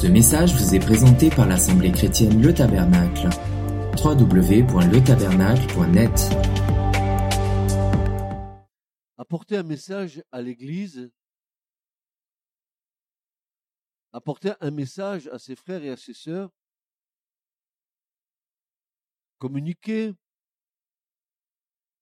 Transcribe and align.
Ce 0.00 0.06
message 0.06 0.54
vous 0.54 0.74
est 0.74 0.78
présenté 0.78 1.28
par 1.28 1.46
l'Assemblée 1.46 1.92
chrétienne 1.92 2.40
Le 2.40 2.54
Tabernacle. 2.54 3.28
www.letabernacle.net 4.02 6.30
apporter 9.18 9.58
un 9.58 9.62
message 9.62 10.24
à 10.32 10.40
l'Église, 10.40 11.12
apporter 14.14 14.54
un 14.62 14.70
message 14.70 15.26
à 15.26 15.38
ses 15.38 15.54
frères 15.54 15.84
et 15.84 15.90
à 15.90 15.98
ses 15.98 16.14
sœurs, 16.14 16.50
communiquer 19.36 20.14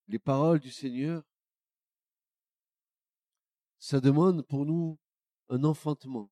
les 0.07 0.21
paroles 0.21 0.61
du 0.61 0.71
Seigneur, 0.71 1.25
ça 3.81 4.01
demande 4.01 4.47
pour 4.47 4.65
nous 4.65 5.01
un 5.49 5.65
enfantement. 5.65 6.31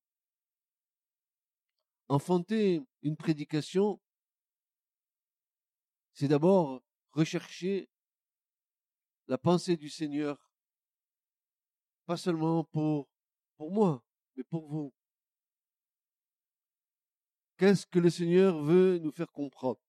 Enfanter 2.09 2.81
une 3.01 3.17
prédication, 3.17 3.99
c'est 6.13 6.27
d'abord 6.27 6.81
rechercher 7.11 7.89
la 9.27 9.37
pensée 9.37 9.75
du 9.75 9.89
Seigneur 9.89 10.37
pas 12.07 12.17
seulement 12.17 12.63
pour, 12.63 13.09
pour 13.57 13.69
moi, 13.69 14.01
mais 14.35 14.43
pour 14.43 14.67
vous. 14.67 14.93
Qu'est-ce 17.57 17.85
que 17.85 17.99
le 17.99 18.09
Seigneur 18.09 18.63
veut 18.63 18.97
nous 18.99 19.11
faire 19.11 19.31
comprendre? 19.31 19.81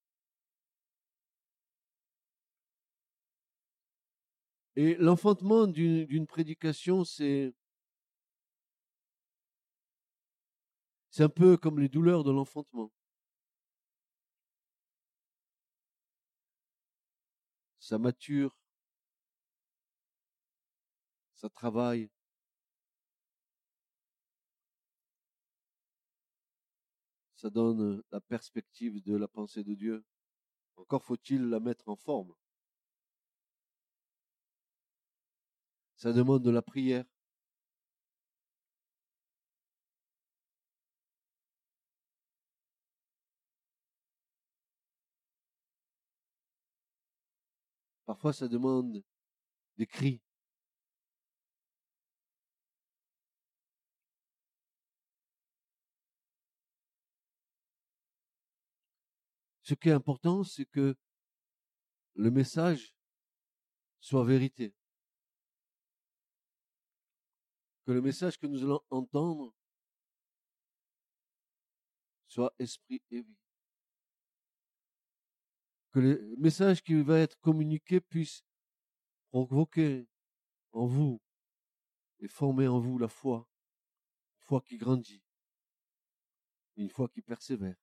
Et 4.74 4.96
l'enfantement 4.96 5.66
d'une 5.66 6.26
prédication, 6.26 7.04
c'est 7.04 7.54
c'est 11.18 11.24
un 11.24 11.28
peu 11.28 11.56
comme 11.56 11.80
les 11.80 11.88
douleurs 11.88 12.22
de 12.22 12.30
l'enfantement. 12.30 12.92
Ça 17.80 17.98
mature, 17.98 18.56
ça 21.34 21.48
travaille. 21.48 22.08
Ça 27.34 27.50
donne 27.50 28.00
la 28.12 28.20
perspective 28.20 29.02
de 29.02 29.16
la 29.16 29.26
pensée 29.26 29.64
de 29.64 29.74
Dieu. 29.74 30.04
Encore 30.76 31.02
faut-il 31.02 31.48
la 31.48 31.58
mettre 31.58 31.88
en 31.88 31.96
forme. 31.96 32.32
Ça 35.96 36.12
demande 36.12 36.44
de 36.44 36.50
la 36.50 36.62
prière. 36.62 37.04
Parfois, 48.08 48.32
ça 48.32 48.48
demande 48.48 49.04
des 49.76 49.86
cris. 49.86 50.22
Ce 59.60 59.74
qui 59.74 59.90
est 59.90 59.92
important, 59.92 60.42
c'est 60.42 60.64
que 60.64 60.96
le 62.14 62.30
message 62.30 62.96
soit 64.00 64.24
vérité. 64.24 64.74
Que 67.84 67.92
le 67.92 68.00
message 68.00 68.38
que 68.38 68.46
nous 68.46 68.62
allons 68.62 68.80
entendre 68.88 69.54
soit 72.26 72.54
esprit 72.58 73.02
et 73.10 73.20
vie. 73.20 73.47
Que 75.90 76.00
le 76.00 76.36
message 76.38 76.82
qui 76.82 77.00
va 77.02 77.18
être 77.18 77.38
communiqué 77.40 78.00
puisse 78.00 78.44
provoquer 79.30 80.06
en 80.72 80.86
vous 80.86 81.20
et 82.20 82.28
former 82.28 82.68
en 82.68 82.78
vous 82.78 82.98
la 82.98 83.08
foi, 83.08 83.48
une 84.36 84.46
foi 84.46 84.60
qui 84.60 84.76
grandit, 84.76 85.22
une 86.76 86.90
foi 86.90 87.08
qui 87.08 87.22
persévère. 87.22 87.76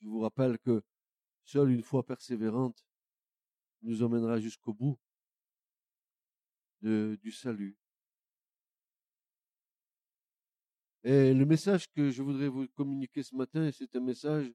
Je 0.00 0.08
vous 0.08 0.20
rappelle 0.20 0.58
que 0.58 0.82
seule 1.44 1.72
une 1.72 1.82
foi 1.82 2.04
persévérante 2.04 2.86
nous 3.82 4.02
emmènera 4.02 4.40
jusqu'au 4.40 4.72
bout 4.72 4.98
du 6.82 7.32
salut. 7.32 7.76
Et 11.02 11.32
le 11.32 11.46
message 11.46 11.90
que 11.92 12.10
je 12.10 12.22
voudrais 12.22 12.48
vous 12.48 12.68
communiquer 12.68 13.22
ce 13.22 13.34
matin, 13.34 13.70
c'est 13.72 13.94
un 13.96 14.00
message 14.00 14.52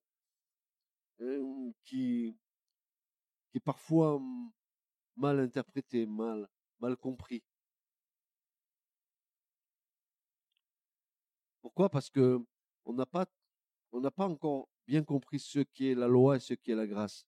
euh, 1.21 1.71
qui, 1.85 2.35
est 3.53 3.59
parfois 3.59 4.21
mal 5.15 5.39
interprété, 5.39 6.05
mal, 6.05 6.47
mal 6.79 6.97
compris. 6.97 7.41
Pourquoi? 11.61 11.89
Parce 11.89 12.09
que 12.09 12.39
on 12.85 12.93
n'a 12.93 13.05
pas, 13.05 13.25
encore 14.19 14.69
bien 14.85 15.03
compris 15.03 15.39
ce 15.39 15.59
qui 15.59 15.87
est 15.87 15.95
la 15.95 16.07
loi 16.07 16.35
et 16.35 16.39
ce 16.39 16.53
qui 16.53 16.71
est 16.71 16.75
la 16.75 16.85
grâce. 16.85 17.25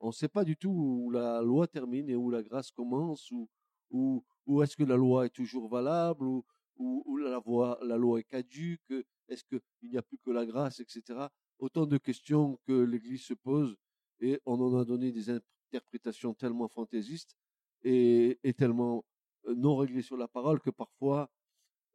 On 0.00 0.08
ne 0.08 0.12
sait 0.12 0.28
pas 0.28 0.44
du 0.44 0.56
tout 0.56 0.70
où 0.70 1.10
la 1.10 1.40
loi 1.42 1.66
termine 1.66 2.08
et 2.08 2.16
où 2.16 2.30
la 2.30 2.42
grâce 2.42 2.70
commence, 2.70 3.30
ou, 3.30 3.48
où 3.90 4.62
est-ce 4.62 4.76
que 4.76 4.84
la 4.84 4.96
loi 4.96 5.26
est 5.26 5.30
toujours 5.30 5.68
valable, 5.68 6.26
ou, 6.26 6.44
où, 6.76 7.16
la 7.16 7.96
loi 7.96 8.20
est 8.20 8.24
caduque, 8.24 8.92
est-ce 9.28 9.44
qu'il 9.44 9.60
n'y 9.90 9.96
a 9.96 10.02
plus 10.02 10.18
que 10.18 10.30
la 10.30 10.44
grâce, 10.44 10.80
etc. 10.80 11.28
Autant 11.64 11.86
de 11.86 11.96
questions 11.96 12.58
que 12.66 12.74
l'Église 12.74 13.24
se 13.24 13.32
pose 13.32 13.78
et 14.20 14.38
on 14.44 14.60
en 14.60 14.78
a 14.78 14.84
donné 14.84 15.12
des 15.12 15.30
interprétations 15.30 16.34
tellement 16.34 16.68
fantaisistes 16.68 17.38
et, 17.82 18.38
tellement 18.58 19.06
euh, 19.46 19.54
non 19.54 19.74
réglées 19.74 20.02
sur 20.02 20.18
la 20.18 20.28
parole 20.28 20.60
que 20.60 20.68
parfois 20.68 21.30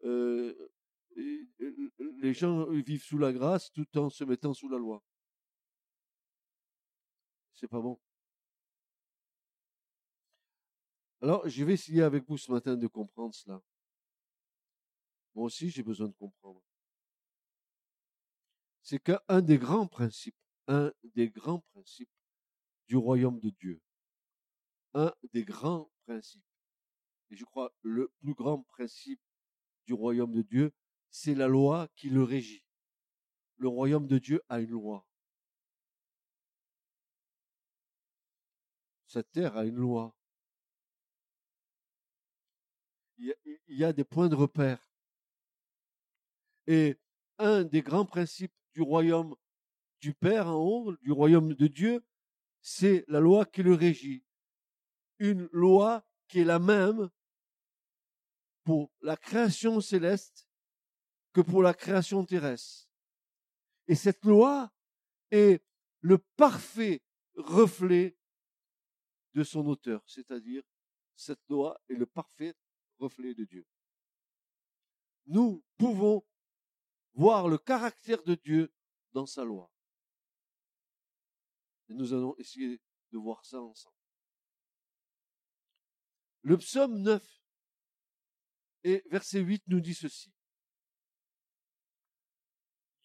euh, 0.06 0.72
les 1.16 2.34
gens 2.34 2.66
vivent 2.72 3.04
sous 3.04 3.20
la 3.20 3.32
grâce 3.32 3.72
tout 3.72 3.86
en 3.96 4.10
se 4.10 4.24
mettant 4.24 4.56
sous 4.56 4.70
la 4.70 4.80
loi. 4.80 5.04
C'est 7.54 7.68
pas 7.68 7.80
bon. 7.80 8.00
Alors, 11.22 11.48
je 11.48 11.64
vais 11.64 11.74
essayer 11.74 12.02
avec 12.02 12.28
vous 12.28 12.40
ce 12.40 12.52
matin 12.52 12.76
de 12.76 12.88
comprendre 12.88 13.36
cela. 13.36 13.62
Moi 15.36 15.46
aussi, 15.46 15.70
j'ai 15.70 15.84
besoin 15.84 16.08
de 16.08 16.14
comprendre. 16.14 16.64
C'est 18.90 18.98
qu'un 18.98 19.42
des 19.44 19.60
grands 19.60 19.86
principes, 19.86 20.36
un 20.68 20.92
des 21.04 21.30
grands 21.30 21.60
principes 21.60 22.10
du 22.88 22.98
royaume 22.98 23.40
de 23.40 23.52
Dieu, 23.52 23.84
un 24.96 25.14
des 25.32 25.46
grands 25.46 25.92
principes, 26.08 26.50
et 27.30 27.36
je 27.36 27.46
crois 27.46 27.72
le 27.84 28.12
plus 28.18 28.34
grand 28.34 28.64
principe 28.64 29.22
du 29.86 29.94
royaume 29.94 30.32
de 30.32 30.42
Dieu, 30.42 30.74
c'est 31.12 31.36
la 31.36 31.48
loi 31.48 31.88
qui 31.96 32.10
le 32.10 32.24
régit. 32.24 32.66
Le 33.58 33.68
royaume 33.68 34.08
de 34.08 34.18
Dieu 34.18 34.42
a 34.50 34.60
une 34.60 34.72
loi. 34.72 35.08
Cette 39.06 39.32
terre 39.32 39.56
a 39.56 39.66
une 39.66 39.76
loi. 39.76 40.18
Il 43.20 43.36
y 43.68 43.84
a, 43.84 43.94
des 43.94 44.04
points 44.04 44.30
de 44.30 44.36
repère. 44.36 44.90
Et 46.66 46.98
un 47.38 47.64
des 47.64 47.84
grands 47.84 48.08
principes 48.08 48.59
du 48.80 48.84
royaume 48.84 49.36
du 50.00 50.14
Père 50.14 50.48
en 50.48 50.56
haut, 50.56 50.96
du 51.02 51.12
royaume 51.12 51.54
de 51.54 51.68
Dieu, 51.68 52.02
c'est 52.62 53.04
la 53.10 53.20
loi 53.20 53.46
qui 53.46 53.62
le 53.62 53.74
régit. 53.74 54.24
Une 55.18 55.50
loi 55.52 56.02
qui 56.30 56.40
est 56.40 56.46
la 56.46 56.60
même 56.60 57.10
pour 58.64 58.90
la 59.02 59.18
création 59.18 59.82
céleste 59.82 60.48
que 61.34 61.42
pour 61.42 61.62
la 61.62 61.74
création 61.74 62.24
terrestre. 62.24 62.90
Et 63.90 63.96
cette 63.96 64.24
loi 64.24 64.72
est 65.30 65.62
le 66.00 66.18
parfait 66.38 67.02
reflet 67.36 68.18
de 69.34 69.44
son 69.44 69.68
auteur, 69.68 70.02
c'est-à-dire 70.08 70.64
cette 71.18 71.46
loi 71.50 71.78
est 71.90 71.96
le 71.96 72.06
parfait 72.06 72.56
reflet 72.98 73.34
de 73.34 73.44
Dieu. 73.44 73.66
Nous 75.26 75.66
pouvons 75.78 76.24
voir 77.14 77.48
le 77.48 77.58
caractère 77.58 78.24
de 78.24 78.36
Dieu 78.36 78.74
dans 79.12 79.26
sa 79.26 79.44
loi. 79.44 79.72
Et 81.90 81.94
nous 81.94 82.14
allons 82.14 82.36
essayer 82.38 82.80
de 83.12 83.18
voir 83.18 83.44
ça 83.44 83.62
ensemble. 83.62 83.96
Le 86.42 86.58
psaume 86.58 87.02
9 87.02 87.42
et 88.84 89.04
verset 89.10 89.40
8 89.40 89.64
nous 89.68 89.82
dit 89.82 89.96
ceci. 89.96 90.34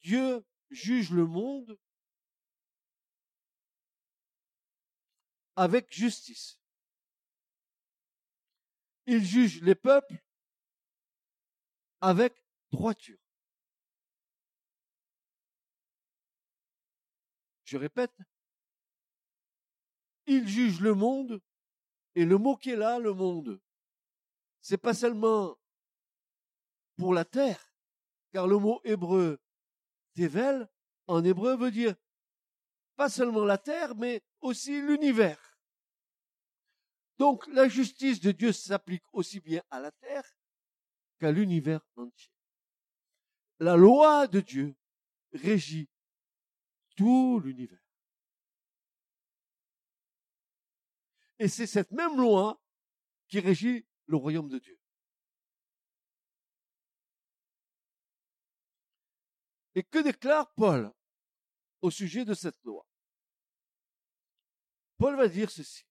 Dieu 0.03 0.45
juge 0.71 1.11
le 1.11 1.27
monde 1.27 1.79
avec 5.57 5.91
justice. 5.93 6.61
Il 9.07 9.25
juge 9.25 9.63
les 9.63 9.75
peuples 9.75 10.23
avec 12.01 12.35
droiture. 12.71 13.24
Je 17.65 17.77
répète, 17.79 18.15
il 20.27 20.47
juge 20.49 20.81
le 20.81 20.95
monde, 20.95 21.41
et 22.15 22.25
le 22.25 22.39
mot 22.39 22.57
qui 22.57 22.71
est 22.71 22.77
là, 22.77 22.99
le 22.99 23.13
monde, 23.13 23.61
c'est 24.61 24.79
pas 24.79 24.95
seulement 24.95 25.59
pour 26.97 27.13
la 27.13 27.25
terre, 27.25 27.75
car 28.33 28.47
le 28.47 28.59
mot 28.59 28.81
hébreu 28.85 29.41
tevel 30.15 30.69
en 31.07 31.25
hébreu 31.25 31.57
veut 31.57 31.71
dire 31.71 31.95
pas 32.97 33.09
seulement 33.09 33.45
la 33.45 33.59
terre, 33.59 33.95
mais 33.97 34.23
aussi 34.41 34.81
l'univers. 34.81 35.59
Donc 37.19 37.47
la 37.49 37.69
justice 37.69 38.21
de 38.21 38.33
Dieu 38.33 38.53
s'applique 38.53 39.05
aussi 39.13 39.41
bien 39.41 39.63
à 39.71 39.81
la 39.81 39.91
terre 39.91 40.37
qu'à 41.19 41.33
l'univers 41.33 41.81
entier. 41.97 42.31
La 43.59 43.77
loi 43.77 44.27
de 44.27 44.41
Dieu 44.41 44.75
régit 45.33 45.89
tout 46.95 47.41
l'univers. 47.41 47.81
Et 51.39 51.49
c'est 51.49 51.67
cette 51.67 51.91
même 51.91 52.17
loi 52.17 52.61
qui 53.29 53.41
régit 53.41 53.87
le 54.07 54.17
royaume 54.17 54.49
de 54.49 54.59
Dieu. 54.59 54.79
Et 59.75 59.83
que 59.83 59.99
déclare 59.99 60.53
Paul 60.55 60.93
au 61.83 61.91
sujet 61.91 62.25
de 62.25 62.35
cette 62.35 62.63
loi? 62.63 62.87
Paul 64.97 65.17
va 65.17 65.27
dire 65.27 65.51
ceci. 65.51 65.85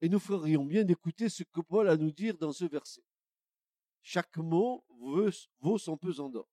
Et 0.00 0.08
nous 0.08 0.20
ferions 0.20 0.64
bien 0.64 0.84
d'écouter 0.84 1.28
ce 1.28 1.42
que 1.42 1.60
Paul 1.60 1.88
a 1.88 1.92
à 1.92 1.96
nous 1.96 2.12
dire 2.12 2.38
dans 2.38 2.52
ce 2.52 2.64
verset. 2.64 3.02
Chaque 4.00 4.36
mot 4.36 4.84
vaut 5.60 5.78
son 5.78 5.96
pesant 5.96 6.28
d'or. 6.28 6.48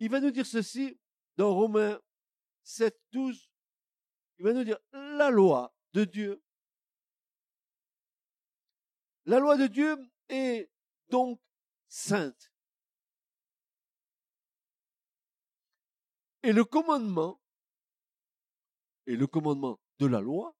Il 0.00 0.10
va 0.10 0.20
nous 0.20 0.30
dire 0.30 0.46
ceci 0.46 0.98
dans 1.36 1.54
Romains 1.54 2.00
7, 2.62 3.00
12. 3.12 3.50
Il 4.38 4.44
va 4.44 4.52
nous 4.52 4.64
dire 4.64 4.78
la 4.92 5.30
loi 5.30 5.74
de 5.92 6.04
Dieu. 6.04 6.42
La 9.24 9.38
loi 9.38 9.56
de 9.56 9.66
Dieu 9.66 9.96
est 10.28 10.70
donc 11.08 11.40
sainte. 11.88 12.52
Et 16.42 16.52
le 16.52 16.64
commandement, 16.64 17.40
et 19.06 19.16
le 19.16 19.26
commandement 19.26 19.80
de 19.98 20.06
la 20.06 20.20
loi, 20.20 20.56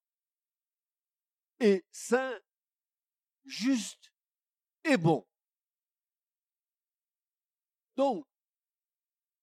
est 1.61 1.87
saint, 1.91 2.39
juste 3.45 4.13
et 4.85 4.97
bon. 4.97 5.27
Donc, 7.97 8.27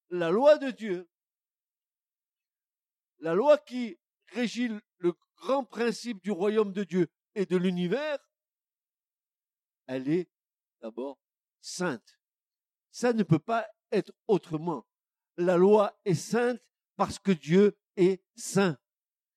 la 0.09 0.29
loi 0.29 0.57
de 0.57 0.71
Dieu, 0.71 1.09
la 3.19 3.33
loi 3.33 3.57
qui 3.57 3.99
régit 4.27 4.69
le 4.97 5.13
grand 5.37 5.63
principe 5.63 6.21
du 6.21 6.31
royaume 6.31 6.73
de 6.73 6.83
Dieu 6.83 7.07
et 7.33 7.45
de 7.45 7.57
l'univers, 7.57 8.19
elle 9.87 10.09
est 10.09 10.29
d'abord 10.81 11.19
sainte. 11.61 12.19
Ça 12.91 13.13
ne 13.13 13.23
peut 13.23 13.39
pas 13.39 13.67
être 13.91 14.13
autrement. 14.27 14.87
La 15.37 15.57
loi 15.57 15.99
est 16.05 16.15
sainte 16.15 16.61
parce 16.95 17.19
que 17.19 17.31
Dieu 17.31 17.77
est 17.97 18.23
saint. 18.35 18.77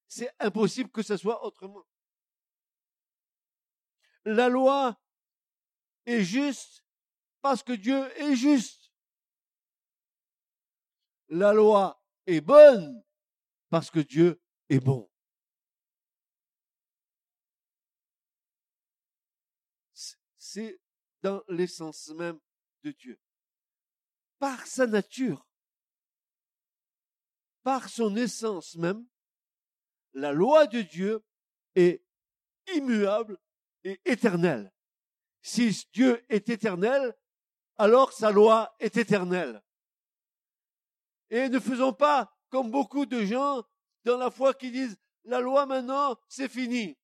C'est 0.07 0.31
impossible 0.39 0.91
que 0.91 1.03
ce 1.03 1.17
soit 1.17 1.45
autrement. 1.45 1.85
La 4.25 4.49
loi 4.49 5.01
est 6.07 6.23
juste 6.23 6.85
parce 7.41 7.63
que 7.63 7.73
Dieu 7.73 8.11
est 8.21 8.37
juste. 8.37 8.88
La 11.29 11.53
loi 11.53 12.03
est 12.27 12.41
bonne 12.41 13.05
parce 13.71 13.91
que 13.91 14.01
Dieu 14.01 14.41
est 14.69 14.81
bon. 14.81 15.11
C'est 20.39 20.81
dans 21.23 21.43
l'essence 21.49 22.09
même 22.11 22.39
de 22.83 22.93
Dieu. 22.93 23.19
Par 24.39 24.67
sa 24.67 24.87
nature, 24.87 25.47
par 27.63 27.89
son 27.89 28.17
essence 28.17 28.77
même, 28.77 29.07
la 30.15 30.33
loi 30.33 30.67
de 30.67 30.81
Dieu 30.81 31.23
est 31.75 32.03
immuable 32.75 33.39
et 33.85 34.01
éternelle. 34.05 34.73
Si 35.43 35.87
Dieu 35.93 36.25
est 36.29 36.49
éternel, 36.49 37.15
alors 37.77 38.13
sa 38.13 38.31
loi 38.31 38.75
est 38.81 38.97
éternelle. 38.97 39.63
Et 41.31 41.49
ne 41.49 41.59
faisons 41.59 41.93
pas 41.93 42.33
comme 42.51 42.71
beaucoup 42.71 43.07
de 43.07 43.25
gens 43.25 43.63
dans 44.05 44.17
la 44.17 44.31
foi 44.31 44.55
qui 44.55 44.71
disent 44.71 44.97
la 45.25 45.41
loi 45.41 45.67
maintenant, 45.67 46.17
c'est 46.29 46.49
fini. 46.49 46.97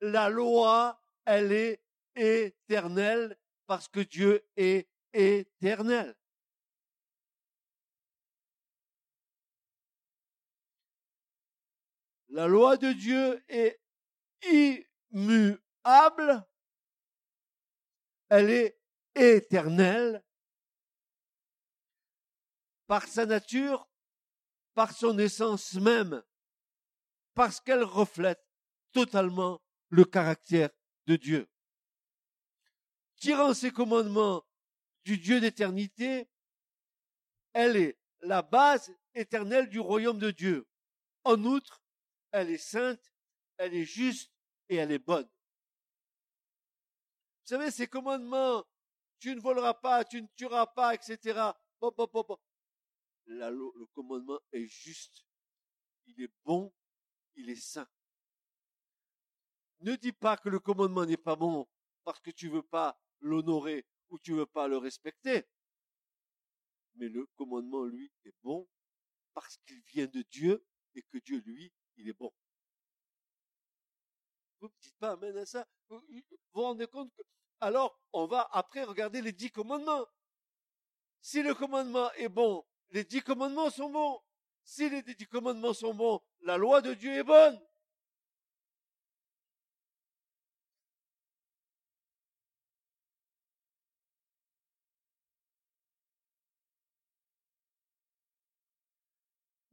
La 0.00 0.28
loi, 0.28 1.00
elle 1.24 1.50
est 1.52 1.82
éternelle 2.14 3.36
parce 3.66 3.88
que 3.88 4.00
Dieu 4.00 4.46
est 4.56 4.88
éternel. 5.12 6.14
La 12.28 12.46
loi 12.46 12.76
de 12.76 12.92
Dieu 12.92 13.42
est 13.48 13.80
immuable, 15.12 16.46
elle 18.28 18.50
est 18.50 18.78
éternelle 19.16 20.22
par 22.88 23.06
sa 23.06 23.24
nature, 23.24 23.88
par 24.74 24.90
son 24.90 25.16
essence 25.18 25.74
même, 25.74 26.24
parce 27.34 27.60
qu'elle 27.60 27.84
reflète 27.84 28.44
totalement 28.90 29.62
le 29.90 30.04
caractère 30.04 30.70
de 31.06 31.14
Dieu 31.14 31.48
tirant 33.18 33.54
ses 33.54 33.70
commandements 33.70 34.44
du 35.04 35.18
Dieu 35.18 35.40
d'éternité, 35.40 36.28
elle 37.52 37.76
est 37.76 37.98
la 38.20 38.42
base 38.42 38.92
éternelle 39.14 39.68
du 39.68 39.80
royaume 39.80 40.18
de 40.18 40.30
Dieu. 40.30 40.66
En 41.24 41.42
outre, 41.44 41.82
elle 42.30 42.50
est 42.50 42.58
sainte, 42.58 43.12
elle 43.56 43.74
est 43.74 43.84
juste 43.84 44.32
et 44.68 44.76
elle 44.76 44.92
est 44.92 44.98
bonne. 44.98 45.26
Vous 45.26 47.56
savez, 47.56 47.70
ces 47.70 47.86
commandements, 47.86 48.64
tu 49.18 49.34
ne 49.34 49.40
voleras 49.40 49.74
pas, 49.74 50.04
tu 50.04 50.22
ne 50.22 50.28
tueras 50.36 50.66
pas, 50.66 50.94
etc. 50.94 51.52
le 53.28 53.86
commandement 53.86 54.40
est 54.52 54.66
juste, 54.66 55.26
il 56.06 56.22
est 56.22 56.32
bon, 56.44 56.72
il 57.36 57.50
est 57.50 57.56
saint. 57.56 57.88
Ne 59.80 59.94
dis 59.96 60.12
pas 60.12 60.36
que 60.36 60.48
le 60.48 60.58
commandement 60.58 61.04
n'est 61.06 61.16
pas 61.16 61.36
bon 61.36 61.68
parce 62.04 62.20
que 62.20 62.30
tu 62.30 62.48
veux 62.48 62.62
pas 62.62 63.00
l'honorer 63.20 63.86
ou 64.08 64.18
tu 64.18 64.32
veux 64.32 64.46
pas 64.46 64.66
le 64.66 64.78
respecter. 64.78 65.44
Mais 66.96 67.08
le 67.08 67.26
commandement, 67.36 67.84
lui, 67.84 68.10
est 68.24 68.34
bon 68.42 68.68
parce 69.34 69.56
qu'il 69.58 69.80
vient 69.82 70.06
de 70.06 70.22
Dieu 70.22 70.64
et 70.94 71.02
que 71.02 71.18
Dieu, 71.18 71.40
lui, 71.46 71.72
il 71.96 72.08
est 72.08 72.14
bon. 72.14 72.32
Vous 74.60 74.66
ne 74.66 74.72
dites 74.80 74.96
pas 74.98 75.12
amen 75.12 75.36
à 75.36 75.46
ça. 75.46 75.68
Vous 75.88 76.00
vous 76.52 76.62
rendez 76.62 76.88
compte 76.88 77.14
que, 77.14 77.22
alors, 77.60 78.00
on 78.12 78.26
va 78.26 78.48
après 78.50 78.82
regarder 78.82 79.22
les 79.22 79.32
dix 79.32 79.50
commandements. 79.50 80.06
Si 81.20 81.42
le 81.42 81.54
commandement 81.54 82.10
est 82.14 82.28
bon, 82.28 82.64
les 82.90 83.04
dix 83.04 83.22
commandements 83.22 83.70
sont 83.70 83.90
bons. 83.90 84.20
Si 84.64 84.88
les 84.88 85.02
dix 85.02 85.26
commandements 85.26 85.74
sont 85.74 85.94
bons, 85.94 86.20
la 86.42 86.56
loi 86.56 86.80
de 86.80 86.94
Dieu 86.94 87.12
est 87.12 87.24
bonne. 87.24 87.58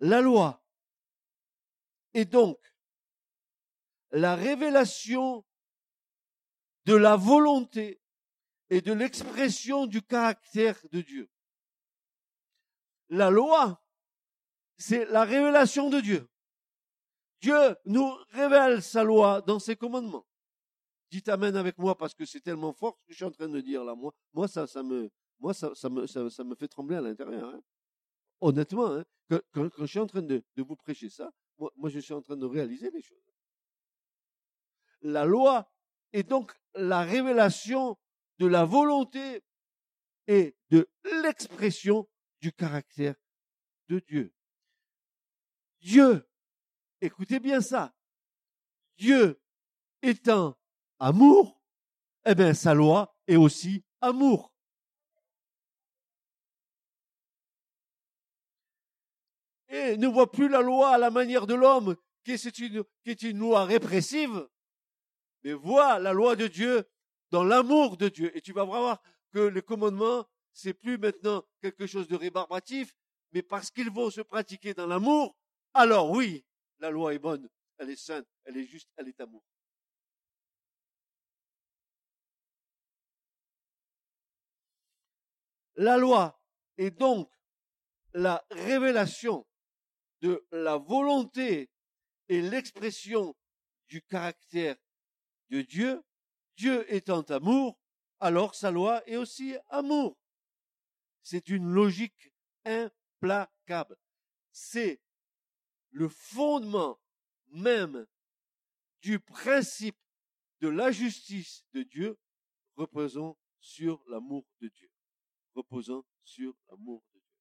la 0.05 0.21
loi 0.21 0.63
est 2.13 2.25
donc 2.25 2.59
la 4.11 4.35
révélation 4.35 5.43
de 6.85 6.95
la 6.95 7.15
volonté 7.15 7.99
et 8.69 8.81
de 8.81 8.93
l'expression 8.93 9.87
du 9.87 10.01
caractère 10.01 10.79
de 10.91 11.01
Dieu. 11.01 11.29
La 13.09 13.29
loi, 13.29 13.81
c'est 14.77 15.05
la 15.05 15.23
révélation 15.23 15.89
de 15.89 15.99
Dieu. 15.99 16.27
Dieu 17.41 17.75
nous 17.85 18.11
révèle 18.29 18.81
sa 18.81 19.03
loi 19.03 19.41
dans 19.41 19.59
ses 19.59 19.75
commandements. 19.75 20.25
Dites 21.11 21.29
Amen 21.29 21.55
avec 21.55 21.77
moi 21.77 21.97
parce 21.97 22.13
que 22.13 22.25
c'est 22.25 22.41
tellement 22.41 22.73
fort 22.73 22.97
ce 22.99 23.05
que 23.05 23.13
je 23.13 23.15
suis 23.17 23.25
en 23.25 23.31
train 23.31 23.47
de 23.47 23.61
dire 23.61 23.83
là. 23.83 23.95
Moi, 23.95 24.11
moi 24.33 24.47
ça, 24.47 24.65
me, 24.83 25.09
moi, 25.39 25.53
fait 25.53 26.67
trembler 26.67 26.97
à 26.97 27.01
l'intérieur. 27.01 27.49
Hein 27.49 27.61
honnêtement, 28.41 28.93
hein, 28.93 29.05
quand, 29.53 29.69
je 29.77 29.85
suis 29.85 29.99
en 29.99 30.07
train 30.07 30.21
de, 30.21 30.43
vous 30.57 30.75
prêcher 30.75 31.09
ça, 31.09 31.31
moi, 31.57 31.89
je 31.89 31.99
suis 31.99 32.13
en 32.13 32.21
train 32.21 32.35
de 32.35 32.45
réaliser 32.45 32.91
les 32.91 33.01
choses. 33.01 33.17
La 35.01 35.25
loi 35.25 35.71
est 36.13 36.23
donc 36.23 36.53
la 36.73 37.01
révélation 37.01 37.97
de 38.39 38.47
la 38.47 38.65
volonté 38.65 39.43
et 40.27 40.55
de 40.69 40.89
l'expression 41.23 42.07
du 42.41 42.51
caractère 42.51 43.15
de 43.87 43.99
Dieu. 43.99 44.33
Dieu, 45.79 46.27
écoutez 47.01 47.39
bien 47.39 47.61
ça, 47.61 47.95
Dieu 48.97 49.41
étant 50.01 50.57
amour, 50.99 51.61
eh 52.25 52.35
bien 52.35 52.53
sa 52.53 52.73
loi 52.73 53.15
est 53.27 53.35
aussi 53.35 53.83
amour. 54.01 54.53
Et 59.67 59.97
ne 59.97 60.07
voit 60.07 60.31
plus 60.31 60.47
la 60.47 60.61
loi 60.61 60.91
à 60.91 60.97
la 60.97 61.11
manière 61.11 61.47
de 61.47 61.53
l'homme, 61.53 61.95
qui 62.23 62.31
est 62.31 62.59
une, 62.59 62.83
qui 63.03 63.11
est 63.11 63.21
une 63.23 63.39
loi 63.39 63.65
répressive, 63.65 64.47
mais 65.43 65.53
vois 65.53 65.99
la 65.99 66.13
loi 66.13 66.35
de 66.35 66.47
Dieu 66.47 66.89
dans 67.31 67.43
l'amour 67.43 67.97
de 67.97 68.09
Dieu. 68.09 68.35
Et 68.35 68.41
tu 68.41 68.53
vas 68.53 68.63
voir 68.63 69.01
que 69.31 69.39
le 69.39 69.61
commandement, 69.61 70.25
c'est 70.55 70.73
plus 70.73 70.97
maintenant 70.97 71.43
quelque 71.61 71.85
chose 71.85 72.07
de 72.07 72.15
rébarbatif, 72.15 72.95
mais 73.33 73.43
parce 73.43 73.69
qu'ils 73.69 73.91
vont 73.91 74.09
se 74.09 74.21
pratiquer 74.21 74.73
dans 74.73 74.87
l'amour, 74.87 75.35
alors 75.73 76.09
oui, 76.09 76.45
la 76.79 76.89
loi 76.89 77.13
est 77.13 77.19
bonne, 77.19 77.49
elle 77.77 77.89
est 77.89 77.97
sainte, 77.97 78.25
elle 78.45 78.57
est 78.57 78.65
juste, 78.65 78.89
elle 78.95 79.09
est 79.09 79.19
amour. 79.19 79.43
La 85.75 85.97
loi 85.97 86.41
est 86.77 86.91
donc 86.91 87.29
la 88.13 88.45
révélation 88.49 89.45
de 90.21 90.47
la 90.51 90.77
volonté 90.77 91.69
et 92.29 92.41
l'expression 92.41 93.35
du 93.89 94.01
caractère 94.01 94.77
de 95.49 95.61
Dieu. 95.61 96.01
Dieu 96.55 96.85
étant 96.93 97.23
amour, 97.23 97.77
alors 98.21 98.55
sa 98.55 98.71
loi 98.71 99.05
est 99.05 99.17
aussi 99.17 99.57
amour. 99.67 100.17
C'est 101.25 101.49
une 101.49 101.65
logique 101.65 102.31
implacable. 102.65 103.97
C'est 104.51 105.01
le 105.89 106.07
fondement 106.07 107.01
même 107.47 108.05
du 109.01 109.19
principe 109.19 109.97
de 110.59 110.67
la 110.67 110.91
justice 110.91 111.65
de 111.73 111.81
Dieu 111.81 112.19
reposant 112.75 113.39
sur 113.59 114.03
l'amour 114.07 114.45
de 114.61 114.67
Dieu. 114.67 114.91
Reposant 115.55 116.05
sur 116.23 116.55
l'amour 116.69 117.03
de 117.15 117.19
Dieu. 117.19 117.33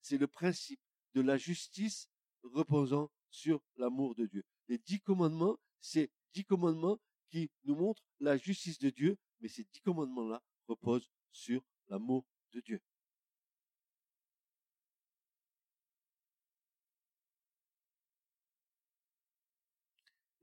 C'est 0.00 0.18
le 0.18 0.26
principe 0.26 0.80
de 1.14 1.20
la 1.20 1.36
justice 1.36 2.10
reposant 2.42 3.08
sur 3.30 3.62
l'amour 3.76 4.16
de 4.16 4.26
Dieu. 4.26 4.42
Les 4.66 4.78
dix 4.78 5.00
commandements, 5.00 5.60
c'est 5.80 6.10
dix 6.34 6.44
commandements 6.44 6.98
qui 7.30 7.52
nous 7.62 7.76
montrent 7.76 8.02
la 8.18 8.36
justice 8.36 8.80
de 8.80 8.90
Dieu, 8.90 9.16
mais 9.38 9.48
ces 9.48 9.62
dix 9.62 9.80
commandements-là 9.80 10.42
reposent 10.66 11.08
sur 11.30 11.62
l'amour 11.86 12.26
de 12.50 12.60
Dieu. 12.62 12.82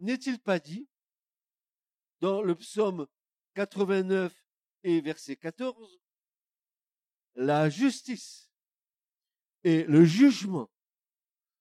N'est-il 0.06 0.40
pas 0.40 0.60
dit 0.60 0.88
dans 2.22 2.44
le 2.44 2.54
psaume 2.54 3.08
89 3.56 4.32
et 4.84 5.02
verset 5.02 5.36
14, 5.36 6.00
la 7.34 7.72
justice 7.72 8.52
et 9.64 9.84
le 9.86 10.06
jugement 10.06 10.70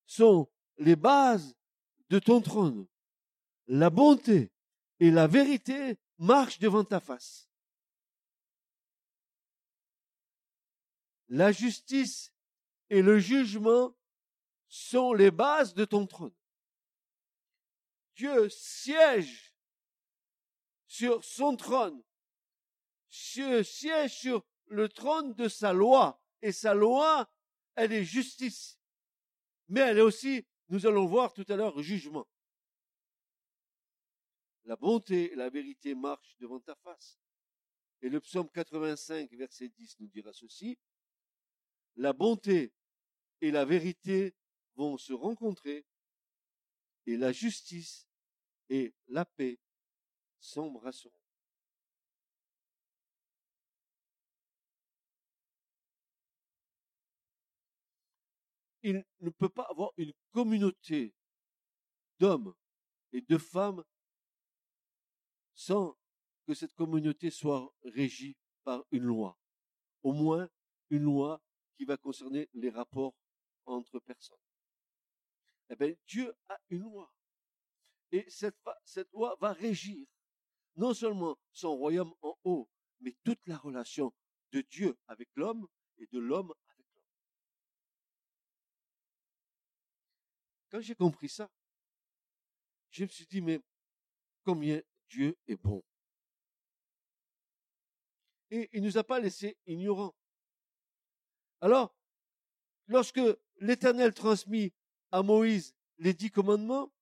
sont 0.05 0.47
les 0.77 0.95
bases 0.95 1.57
de 2.11 2.19
ton 2.19 2.43
trône. 2.43 2.87
La 3.67 3.89
bonté 3.89 4.53
et 5.01 5.11
la 5.11 5.27
vérité 5.27 5.99
marchent 6.19 6.59
devant 6.59 6.85
ta 6.85 7.01
face. 7.01 7.49
La 11.29 11.51
justice 11.51 12.31
et 12.91 13.01
le 13.01 13.19
jugement 13.19 13.97
sont 14.69 15.15
les 15.15 15.31
bases 15.31 15.73
de 15.73 15.87
ton 15.87 16.07
trône. 16.07 16.35
Dieu 18.15 18.49
siège 18.49 19.55
sur 20.87 21.25
son 21.25 21.57
trône. 21.57 22.03
Dieu 23.11 23.63
siège 23.63 24.19
sur 24.19 24.45
le 24.67 24.89
trône 24.89 25.35
de 25.35 25.49
sa 25.49 25.73
loi. 25.73 26.21
Et 26.43 26.53
sa 26.53 26.75
loi, 26.75 27.31
elle 27.75 27.93
est 27.93 28.05
justice. 28.05 28.79
Mais 29.69 29.81
elle 29.81 29.99
est 29.99 30.03
aussi 30.03 30.47
nous 30.69 30.87
allons 30.87 31.07
voir 31.07 31.33
tout 31.33 31.45
à 31.49 31.57
l'heure 31.57 31.81
jugement. 31.83 32.27
La 34.65 34.77
bonté 34.77 35.33
et 35.33 35.37
la 35.37 35.51
vérité 35.51 35.95
marchent 35.95 36.37
devant 36.39 36.61
ta 36.61 36.75
face. 36.77 37.19
Et 38.01 38.09
le 38.09 38.21
psaume 38.21 38.49
85, 38.51 39.31
verset 39.33 39.69
10 39.69 40.01
nous 40.01 40.09
dira 40.09 40.33
ceci. 40.33 40.79
La 41.97 42.13
bonté 42.13 42.73
et 43.41 43.51
la 43.51 43.65
vérité 43.65 44.35
vont 44.75 44.97
se 44.97 45.13
rencontrer 45.13 45.85
et 47.07 47.17
la 47.17 47.33
justice 47.33 48.09
et 48.69 48.95
la 49.09 49.25
paix 49.25 49.59
s'embrasseront. 50.41 51.13
il 58.85 59.03
ne 59.21 59.31
peut 59.31 59.49
pas 59.49 59.67
avoir 59.71 59.93
une 59.97 60.13
communauté 60.31 61.15
d'hommes 62.21 62.55
et 63.13 63.23
de 63.23 63.39
femmes 63.39 63.83
sans 65.55 65.97
que 66.47 66.53
cette 66.53 66.75
communauté 66.75 67.31
soit 67.31 67.73
régie 67.83 68.37
par 68.63 68.85
une 68.91 69.05
loi. 69.05 69.39
Au 70.03 70.13
moins 70.13 70.51
une 70.91 71.05
loi 71.05 71.41
qui 71.77 71.87
va 71.87 71.97
concerner 71.97 72.51
les 72.53 72.69
rapports 72.69 73.15
entre 73.65 73.99
personnes. 74.01 74.37
Eh 75.71 75.77
bien, 75.77 75.95
Dieu 76.07 76.35
a 76.49 76.59
une 76.71 76.83
loi. 76.83 77.13
Et 78.13 78.25
cette, 78.29 78.57
loi 79.13 79.37
va 79.41 79.53
régir 79.53 80.07
non 80.77 80.95
seulement 80.95 81.39
son 81.53 81.75
royaume 81.77 82.15
en 82.23 82.39
haut, 82.45 82.69
mais 83.01 83.17
toute 83.25 83.45
la 83.47 83.57
relation 83.57 84.13
de 84.53 84.61
Dieu 84.61 84.99
avec 85.09 85.29
l'homme 85.35 85.67
et 85.99 86.07
de 86.07 86.19
l'homme 86.19 86.53
Quand 90.71 90.81
j'ai 90.81 90.97
compris 90.97 91.29
ça, 91.29 91.49
je 92.91 93.05
me 93.05 93.09
suis 93.09 93.27
dit, 93.27 93.41
mais 93.41 93.61
combien 94.45 94.83
Dieu 95.09 95.39
est 95.47 95.55
bon. 95.55 95.85
Et 98.51 98.69
il 98.73 98.83
ne 98.83 98.89
nous 98.89 98.99
a 98.99 99.05
pas 99.05 99.21
laissés 99.21 99.57
ignorants. 99.67 100.17
Alors, 101.61 101.95
lorsque 102.89 103.21
l'Éternel 103.61 104.13
transmit 104.15 104.73
à 105.15 105.23
Moïse 105.23 105.77
les 105.99 106.13
dix 106.13 106.29
commandements, 106.29 106.93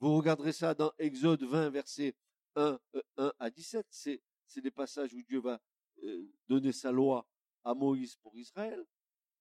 vous 0.00 0.16
regarderez 0.16 0.52
ça 0.52 0.72
dans 0.72 0.94
Exode 0.98 1.42
20, 1.42 1.68
versets 1.68 2.16
1, 2.56 2.80
1 3.18 3.32
à 3.38 3.50
17, 3.50 3.86
c'est, 3.90 4.22
c'est 4.46 4.62
des 4.62 4.70
passages 4.70 5.12
où 5.12 5.22
Dieu 5.22 5.40
va 5.40 5.60
euh, 6.02 6.26
donner 6.48 6.72
sa 6.72 6.90
loi 6.90 7.28
à 7.64 7.74
Moïse 7.74 8.16
pour 8.16 8.34
Israël, 8.34 8.82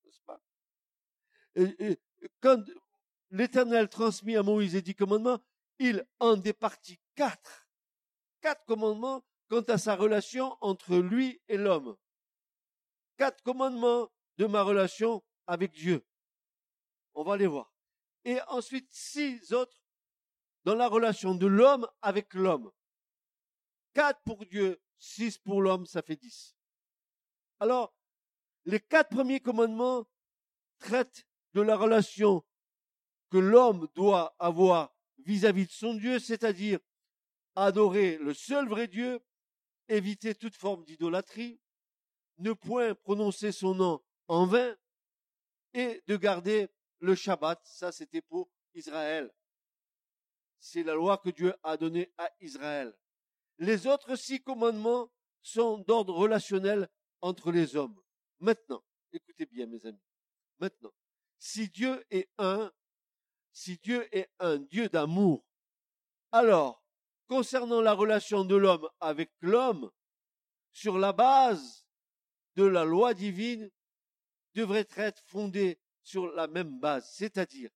n'est-ce 0.04 0.20
pas? 0.20 0.42
Quand 2.42 2.62
l'Éternel 3.32 3.88
transmit 3.88 4.36
à 4.36 4.44
Moïse 4.44 4.74
les 4.74 4.82
dix 4.82 4.96
commandements, 4.96 5.40
il 5.80 6.06
en 6.20 6.36
départit 6.36 7.00
quatre. 7.16 7.70
Quatre 8.42 8.66
commandements 8.66 9.24
quant 9.48 9.62
à 9.62 9.78
sa 9.78 9.96
relation 9.96 10.58
entre 10.60 10.98
lui 10.98 11.42
et 11.48 11.56
l'homme. 11.56 11.96
Quatre 13.16 13.42
commandements 13.44 14.12
de 14.36 14.46
ma 14.46 14.62
relation 14.62 15.24
avec 15.48 15.72
Dieu. 15.72 16.04
On 17.18 17.24
va 17.24 17.36
les 17.36 17.48
voir. 17.48 17.74
Et 18.26 18.40
ensuite 18.48 18.88
six 18.92 19.52
autres 19.52 19.82
dans 20.66 20.76
la 20.76 20.88
relation 20.88 21.34
de 21.34 21.48
l'homme 21.48 21.88
avec 22.04 22.36
l'homme. 22.36 22.72
Quatre 23.96 24.22
pour 24.22 24.46
Dieu, 24.46 24.80
six 25.00 25.40
pour 25.40 25.64
l'homme, 25.64 25.88
ça 25.88 26.04
fait 26.04 26.16
dix. 26.16 26.56
Alors, 27.60 27.96
les 28.66 28.80
quatre 28.80 29.10
premiers 29.10 29.40
commandements 29.40 30.06
traitent 30.78 31.26
de 31.54 31.62
la 31.62 31.76
relation 31.76 32.46
que 33.32 33.40
l'homme 33.40 33.88
doit 33.96 34.36
avoir 34.38 34.94
vis-à-vis 35.26 35.66
de 35.66 35.72
son 35.72 35.96
Dieu, 35.96 36.20
c'est-à-dire 36.20 36.80
adorer 37.56 38.20
le 38.20 38.36
seul 38.36 38.70
vrai 38.70 38.88
Dieu, 38.88 39.26
éviter 39.88 40.36
toute 40.36 40.56
forme 40.56 40.86
d'idolâtrie, 40.86 41.60
ne 42.38 42.54
point 42.54 42.94
prononcer 42.94 43.52
son 43.52 43.74
nom 43.74 44.04
en 44.28 44.46
vain, 44.46 44.78
et 45.74 46.04
de 46.06 46.16
garder 46.16 46.70
le 47.00 47.16
Shabbat, 47.16 47.60
ça 47.66 47.92
c'était 47.92 48.22
pour 48.22 48.50
Israël. 48.74 49.34
C'est 50.60 50.84
la 50.84 50.96
loi 50.96 51.18
que 51.18 51.30
Dieu 51.30 51.54
a 51.64 51.78
donnée 51.78 52.12
à 52.18 52.32
Israël. 52.40 52.96
Les 53.60 53.88
autres 53.88 54.16
six 54.16 54.42
commandements 54.42 55.12
sont 55.42 55.78
d'ordre 55.80 56.14
relationnel 56.14 56.90
entre 57.22 57.52
les 57.52 57.76
hommes. 57.76 58.00
Maintenant, 58.40 58.84
écoutez 59.12 59.46
bien 59.46 59.66
mes 59.66 59.86
amis, 59.86 60.04
maintenant, 60.60 60.94
si 61.40 61.70
Dieu 61.70 62.04
est 62.10 62.30
un, 62.38 62.72
si 63.52 63.78
Dieu 63.78 64.08
est 64.16 64.30
un 64.40 64.58
Dieu 64.58 64.90
d'amour, 64.90 65.46
alors 66.32 66.84
concernant 67.28 67.82
la 67.82 67.94
relation 67.94 68.46
de 68.46 68.56
l'homme 68.56 68.90
avec 69.00 69.32
l'homme, 69.42 69.92
sur 70.72 70.98
la 70.98 71.14
base 71.14 71.88
de 72.56 72.64
la 72.64 72.86
loi 72.86 73.14
divine, 73.14 73.72
devrait 74.54 74.88
être 74.96 75.22
fondée 75.26 75.80
sur 76.08 76.28
la 76.28 76.48
même 76.48 76.80
base, 76.80 77.12
c'est-à-dire, 77.12 77.70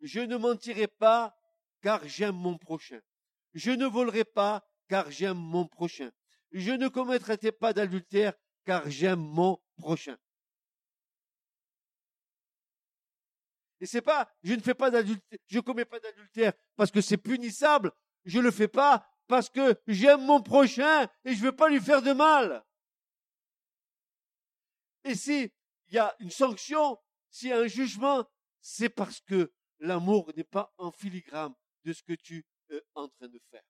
je 0.00 0.20
ne 0.20 0.38
mentirai 0.38 0.86
pas 0.86 1.36
car 1.82 2.08
j'aime 2.08 2.36
mon 2.36 2.56
prochain. 2.56 3.00
Je 3.52 3.70
ne 3.70 3.84
volerai 3.84 4.24
pas 4.24 4.66
car 4.88 5.10
j'aime 5.10 5.36
mon 5.36 5.66
prochain. 5.66 6.10
Je 6.52 6.72
ne 6.72 6.88
commettrai 6.88 7.52
pas 7.52 7.74
d'adultère 7.74 8.32
car 8.64 8.88
j'aime 8.88 9.20
mon 9.20 9.58
prochain? 9.76 10.16
Et 13.78 13.86
c'est 13.86 14.00
pas, 14.00 14.30
je 14.42 14.54
ne 14.54 14.60
fais 14.60 14.74
pas 14.74 14.90
d'adultère, 14.90 15.38
je 15.46 15.60
commets 15.60 15.84
pas 15.84 16.00
d'adultère 16.00 16.54
parce 16.76 16.90
que 16.90 17.02
c'est 17.02 17.18
punissable. 17.18 17.92
Je 18.24 18.38
le 18.40 18.50
fais 18.50 18.68
pas 18.68 19.06
parce 19.26 19.50
que 19.50 19.78
j'aime 19.86 20.24
mon 20.24 20.42
prochain 20.42 21.06
et 21.26 21.34
je 21.34 21.42
veux 21.42 21.54
pas 21.54 21.68
lui 21.68 21.80
faire 21.80 22.00
de 22.00 22.12
mal. 22.12 22.64
Et 25.04 25.14
si 25.14 25.52
il 25.88 25.94
y 25.94 25.98
a 25.98 26.14
une 26.20 26.30
sanction, 26.30 26.98
s'il 27.30 27.48
y 27.48 27.52
a 27.52 27.58
un 27.60 27.66
jugement, 27.66 28.28
c'est 28.60 28.88
parce 28.88 29.20
que 29.20 29.52
l'amour 29.78 30.30
n'est 30.36 30.44
pas 30.44 30.72
en 30.78 30.92
filigrane 30.92 31.54
de 31.84 31.92
ce 31.92 32.02
que 32.02 32.12
tu 32.12 32.44
es 32.70 32.82
en 32.94 33.08
train 33.08 33.28
de 33.28 33.40
faire. 33.50 33.62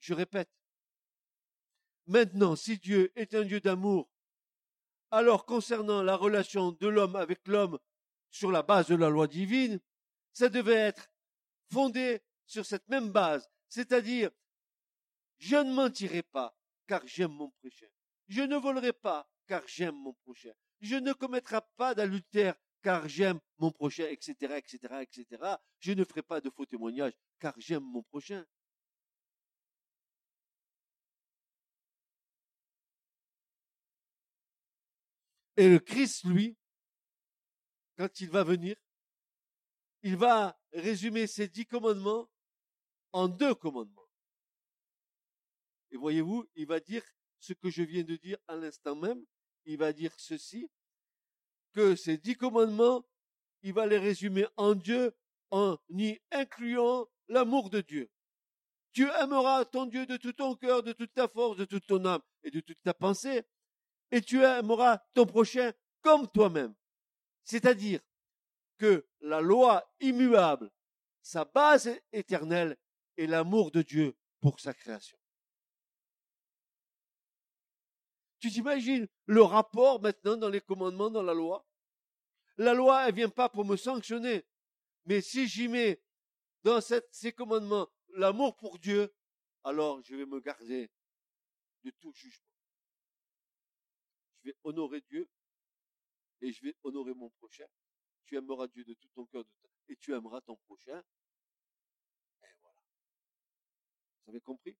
Je 0.00 0.14
répète. 0.14 0.50
Maintenant, 2.06 2.56
si 2.56 2.78
Dieu 2.78 3.12
est 3.16 3.34
un 3.34 3.42
Dieu 3.42 3.60
d'amour, 3.60 4.08
alors 5.10 5.44
concernant 5.44 6.02
la 6.02 6.16
relation 6.16 6.72
de 6.72 6.88
l'homme 6.88 7.16
avec 7.16 7.46
l'homme 7.46 7.78
sur 8.30 8.50
la 8.50 8.62
base 8.62 8.88
de 8.88 8.94
la 8.94 9.08
loi 9.08 9.26
divine, 9.26 9.80
ça 10.32 10.48
devait 10.48 10.74
être 10.74 11.10
fondé 11.70 12.22
sur 12.46 12.64
cette 12.64 12.88
même 12.88 13.10
base, 13.10 13.50
c'est-à-dire 13.68 14.30
je 15.38 15.56
ne 15.56 15.72
mentirai 15.72 16.22
pas 16.22 16.56
car 16.86 17.06
j'aime 17.06 17.32
mon 17.32 17.50
prochain. 17.50 17.86
Je 18.28 18.42
ne 18.42 18.56
volerai 18.56 18.92
pas 18.92 19.28
car 19.46 19.66
j'aime 19.66 19.96
mon 19.96 20.12
prochain. 20.12 20.52
Je 20.80 20.96
ne 20.96 21.12
commettrai 21.12 21.60
pas 21.76 21.94
d'adultère 21.94 22.54
car 22.82 23.08
j'aime 23.08 23.40
mon 23.58 23.72
prochain, 23.72 24.06
etc., 24.08 24.56
etc., 24.56 24.78
etc. 25.02 25.56
Je 25.80 25.92
ne 25.92 26.04
ferai 26.04 26.22
pas 26.22 26.40
de 26.40 26.50
faux 26.50 26.66
témoignages 26.66 27.14
car 27.40 27.54
j'aime 27.58 27.84
mon 27.84 28.02
prochain. 28.02 28.44
Et 35.56 35.68
le 35.68 35.80
Christ, 35.80 36.24
lui, 36.24 36.56
quand 37.96 38.20
il 38.20 38.30
va 38.30 38.44
venir, 38.44 38.76
il 40.02 40.16
va 40.16 40.56
résumer 40.72 41.26
ces 41.26 41.48
dix 41.48 41.66
commandements 41.66 42.28
en 43.12 43.26
deux 43.26 43.56
commandements. 43.56 44.08
Et 45.90 45.96
voyez-vous, 45.96 46.46
il 46.54 46.66
va 46.66 46.78
dire 46.78 47.02
ce 47.40 47.52
que 47.52 47.70
je 47.70 47.82
viens 47.82 48.04
de 48.04 48.16
dire 48.16 48.38
à 48.48 48.56
l'instant 48.56 48.96
même. 48.96 49.24
Il 49.64 49.78
va 49.78 49.92
dire 49.92 50.12
ceci, 50.16 50.70
que 51.72 51.94
ces 51.94 52.16
dix 52.16 52.36
commandements, 52.36 53.04
il 53.62 53.72
va 53.72 53.86
les 53.86 53.98
résumer 53.98 54.46
en 54.56 54.74
Dieu 54.74 55.14
en 55.50 55.76
y 55.90 56.18
incluant 56.30 57.08
l'amour 57.28 57.70
de 57.70 57.80
Dieu. 57.80 58.10
Tu 58.92 59.08
aimeras 59.20 59.64
ton 59.66 59.86
Dieu 59.86 60.06
de 60.06 60.16
tout 60.16 60.32
ton 60.32 60.56
cœur, 60.56 60.82
de 60.82 60.92
toute 60.92 61.12
ta 61.12 61.28
force, 61.28 61.58
de 61.58 61.64
toute 61.64 61.86
ton 61.86 62.04
âme 62.04 62.22
et 62.42 62.50
de 62.50 62.60
toute 62.60 62.80
ta 62.82 62.94
pensée 62.94 63.44
et 64.10 64.20
tu 64.20 64.42
aimeras 64.42 64.98
ton 65.14 65.26
prochain 65.26 65.72
comme 66.00 66.28
toi-même. 66.28 66.74
C'est-à-dire 67.44 68.00
que 68.78 69.06
la 69.20 69.40
loi 69.40 69.90
immuable, 70.00 70.70
sa 71.22 71.44
base 71.44 71.90
éternelle 72.12 72.76
est 73.16 73.26
l'amour 73.26 73.70
de 73.70 73.82
Dieu 73.82 74.16
pour 74.40 74.60
sa 74.60 74.72
création. 74.72 75.17
Tu 78.40 78.50
t'imagines 78.50 79.08
le 79.26 79.42
rapport 79.42 80.00
maintenant 80.00 80.36
dans 80.36 80.48
les 80.48 80.60
commandements, 80.60 81.10
dans 81.10 81.22
la 81.22 81.34
loi? 81.34 81.66
La 82.56 82.74
loi, 82.74 83.08
elle 83.08 83.14
vient 83.14 83.28
pas 83.28 83.48
pour 83.48 83.64
me 83.64 83.76
sanctionner. 83.76 84.44
Mais 85.06 85.20
si 85.20 85.46
j'y 85.46 85.68
mets 85.68 86.02
dans 86.62 86.80
ces 86.80 87.32
commandements 87.32 87.88
l'amour 88.14 88.56
pour 88.56 88.78
Dieu, 88.78 89.12
alors 89.64 90.02
je 90.02 90.16
vais 90.16 90.26
me 90.26 90.40
garder 90.40 90.90
de 91.84 91.90
tout 92.00 92.12
jugement 92.12 92.48
je 94.38 94.50
vais 94.50 94.56
honorer 94.64 95.00
Dieu 95.02 95.28
et 96.40 96.52
je 96.52 96.62
vais 96.64 96.76
honorer 96.82 97.14
mon 97.14 97.30
prochain. 97.30 97.66
Tu 98.24 98.36
aimeras 98.36 98.68
Dieu 98.68 98.84
de 98.84 98.94
tout 98.94 99.08
ton 99.14 99.26
cœur 99.26 99.44
et 99.88 99.96
tu 99.96 100.14
aimeras 100.14 100.40
ton 100.42 100.56
prochain. 100.56 101.02
Et 102.42 102.54
voilà. 102.60 102.82
Vous 104.24 104.30
avez 104.30 104.40
compris? 104.40 104.76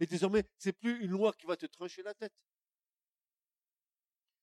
Et 0.00 0.06
désormais, 0.06 0.44
c'est 0.56 0.72
plus 0.72 1.02
une 1.04 1.10
loi 1.10 1.32
qui 1.32 1.46
va 1.46 1.56
te 1.56 1.66
trancher 1.66 2.02
la 2.02 2.14
tête. 2.14 2.34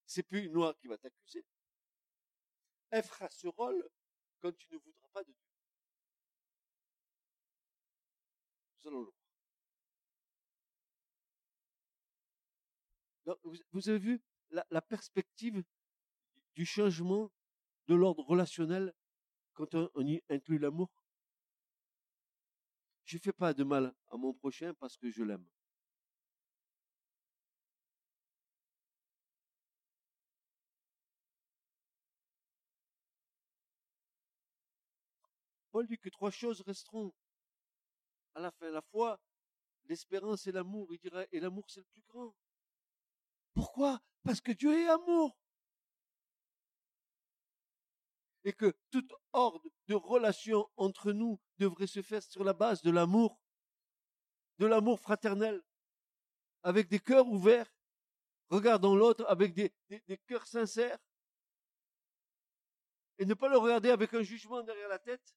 C'est 0.06 0.24
plus 0.24 0.46
une 0.46 0.54
loi 0.54 0.74
qui 0.76 0.88
va 0.88 0.98
t'accuser. 0.98 1.46
Elle 2.92 3.04
fera 3.04 3.30
ce 3.30 3.48
rôle 3.48 3.88
quand 4.42 4.56
tu 4.56 4.68
ne 4.72 4.78
voudras 4.78 5.08
pas 5.14 5.24
de 5.24 5.32
Dieu. 5.32 5.42
Nous 8.84 8.90
allons 8.90 9.02
le 9.02 9.12
vous, 13.72 13.90
avez 13.90 13.98
vu 13.98 14.22
la, 14.52 14.82
perspective 14.82 15.64
du 16.54 16.66
changement 16.66 17.32
de 17.88 17.96
l'ordre 17.96 18.24
relationnel 18.24 18.94
quand 19.54 19.74
on, 19.74 19.90
y 20.06 20.22
inclut 20.30 20.60
l'amour? 20.60 20.92
Je 23.06 23.18
ne 23.18 23.22
fais 23.22 23.34
pas 23.34 23.54
de 23.54 23.64
mal 23.64 23.94
à 24.10 24.18
mon 24.18 24.34
prochain 24.34 24.74
parce 24.74 24.98
que 24.98 25.10
je 25.12 25.24
l'aime. 25.24 25.46
Paul 35.72 35.86
dit 35.88 36.00
que 36.00 36.10
trois 36.10 36.32
choses 36.32 36.62
resteront 36.62 37.14
à 38.34 38.40
la 38.40 38.50
fin. 38.52 38.72
La 38.72 38.82
foi, 38.82 39.20
l'espérance 39.86 40.48
et 40.48 40.52
l'amour. 40.52 40.88
Il 40.92 41.00
dirait, 41.00 41.28
et 41.32 41.40
l'amour 41.40 41.66
c'est 41.70 41.82
le 41.82 41.86
plus 41.92 42.02
grand. 42.08 42.34
Pourquoi? 43.54 44.02
Parce 44.24 44.42
que 44.42 44.52
Dieu 44.52 44.74
est 44.74 44.88
amour. 44.88 45.38
Et 48.46 48.54
que 48.54 48.76
toute 48.90 49.12
ordre 49.34 49.70
de 49.88 49.96
relation 49.96 50.68
entre 50.78 51.12
nous 51.12 51.40
devrait 51.58 51.88
se 51.88 52.02
faire 52.02 52.22
sur 52.24 52.44
la 52.44 52.54
base 52.54 52.82
de 52.82 52.92
l'amour, 52.92 53.40
de 54.60 54.66
l'amour 54.66 55.00
fraternel, 55.00 55.62
avec 56.64 56.88
des 56.88 57.00
cœurs 57.00 57.28
ouverts, 57.28 57.72
regardant 58.50 58.96
l'autre 58.96 59.26
avec 59.28 59.54
des, 59.54 59.72
cœurs 60.26 60.48
sincères, 60.48 61.00
et 63.18 63.26
ne 63.26 63.34
pas 63.34 63.48
le 63.48 63.58
regarder 63.58 63.90
avec 63.90 64.14
un 64.14 64.24
jugement 64.24 64.62
derrière 64.64 64.90
la 64.90 65.00
tête, 65.00 65.36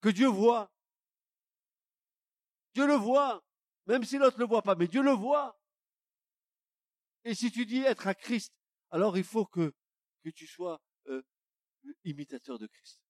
que 0.00 0.08
Dieu 0.08 0.28
voit. 0.28 0.72
Dieu 2.74 2.86
le 2.86 2.94
voit, 2.94 3.44
même 3.86 4.04
si 4.04 4.16
l'autre 4.16 4.36
ne 4.36 4.44
le 4.44 4.48
voit 4.48 4.62
pas, 4.62 4.76
mais 4.76 4.86
Dieu 4.86 5.02
le 5.02 5.10
voit. 5.10 5.60
Et 7.24 7.34
si 7.34 7.50
tu 7.50 7.66
dis 7.66 7.80
être 7.80 8.06
à 8.06 8.14
Christ, 8.14 8.54
alors 8.90 9.18
il 9.18 9.24
faut 9.24 9.44
que, 9.44 9.74
que 10.22 10.30
tu 10.30 10.46
sois 10.46 10.80
euh, 11.08 11.22
imitateur 12.04 12.58
de 12.58 12.66
Christ. 12.66 13.02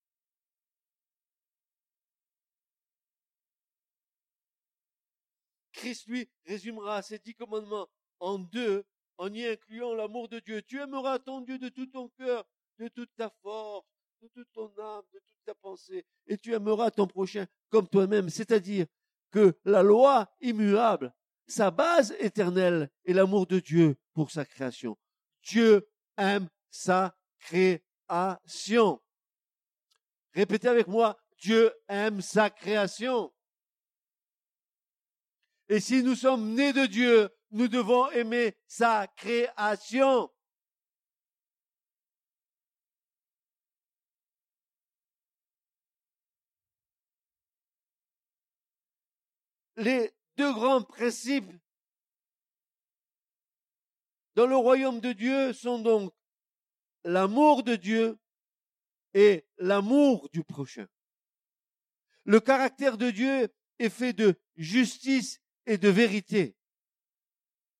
Christ, 5.80 6.06
lui, 6.06 6.28
résumera 6.46 7.02
ces 7.02 7.18
dix 7.18 7.34
commandements 7.34 7.88
en 8.18 8.38
deux, 8.38 8.84
en 9.18 9.32
y 9.32 9.46
incluant 9.46 9.94
l'amour 9.94 10.28
de 10.28 10.38
Dieu. 10.40 10.62
Tu 10.62 10.80
aimeras 10.80 11.18
ton 11.18 11.40
Dieu 11.40 11.58
de 11.58 11.68
tout 11.68 11.86
ton 11.86 12.08
cœur, 12.10 12.44
de 12.78 12.88
toute 12.88 13.14
ta 13.16 13.30
force, 13.42 13.86
de 14.22 14.28
toute 14.28 14.52
ton 14.52 14.70
âme, 14.78 15.04
de 15.12 15.18
toute 15.18 15.44
ta 15.44 15.54
pensée, 15.54 16.04
et 16.26 16.36
tu 16.36 16.52
aimeras 16.52 16.90
ton 16.90 17.06
prochain 17.06 17.46
comme 17.70 17.88
toi-même. 17.88 18.28
C'est-à-dire 18.28 18.86
que 19.30 19.54
la 19.64 19.82
loi 19.82 20.30
immuable 20.40 21.14
sa 21.50 21.70
base 21.70 22.14
éternelle 22.20 22.88
est 23.04 23.12
l'amour 23.12 23.46
de 23.46 23.58
Dieu 23.58 23.96
pour 24.14 24.30
sa 24.30 24.44
création. 24.44 24.96
Dieu 25.42 25.88
aime 26.16 26.48
sa 26.70 27.16
création. 27.40 29.00
Répétez 30.32 30.68
avec 30.68 30.86
moi, 30.86 31.18
Dieu 31.38 31.72
aime 31.88 32.20
sa 32.20 32.50
création. 32.50 33.32
Et 35.70 35.78
si 35.78 36.02
nous 36.02 36.16
sommes 36.16 36.54
nés 36.54 36.72
de 36.72 36.84
Dieu, 36.84 37.30
nous 37.52 37.68
devons 37.68 38.10
aimer 38.10 38.56
sa 38.66 39.06
création. 39.06 40.28
Les 49.76 50.12
deux 50.36 50.52
grands 50.52 50.82
principes 50.82 51.52
dans 54.34 54.48
le 54.48 54.56
royaume 54.56 54.98
de 54.98 55.12
Dieu 55.12 55.52
sont 55.52 55.78
donc 55.78 56.12
l'amour 57.04 57.62
de 57.62 57.76
Dieu 57.76 58.18
est 59.14 59.46
l'amour 59.58 60.28
du 60.30 60.42
prochain. 60.42 60.88
Le 62.24 62.40
caractère 62.40 62.98
de 62.98 63.12
Dieu 63.12 63.48
est 63.78 63.88
fait 63.88 64.12
de 64.12 64.34
justice 64.56 65.40
et 65.66 65.78
de 65.78 65.88
vérité. 65.88 66.56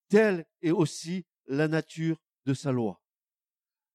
Telle 0.09 0.47
est 0.63 0.71
aussi 0.71 1.25
la 1.47 1.69
nature 1.69 2.21
de 2.47 2.55
sa 2.55 2.73
loi. 2.73 3.03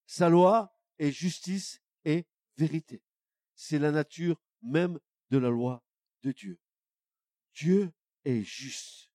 Sa 0.06 0.30
loi 0.30 0.78
est 0.98 1.12
justice 1.12 1.82
et 2.04 2.26
vérité. 2.58 3.02
C'est 3.56 3.80
la 3.80 3.92
nature 3.92 4.42
même 4.62 5.00
de 5.30 5.38
la 5.38 5.50
loi 5.50 5.84
de 6.24 6.32
Dieu. 6.32 6.60
Dieu 7.54 7.92
est 8.24 8.44
juste. 8.44 9.12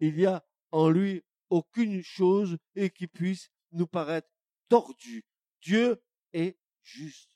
Il 0.00 0.14
n'y 0.16 0.26
a 0.26 0.44
en 0.70 0.88
lui 0.88 1.22
aucune 1.50 2.02
chose 2.02 2.58
qui 2.94 3.06
puisse 3.06 3.50
nous 3.72 3.86
paraître 3.86 4.28
tordue. 4.68 5.24
Dieu 5.60 6.02
est 6.32 6.58
juste. 6.82 7.33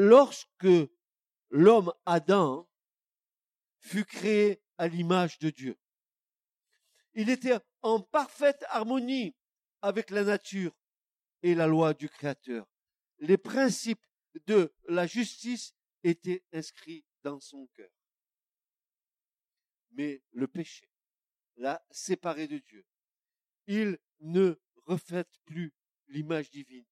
Lorsque 0.00 0.68
l'homme 1.50 1.92
Adam 2.06 2.70
fut 3.80 4.04
créé 4.04 4.62
à 4.76 4.86
l'image 4.86 5.40
de 5.40 5.50
Dieu, 5.50 5.76
il 7.14 7.28
était 7.30 7.58
en 7.82 8.00
parfaite 8.00 8.64
harmonie 8.68 9.34
avec 9.82 10.10
la 10.10 10.22
nature 10.22 10.72
et 11.42 11.56
la 11.56 11.66
loi 11.66 11.94
du 11.94 12.08
Créateur. 12.08 12.64
Les 13.18 13.38
principes 13.38 14.06
de 14.46 14.72
la 14.86 15.08
justice 15.08 15.74
étaient 16.04 16.44
inscrits 16.52 17.04
dans 17.24 17.40
son 17.40 17.66
cœur. 17.74 17.90
Mais 19.90 20.22
le 20.30 20.46
péché 20.46 20.88
l'a 21.56 21.84
séparé 21.90 22.46
de 22.46 22.58
Dieu. 22.58 22.86
Il 23.66 23.98
ne 24.20 24.60
reflète 24.86 25.40
plus 25.44 25.74
l'image 26.06 26.50
divine. 26.52 26.86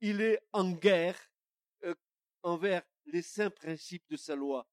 Il 0.00 0.20
est 0.20 0.40
en 0.52 0.70
guerre 0.70 1.31
envers 2.42 2.82
les 3.06 3.22
saints 3.22 3.50
principes 3.50 4.08
de 4.08 4.16
sa 4.16 4.34
loi. 4.36 4.66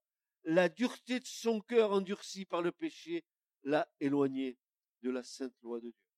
La 0.43 0.69
dureté 0.69 1.19
de 1.19 1.27
son 1.27 1.62
cœur 1.62 1.91
endurci 1.91 2.45
par 2.45 2.62
le 2.62 2.71
péché 2.71 3.25
l'a 3.63 3.91
éloigné 3.99 4.58
de 5.01 5.10
la 5.10 5.23
sainte 5.23 5.55
loi 5.62 5.79
de 5.79 5.91
Dieu. 5.91 6.10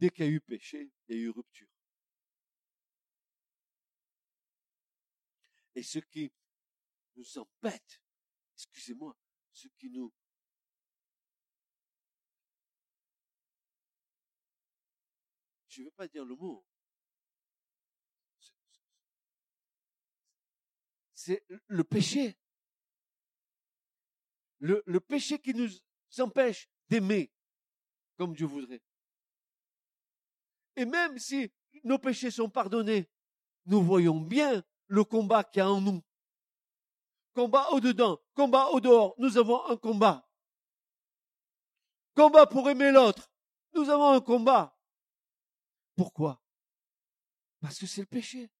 Dès 0.00 0.10
qu'il 0.10 0.24
y 0.26 0.28
a 0.28 0.30
eu 0.30 0.40
péché, 0.40 0.92
il 1.08 1.16
y 1.16 1.18
a 1.18 1.22
eu 1.22 1.30
rupture. 1.30 1.68
Et 5.74 5.82
ce 5.82 5.98
qui 5.98 6.32
nous 7.16 7.38
embête, 7.38 8.02
excusez-moi, 8.56 9.16
ce 9.52 9.68
qui 9.76 9.90
nous 9.90 10.12
je 15.78 15.82
ne 15.82 15.86
veux 15.86 15.92
pas 15.92 16.08
dire 16.08 16.24
le 16.24 16.34
mot. 16.34 16.66
C'est 21.14 21.44
le 21.68 21.84
péché. 21.84 22.36
Le, 24.58 24.82
le 24.86 24.98
péché 24.98 25.38
qui 25.38 25.54
nous 25.54 25.70
empêche 26.18 26.68
d'aimer 26.88 27.32
comme 28.16 28.34
Dieu 28.34 28.46
voudrait. 28.46 28.82
Et 30.74 30.84
même 30.84 31.16
si 31.16 31.52
nos 31.84 31.98
péchés 32.00 32.32
sont 32.32 32.50
pardonnés, 32.50 33.08
nous 33.66 33.80
voyons 33.80 34.20
bien 34.20 34.64
le 34.88 35.04
combat 35.04 35.44
qu'il 35.44 35.60
y 35.60 35.62
a 35.62 35.70
en 35.70 35.80
nous. 35.80 36.02
Combat 37.34 37.70
au-dedans, 37.70 38.20
combat 38.34 38.66
au-dehors, 38.70 39.14
nous 39.18 39.38
avons 39.38 39.64
un 39.66 39.76
combat. 39.76 40.28
Combat 42.16 42.46
pour 42.46 42.68
aimer 42.68 42.90
l'autre, 42.90 43.30
nous 43.74 43.88
avons 43.88 44.10
un 44.10 44.20
combat. 44.20 44.76
Pourquoi? 45.98 46.40
Parce 47.60 47.80
que 47.80 47.86
c'est 47.86 48.02
le 48.02 48.06
péché. 48.06 48.52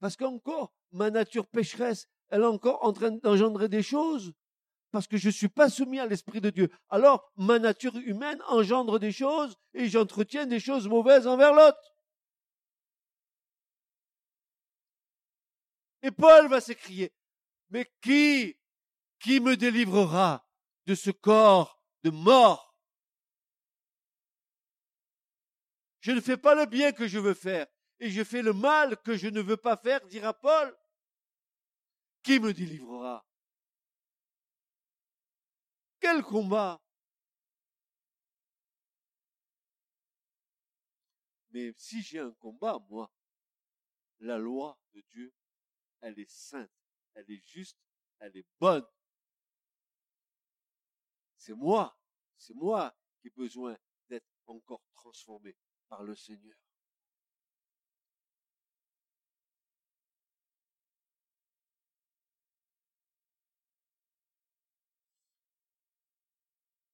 Parce 0.00 0.16
qu'encore, 0.16 0.74
ma 0.90 1.08
nature 1.08 1.46
pécheresse, 1.46 2.08
elle 2.30 2.42
est 2.42 2.46
encore 2.46 2.84
en 2.84 2.92
train 2.92 3.12
d'engendrer 3.12 3.68
des 3.68 3.84
choses 3.84 4.34
parce 4.90 5.06
que 5.06 5.16
je 5.16 5.28
ne 5.28 5.32
suis 5.32 5.48
pas 5.48 5.70
soumis 5.70 6.00
à 6.00 6.06
l'Esprit 6.06 6.40
de 6.40 6.50
Dieu. 6.50 6.68
Alors, 6.88 7.30
ma 7.36 7.60
nature 7.60 7.94
humaine 7.94 8.42
engendre 8.48 8.98
des 8.98 9.12
choses 9.12 9.54
et 9.72 9.88
j'entretiens 9.88 10.46
des 10.46 10.58
choses 10.58 10.88
mauvaises 10.88 11.28
envers 11.28 11.54
l'autre. 11.54 11.94
Et 16.02 16.10
Paul 16.10 16.48
va 16.48 16.60
s'écrier, 16.60 17.14
mais 17.70 17.88
qui, 18.00 18.56
qui 19.20 19.38
me 19.38 19.56
délivrera 19.56 20.44
de 20.86 20.96
ce 20.96 21.12
corps 21.12 21.80
de 22.02 22.10
mort? 22.10 22.65
Je 26.06 26.12
ne 26.12 26.20
fais 26.20 26.36
pas 26.36 26.54
le 26.54 26.66
bien 26.66 26.92
que 26.92 27.08
je 27.08 27.18
veux 27.18 27.34
faire 27.34 27.66
et 27.98 28.12
je 28.12 28.22
fais 28.22 28.40
le 28.40 28.52
mal 28.52 28.96
que 29.02 29.16
je 29.16 29.26
ne 29.26 29.40
veux 29.40 29.56
pas 29.56 29.76
faire, 29.76 30.06
dira 30.06 30.32
Paul. 30.32 30.72
Qui 32.22 32.38
me 32.38 32.54
délivrera? 32.54 33.26
Quel 35.98 36.22
combat 36.22 36.80
Mais 41.50 41.74
si 41.76 42.00
j'ai 42.02 42.20
un 42.20 42.30
combat, 42.34 42.78
moi, 42.88 43.12
la 44.20 44.38
loi 44.38 44.78
de 44.92 45.00
Dieu, 45.10 45.34
elle 46.02 46.20
est 46.20 46.30
sainte, 46.30 46.70
elle 47.14 47.28
est 47.28 47.44
juste, 47.44 47.80
elle 48.20 48.36
est 48.36 48.46
bonne. 48.60 48.86
C'est 51.36 51.54
moi, 51.54 51.98
c'est 52.36 52.54
moi 52.54 52.96
qui 53.18 53.26
ai 53.26 53.30
besoin 53.30 53.76
d'être 54.08 54.30
encore 54.46 54.84
transformé 54.94 55.56
par 55.88 56.02
le 56.02 56.14
Seigneur. 56.14 56.56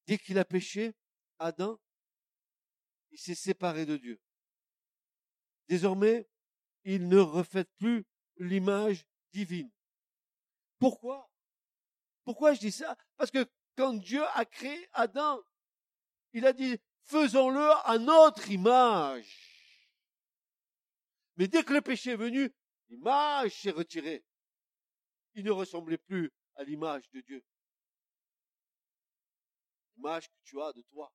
Dès 0.07 0.19
qu'il 0.19 0.39
a 0.39 0.45
péché, 0.45 0.95
Adam, 1.39 1.81
il 3.13 3.19
s'est 3.19 3.35
séparé 3.35 3.87
de 3.87 3.97
Dieu. 3.97 4.21
Désormais, 5.69 6.29
il 6.85 7.09
ne 7.09 7.19
reflète 7.19 7.71
plus 7.79 8.05
l'image 8.37 9.07
divine. 9.33 9.71
Pourquoi? 10.79 11.31
Pourquoi 12.25 12.55
je 12.55 12.61
dis 12.61 12.73
ça? 12.73 12.97
Parce 13.17 13.31
que 13.31 13.49
quand 13.77 13.95
Dieu 13.95 14.23
a 14.35 14.45
créé 14.45 14.89
Adam, 14.93 15.41
il 16.33 16.47
a 16.47 16.53
dit, 16.53 16.79
faisons-le 17.05 17.71
à 17.85 17.99
notre 17.99 18.51
image. 18.51 19.39
Mais 21.37 21.49
dès 21.49 21.65
que 21.65 21.73
le 21.73 21.81
péché 21.81 22.13
est 22.13 22.17
venu, 22.17 22.55
l'image 22.89 23.63
s'est 23.63 23.71
retirée. 23.71 24.25
Il 25.35 25.45
ne 25.45 25.51
ressemblait 25.51 25.99
plus 25.99 26.31
à 26.57 26.65
l'image 26.65 27.09
de 27.11 27.21
Dieu 27.21 27.45
l'image 30.03 30.29
que 30.29 30.35
tu 30.45 30.61
as 30.61 30.73
de 30.73 30.83
toi. 30.83 31.13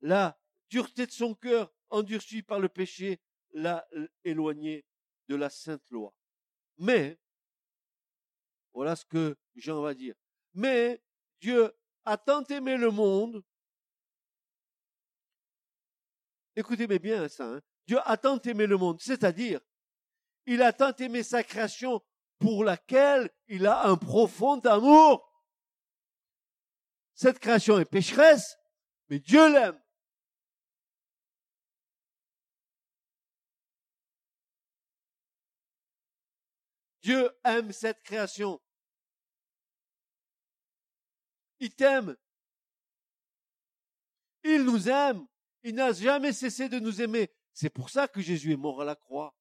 La 0.00 0.38
dureté 0.68 1.06
de 1.06 1.12
son 1.12 1.34
cœur, 1.34 1.72
endurcie 1.90 2.42
par 2.42 2.58
le 2.58 2.68
péché, 2.68 3.20
l'a 3.52 3.86
éloigné 4.24 4.84
de 5.28 5.36
la 5.36 5.50
sainte 5.50 5.82
loi. 5.90 6.14
Mais, 6.78 7.18
voilà 8.72 8.96
ce 8.96 9.04
que 9.04 9.36
Jean 9.56 9.80
va 9.80 9.94
dire. 9.94 10.14
Mais 10.54 11.02
Dieu 11.40 11.72
a 12.04 12.16
tant 12.16 12.44
aimé 12.44 12.76
le 12.76 12.90
monde. 12.90 13.42
Écoutez 16.54 16.86
bien 16.86 17.28
ça. 17.28 17.44
Hein. 17.44 17.60
Dieu 17.86 17.98
a 18.04 18.16
tant 18.16 18.40
aimé 18.40 18.66
le 18.66 18.76
monde, 18.76 19.00
c'est-à-dire, 19.00 19.60
il 20.46 20.62
a 20.62 20.72
tant 20.72 20.94
aimé 20.96 21.22
sa 21.22 21.42
création 21.42 22.02
pour 22.38 22.64
laquelle 22.64 23.30
il 23.48 23.66
a 23.66 23.86
un 23.86 23.96
profond 23.96 24.60
amour. 24.60 25.28
Cette 27.14 27.38
création 27.38 27.78
est 27.78 27.84
pécheresse, 27.84 28.56
mais 29.08 29.18
Dieu 29.18 29.52
l'aime. 29.52 29.80
Dieu 37.02 37.30
aime 37.44 37.72
cette 37.72 38.02
création. 38.02 38.61
Il 41.62 41.72
t'aime. 41.72 42.16
Il 44.42 44.64
nous 44.64 44.88
aime. 44.88 45.24
Il 45.62 45.76
n'a 45.76 45.92
jamais 45.92 46.32
cessé 46.32 46.68
de 46.68 46.80
nous 46.80 47.00
aimer. 47.00 47.30
C'est 47.52 47.70
pour 47.70 47.88
ça 47.88 48.08
que 48.08 48.20
Jésus 48.20 48.52
est 48.52 48.56
mort 48.56 48.82
à 48.82 48.84
la 48.84 48.96
croix. 48.96 49.32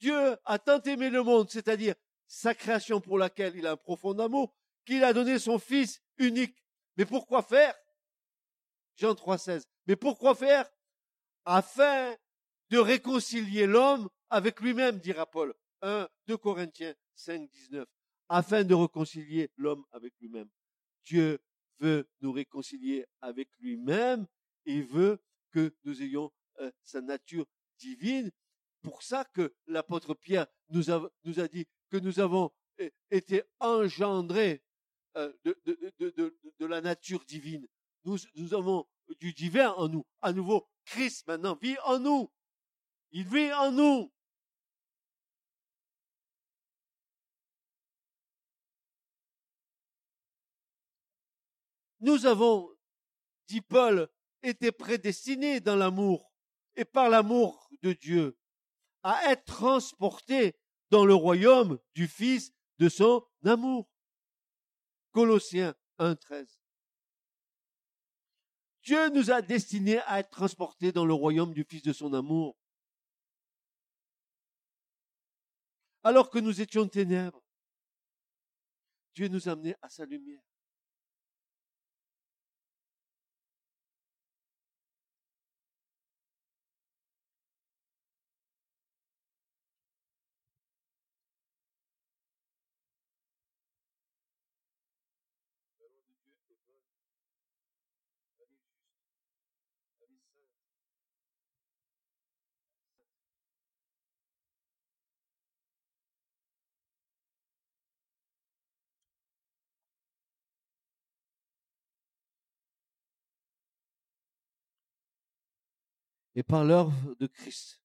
Dieu 0.00 0.36
a 0.44 0.58
tant 0.58 0.82
aimé 0.82 1.08
le 1.08 1.22
monde, 1.22 1.48
c'est-à-dire 1.48 1.94
sa 2.26 2.56
création 2.56 3.00
pour 3.00 3.18
laquelle 3.18 3.54
il 3.54 3.68
a 3.68 3.72
un 3.72 3.76
profond 3.76 4.18
amour, 4.18 4.52
qu'il 4.84 5.04
a 5.04 5.12
donné 5.12 5.38
son 5.38 5.60
Fils 5.60 6.02
unique. 6.18 6.60
Mais 6.96 7.06
pourquoi 7.06 7.44
faire? 7.44 7.76
Jean 8.96 9.12
3,16. 9.12 9.62
Mais 9.86 9.94
pourquoi 9.94 10.34
faire? 10.34 10.68
Afin 11.44 12.16
de 12.70 12.78
réconcilier 12.78 13.66
l'homme 13.66 14.08
avec 14.28 14.60
lui-même, 14.60 14.98
dira 14.98 15.24
Paul. 15.24 15.54
1, 15.82 16.08
2 16.26 16.36
Corinthiens 16.36 16.94
5, 17.14 17.50
19. 17.50 17.88
Afin 18.28 18.64
de 18.64 18.74
réconcilier 18.74 19.50
l'homme 19.56 19.84
avec 19.92 20.12
lui-même. 20.20 20.48
Dieu 21.04 21.38
veut 21.78 22.08
nous 22.20 22.32
réconcilier 22.32 23.06
avec 23.20 23.48
lui-même. 23.60 24.26
Il 24.64 24.84
veut 24.84 25.20
que 25.52 25.74
nous 25.84 26.02
ayons 26.02 26.32
euh, 26.60 26.70
sa 26.82 27.00
nature 27.00 27.46
divine. 27.78 28.30
Pour 28.82 29.02
ça 29.02 29.24
que 29.24 29.54
l'apôtre 29.66 30.14
Pierre 30.14 30.46
nous 30.70 30.90
a, 30.90 31.08
nous 31.24 31.40
a 31.40 31.48
dit 31.48 31.66
que 31.90 31.96
nous 31.98 32.20
avons 32.20 32.50
été 33.10 33.42
engendrés 33.60 34.62
euh, 35.16 35.32
de, 35.44 35.58
de, 35.64 35.92
de, 35.98 36.36
de, 36.58 36.66
la 36.66 36.80
nature 36.80 37.24
divine. 37.24 37.66
Nous, 38.04 38.18
nous 38.34 38.54
avons 38.54 38.86
du 39.20 39.32
divin 39.32 39.70
en 39.72 39.88
nous. 39.88 40.04
À 40.20 40.32
nouveau, 40.32 40.68
Christ 40.84 41.26
maintenant 41.26 41.56
vit 41.60 41.76
en 41.84 41.98
nous. 41.98 42.30
Il 43.12 43.26
vit 43.26 43.52
en 43.52 43.72
nous. 43.72 44.12
Nous 52.06 52.24
avons, 52.24 52.72
dit 53.48 53.60
Paul, 53.60 54.08
été 54.40 54.70
prédestinés 54.70 55.58
dans 55.58 55.74
l'amour 55.74 56.32
et 56.76 56.84
par 56.84 57.08
l'amour 57.08 57.68
de 57.82 57.94
Dieu 57.94 58.38
à 59.02 59.32
être 59.32 59.44
transportés 59.44 60.54
dans 60.90 61.04
le 61.04 61.14
royaume 61.14 61.80
du 61.96 62.06
Fils 62.06 62.52
de 62.78 62.88
son 62.88 63.26
amour. 63.44 63.90
Colossiens 65.10 65.74
1.13. 65.98 66.60
Dieu 68.84 69.08
nous 69.08 69.32
a 69.32 69.42
destinés 69.42 69.98
à 70.02 70.20
être 70.20 70.30
transportés 70.30 70.92
dans 70.92 71.06
le 71.06 71.14
royaume 71.14 71.54
du 71.54 71.64
Fils 71.64 71.82
de 71.82 71.92
son 71.92 72.12
amour. 72.14 72.56
Alors 76.04 76.30
que 76.30 76.38
nous 76.38 76.60
étions 76.60 76.86
ténèbres, 76.86 77.42
Dieu 79.16 79.26
nous 79.26 79.48
a 79.48 79.52
amenés 79.52 79.74
à 79.82 79.90
sa 79.90 80.04
lumière. 80.04 80.44
Et 116.36 116.42
par 116.42 116.64
l'œuvre 116.64 116.92
de 117.18 117.26
Christ. 117.26 117.82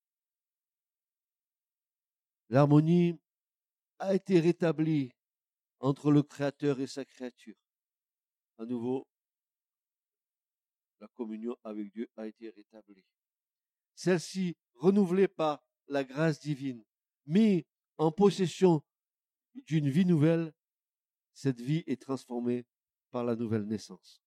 L'harmonie 2.49 3.17
a 3.97 4.13
été 4.13 4.41
rétablie 4.41 5.13
entre 5.79 6.11
le 6.11 6.21
Créateur 6.21 6.81
et 6.81 6.85
sa 6.85 7.05
créature. 7.05 7.55
À 8.57 8.65
nouveau, 8.65 9.07
la 10.99 11.07
communion 11.07 11.55
avec 11.63 11.91
Dieu 11.91 12.09
a 12.17 12.27
été 12.27 12.49
rétablie. 12.49 13.05
Celle-ci, 13.95 14.57
renouvelée 14.75 15.29
par 15.29 15.63
la 15.87 16.03
grâce 16.03 16.41
divine, 16.41 16.83
mise 17.25 17.63
en 17.97 18.11
possession 18.11 18.83
d'une 19.53 19.89
vie 19.89 20.05
nouvelle, 20.05 20.53
cette 21.33 21.61
vie 21.61 21.83
est 21.87 22.01
transformée 22.01 22.65
par 23.11 23.23
la 23.23 23.35
nouvelle 23.35 23.65
naissance. 23.65 24.21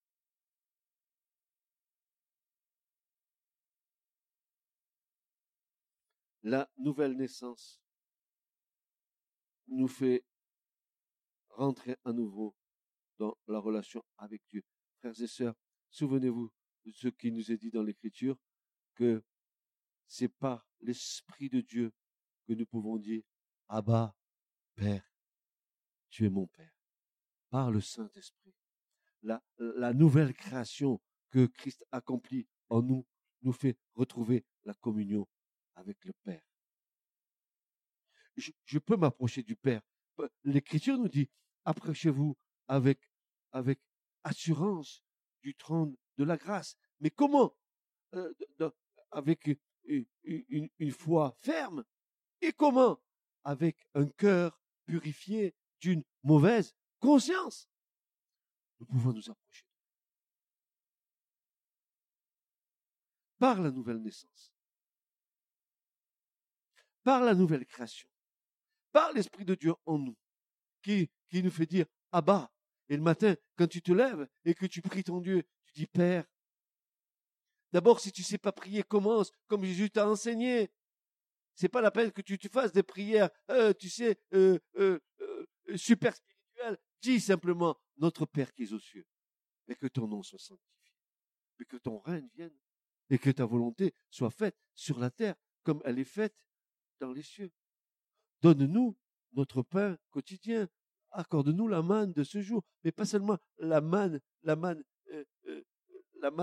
La 6.45 6.71
nouvelle 6.77 7.17
naissance 7.17 7.81
nous 9.67 9.89
fait 9.89 10.25
rentrer 11.49 11.97
à 12.05 12.13
nouveau 12.13 12.55
dans 13.19 13.37
la 13.49 13.59
relation 13.59 14.05
avec 14.19 14.43
Dieu. 14.51 14.63
Frères 14.99 15.19
et 15.21 15.27
sœurs, 15.27 15.55
souvenez-vous 15.89 16.53
de 16.85 16.93
ce 16.93 17.09
qui 17.09 17.33
nous 17.33 17.51
est 17.51 17.57
dit 17.57 17.71
dans 17.71 17.83
l'Écriture, 17.83 18.37
que 18.95 19.25
c'est 20.07 20.29
par 20.29 20.69
l'Esprit 20.81 21.49
de 21.49 21.63
Dieu 21.63 21.93
que 22.47 22.53
nous 22.53 22.67
pouvons 22.67 22.99
dire, 22.99 23.23
Abba, 23.69 24.15
Père, 24.75 25.11
tu 26.11 26.27
es 26.27 26.31
mon 26.31 26.47
Père. 26.47 26.77
Par 27.49 27.71
le 27.71 27.81
Saint-Esprit. 27.81 28.55
La, 29.23 29.43
la 29.57 29.95
nouvelle 29.95 30.35
création 30.35 31.01
que 31.31 31.47
Christ 31.47 31.87
accomplit 31.91 32.47
en 32.69 32.83
nous 32.83 33.07
nous 33.41 33.53
fait 33.53 33.79
retrouver 33.95 34.45
la 34.65 34.75
communion 34.75 35.27
avec 35.77 36.05
le 36.05 36.13
Père. 36.25 36.43
Je, 38.37 38.79
peux 38.79 38.97
m'approcher 38.97 39.43
du 39.43 39.57
Père. 39.57 39.83
L'Écriture 40.43 40.99
nous 40.99 41.09
dit, 41.09 41.29
approchez-vous 41.65 42.37
avec, 42.69 42.99
avec 43.53 43.81
assurance 44.25 45.03
du 45.43 45.55
trône 45.55 45.97
de 46.17 46.25
la 46.25 46.37
grâce. 46.37 46.77
Mais 47.01 47.11
comment 47.11 47.57
euh, 48.15 48.33
Avec 49.11 49.49
une, 49.85 50.69
une 50.79 50.91
foi 50.91 51.37
ferme. 51.41 51.85
Et 52.41 52.53
comment 52.53 53.01
Avec 53.45 53.87
un 53.95 54.09
cœur 54.09 54.61
purifié 54.85 55.55
d'une 55.81 56.03
mauvaise 56.23 56.75
conscience. 56.99 57.69
Nous 58.81 58.87
pouvons 58.87 59.13
nous 59.13 59.31
approcher. 59.31 59.67
Par 63.39 63.61
la 63.61 63.71
nouvelle 63.71 63.99
naissance 63.99 64.54
par 67.05 67.23
la 67.23 67.35
nouvelle 67.35 67.67
création, 67.67 68.09
par 68.91 69.13
l'Esprit 69.13 69.45
de 69.45 69.55
Dieu 69.55 69.75
en 69.85 69.99
nous, 69.99 70.17
qui, 70.83 71.11
qui 71.29 71.43
nous 71.43 71.51
fait 71.51 71.67
dire 71.67 71.87
Abba. 72.11 72.51
Et 72.89 72.97
le 72.97 73.03
matin, 73.03 73.35
quand 73.57 73.67
tu 73.67 73.81
te 73.81 73.93
lèves 73.93 74.27
et 74.45 74.55
que 74.55 74.67
tu 74.67 74.83
pries 74.83 75.05
ton 75.05 75.21
Dieu, 75.21 75.45
tu 75.67 75.73
dis 75.75 75.87
Père. 75.87 76.25
D'abord, 77.73 78.01
si 78.01 78.13
tu 78.13 78.23
sais 78.23 78.39
pas 78.39 78.53
prier, 78.53 78.83
commence 78.83 79.31
comme 79.47 79.65
Jésus 79.65 79.91
t'a 79.91 80.09
enseigné. 80.09 80.71
C'est 81.55 81.69
pas 81.69 81.81
la 81.81 81.91
peine 81.91 82.11
que 82.11 82.23
tu, 82.23 82.39
tu 82.39 82.49
fasses 82.49 82.73
des 82.73 82.83
prières, 82.83 83.31
euh, 83.51 83.73
tu 83.73 83.89
sais, 83.89 84.19
euh, 84.33 84.59
euh, 84.77 84.99
super 85.77 86.15
spirituelles. 86.15 86.79
Dis 87.01 87.21
simplement 87.21 87.77
notre 87.97 88.27
Père 88.27 88.53
qui 88.53 88.65
est 88.65 88.73
aux 88.73 88.79
cieux, 88.79 89.07
et 89.69 89.77
que 89.77 89.87
ton 89.87 90.09
nom 90.09 90.23
soit 90.23 90.39
sanctifié, 90.39 90.95
et 91.61 91.65
que 91.65 91.77
ton 91.77 91.99
règne 91.99 92.29
vienne, 92.35 92.57
et 93.11 93.19
que 93.19 93.31
ta 93.31 93.45
volonté 93.45 93.95
soit 94.11 94.31
faite 94.31 94.57
sur 94.75 94.99
la 94.99 95.11
terre 95.11 95.37
comme 95.63 95.81
elle 95.85 95.99
est 95.99 96.05
faite 96.05 96.35
les 97.13 97.23
cieux. 97.23 97.51
Donne-nous 98.43 98.97
notre 99.33 99.63
pain 99.63 99.97
quotidien. 100.11 100.69
Accorde-nous 101.11 101.69
la 101.69 101.83
manne 101.83 102.13
de 102.13 102.25
ce 102.25 102.41
jour, 102.41 102.63
mais 102.83 102.91
pas 102.91 103.05
seulement 103.05 103.39
la 103.59 103.81
manne, 103.81 104.21
la 104.43 104.57
manne, 104.57 104.83
euh, 105.13 105.25
euh, 105.47 105.63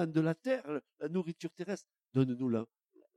de 0.08 0.22
la 0.22 0.36
terre, 0.36 0.82
la 1.00 1.10
nourriture 1.10 1.52
terrestre. 1.54 1.90
Donne-nous 2.14 2.50
la, 2.50 2.66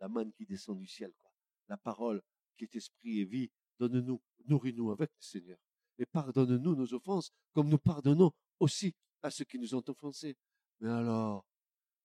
la 0.01 0.09
manne 0.09 0.33
qui 0.33 0.47
descend 0.47 0.79
du 0.79 0.87
ciel, 0.87 1.13
quoi. 1.19 1.31
La 1.69 1.77
parole 1.77 2.23
qui 2.57 2.65
est 2.65 2.75
esprit 2.75 3.21
et 3.21 3.25
vie. 3.25 3.51
Donne-nous, 3.79 4.21
nourris-nous 4.47 4.91
avec 4.91 5.11
le 5.11 5.23
Seigneur. 5.23 5.59
Et 5.99 6.07
pardonne-nous 6.07 6.75
nos 6.75 6.93
offenses, 6.95 7.31
comme 7.53 7.69
nous 7.69 7.79
pardonnons 7.79 8.33
aussi 8.59 8.95
à 9.23 9.31
ceux 9.31 9.45
qui 9.45 9.59
nous 9.59 9.75
ont 9.75 9.83
offensés. 9.87 10.37
Mais 10.81 10.91
alors, 10.91 11.47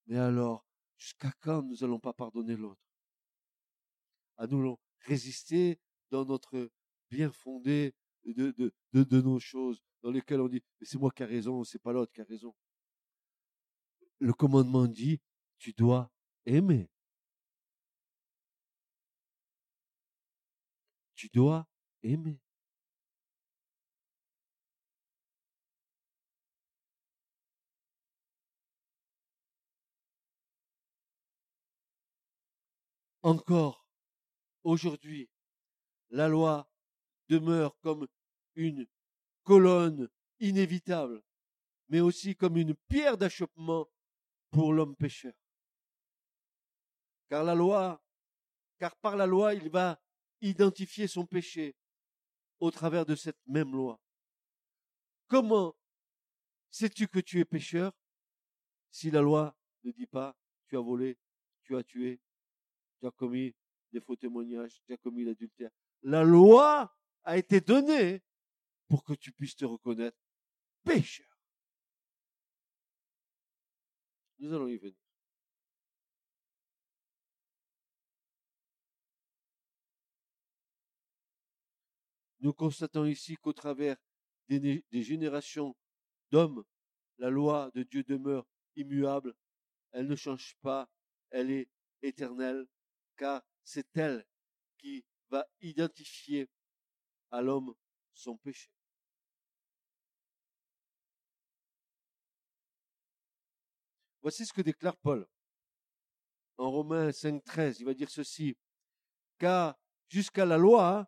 mais 0.05 0.17
alors, 0.17 0.65
jusqu'à 0.97 1.31
quand 1.39 1.63
nous 1.63 1.83
allons 1.83 1.99
pas 1.99 2.13
pardonner 2.13 2.55
l'autre? 2.55 2.81
À 4.37 4.47
nous 4.47 4.61
résister 5.01 5.79
dans 6.11 6.25
notre 6.25 6.69
bien 7.09 7.31
fondé 7.31 7.93
de, 8.25 9.21
nos 9.21 9.39
choses, 9.39 9.81
dans 10.01 10.11
lesquelles 10.11 10.41
on 10.41 10.47
dit, 10.47 10.61
mais 10.79 10.85
c'est 10.85 10.97
moi 10.97 11.11
qui 11.11 11.23
ai 11.23 11.25
raison, 11.25 11.63
c'est 11.63 11.79
pas 11.79 11.93
l'autre 11.93 12.11
qui 12.11 12.21
a 12.21 12.25
raison. 12.25 12.53
Le 14.19 14.33
commandement 14.33 14.87
dit, 14.87 15.19
tu 15.57 15.73
dois 15.73 16.11
aimer. 16.45 16.89
Tu 21.15 21.29
dois 21.29 21.67
aimer. 22.03 22.39
Encore 33.21 33.88
Aujourd'hui, 34.69 35.27
la 36.11 36.27
loi 36.27 36.71
demeure 37.27 37.75
comme 37.79 38.07
une 38.53 38.85
colonne 39.41 40.07
inévitable, 40.39 41.23
mais 41.87 42.01
aussi 42.01 42.35
comme 42.35 42.55
une 42.55 42.75
pierre 42.87 43.17
d'achoppement 43.17 43.89
pour 44.51 44.71
l'homme 44.71 44.95
pécheur. 44.95 45.33
Car 47.29 47.43
la 47.43 47.55
loi, 47.55 47.99
car 48.77 48.95
par 48.97 49.15
la 49.15 49.25
loi, 49.25 49.55
il 49.55 49.71
va 49.71 49.99
identifier 50.39 51.07
son 51.07 51.25
péché 51.25 51.75
au 52.59 52.69
travers 52.69 53.07
de 53.07 53.15
cette 53.15 53.41
même 53.47 53.71
loi. 53.71 53.99
Comment 55.25 55.75
sais-tu 56.69 57.07
que 57.07 57.19
tu 57.19 57.39
es 57.39 57.45
pécheur 57.45 57.91
si 58.91 59.09
la 59.09 59.21
loi 59.21 59.57
ne 59.83 59.91
dit 59.91 60.05
pas 60.05 60.37
tu 60.67 60.77
as 60.77 60.81
volé, 60.81 61.17
tu 61.63 61.75
as 61.75 61.83
tué, 61.83 62.21
tu 62.99 63.07
as 63.07 63.11
commis 63.11 63.55
des 63.91 64.01
faux 64.01 64.15
témoignages, 64.15 64.81
tu 64.85 64.93
as 64.93 64.97
commis 64.97 65.23
l'adultère. 65.23 65.71
La 66.03 66.23
loi 66.23 66.95
a 67.23 67.37
été 67.37 67.61
donnée 67.61 68.21
pour 68.87 69.03
que 69.03 69.13
tu 69.13 69.31
puisses 69.31 69.55
te 69.55 69.65
reconnaître 69.65 70.17
pécheur. 70.83 71.27
Nous 74.39 74.53
allons 74.53 74.67
y 74.67 74.77
venir. 74.77 74.95
Nous 82.41 82.53
constatons 82.53 83.05
ici 83.05 83.35
qu'au 83.35 83.51
travers 83.51 83.97
des, 84.47 84.83
générations 84.91 85.75
d'hommes, 86.31 86.63
la 87.17 87.29
loi 87.29 87.69
de 87.75 87.83
Dieu 87.83 88.03
demeure 88.03 88.47
immuable, 88.77 89.35
elle 89.91 90.07
ne 90.07 90.15
change 90.15 90.55
pas, 90.61 90.89
elle 91.31 91.51
est 91.51 91.69
éternelle, 92.01 92.65
car 93.17 93.43
c'est 93.69 93.95
elle 93.97 94.25
qui 94.79 95.05
va 95.29 95.45
identifier 95.61 96.49
à 97.29 97.39
l'homme 97.41 97.75
son 98.13 98.35
péché. 98.35 98.71
Voici 104.23 104.45
ce 104.45 104.53
que 104.53 104.61
déclare 104.61 104.97
Paul. 104.97 105.27
En 106.57 106.71
Romains 106.71 107.09
5.13, 107.09 107.77
il 107.79 107.85
va 107.85 107.93
dire 107.93 108.09
ceci. 108.09 108.57
Car 109.37 109.79
jusqu'à 110.07 110.45
la 110.45 110.57
loi, 110.57 111.07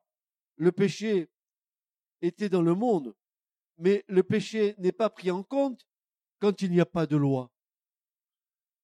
le 0.55 0.71
péché 0.71 1.31
était 2.21 2.47
dans 2.47 2.61
le 2.61 2.75
monde, 2.75 3.15
mais 3.77 4.05
le 4.07 4.21
péché 4.21 4.75
n'est 4.77 4.91
pas 4.91 5.09
pris 5.09 5.31
en 5.31 5.43
compte 5.43 5.87
quand 6.39 6.61
il 6.61 6.71
n'y 6.71 6.79
a 6.79 6.85
pas 6.85 7.07
de 7.07 7.17
loi. 7.17 7.51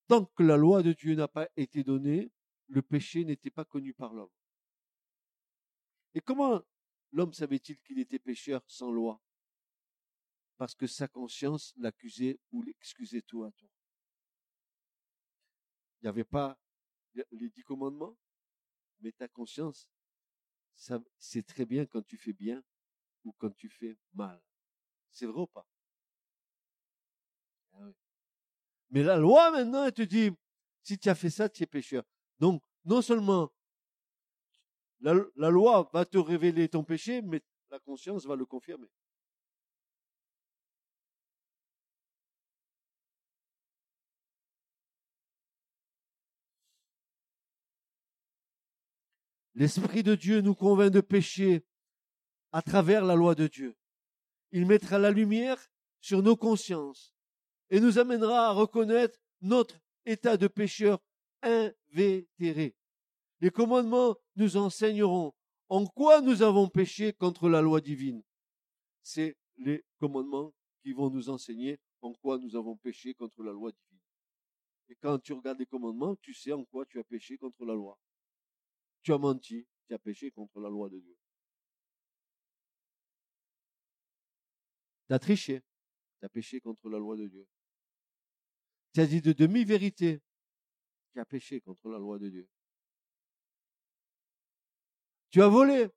Tant 0.07 0.25
que 0.25 0.41
la 0.41 0.57
loi 0.57 0.81
de 0.81 0.93
Dieu 0.93 1.13
n'a 1.13 1.27
pas 1.27 1.47
été 1.55 1.83
donnée, 1.83 2.31
le 2.67 2.81
péché 2.81 3.23
n'était 3.25 3.49
pas 3.49 3.65
connu 3.65 3.93
par 3.93 4.13
l'homme. 4.13 4.31
Et 6.13 6.21
comment 6.21 6.61
l'homme 7.11 7.33
savait-il 7.33 7.79
qu'il 7.79 7.99
était 7.99 8.19
pécheur 8.19 8.63
sans 8.67 8.91
loi? 8.91 9.21
Parce 10.57 10.75
que 10.75 10.87
sa 10.87 11.07
conscience 11.07 11.73
l'accusait 11.77 12.39
ou 12.51 12.63
l'excusait 12.63 13.21
tout 13.21 13.43
à 13.43 13.51
tout. 13.51 13.69
Il 15.99 16.05
n'y 16.05 16.09
avait 16.09 16.23
pas 16.23 16.59
les 17.31 17.49
dix 17.49 17.63
commandements, 17.63 18.17
mais 18.99 19.11
ta 19.11 19.27
conscience 19.27 19.89
c'est 21.17 21.45
très 21.45 21.65
bien 21.65 21.85
quand 21.85 22.05
tu 22.05 22.17
fais 22.17 22.33
bien 22.33 22.63
ou 23.23 23.33
quand 23.33 23.51
tu 23.55 23.69
fais 23.69 23.97
mal. 24.13 24.41
C'est 25.11 25.25
vrai 25.25 25.41
ou 25.41 25.47
pas? 25.47 25.67
Ah 27.73 27.89
Mais 28.91 29.03
la 29.03 29.17
loi 29.17 29.51
maintenant, 29.51 29.85
elle 29.85 29.93
te 29.93 30.03
dit, 30.03 30.31
si 30.83 30.97
tu 30.97 31.09
as 31.09 31.15
fait 31.15 31.29
ça, 31.29 31.49
tu 31.49 31.63
es 31.63 31.65
pécheur. 31.65 32.03
Donc, 32.39 32.61
non 32.85 33.01
seulement 33.01 33.51
la, 35.01 35.49
loi 35.49 35.89
va 35.93 36.05
te 36.05 36.17
révéler 36.17 36.69
ton 36.69 36.83
péché, 36.83 37.21
mais 37.21 37.41
la 37.69 37.79
conscience 37.79 38.25
va 38.25 38.35
le 38.35 38.45
confirmer. 38.45 38.87
L'Esprit 49.55 50.03
de 50.03 50.13
Dieu 50.13 50.41
nous 50.41 50.53
convainc 50.53 50.91
de 50.91 51.01
pécher 51.01 51.65
à 52.51 52.61
travers 52.61 53.03
la 53.03 53.15
loi 53.15 53.33
de 53.33 53.47
Dieu. 53.47 53.75
Il 54.51 54.67
mettra 54.67 54.99
la 54.99 55.09
lumière 55.09 55.57
sur 55.99 56.21
nos 56.21 56.35
consciences 56.35 57.15
et 57.71 57.79
nous 57.79 57.97
amènera 57.97 58.47
à 58.47 58.51
reconnaître 58.51 59.19
notre 59.41 59.79
état 60.05 60.37
de 60.37 60.47
pécheur 60.47 60.99
invétéré. 61.41 62.75
Les 63.39 63.51
commandements 63.51 64.15
nous 64.35 64.57
enseigneront 64.57 65.33
en 65.69 65.85
quoi 65.85 66.21
nous 66.21 66.41
avons 66.41 66.69
péché 66.69 67.13
contre 67.13 67.49
la 67.49 67.61
loi 67.61 67.81
divine. 67.81 68.23
C'est 69.03 69.37
les 69.57 69.83
commandements 69.99 70.53
qui 70.81 70.93
vont 70.93 71.09
nous 71.09 71.29
enseigner 71.29 71.79
en 72.01 72.13
quoi 72.13 72.37
nous 72.37 72.55
avons 72.55 72.77
péché 72.77 73.13
contre 73.13 73.43
la 73.43 73.51
loi 73.51 73.71
divine. 73.71 73.99
Et 74.89 74.95
quand 74.95 75.19
tu 75.19 75.33
regardes 75.33 75.59
les 75.59 75.65
commandements, 75.65 76.15
tu 76.15 76.33
sais 76.33 76.53
en 76.53 76.63
quoi 76.63 76.85
tu 76.85 76.99
as 76.99 77.03
péché 77.03 77.37
contre 77.37 77.65
la 77.65 77.73
loi. 77.73 77.99
Tu 79.03 79.13
as 79.13 79.17
menti, 79.17 79.67
tu 79.87 79.93
as 79.93 79.99
péché 79.99 80.31
contre 80.31 80.59
la 80.59 80.69
loi 80.69 80.89
de 80.89 80.99
Dieu. 80.99 81.17
Tu 85.07 85.13
as 85.13 85.19
triché, 85.19 85.61
tu 86.19 86.25
as 86.25 86.29
péché 86.29 86.59
contre 86.61 86.89
la 86.89 86.97
loi 86.97 87.17
de 87.17 87.27
Dieu. 87.27 87.47
Tu 88.93 89.01
as 89.01 89.07
dit 89.07 89.21
de 89.21 89.33
demi-vérité, 89.33 90.21
tu 91.17 91.21
as 91.21 91.25
péché 91.25 91.59
contre 91.61 91.89
la 91.89 91.97
loi 91.97 92.19
de 92.19 92.29
Dieu. 92.29 92.47
Tu 95.31 95.41
as 95.41 95.47
volé, 95.47 95.89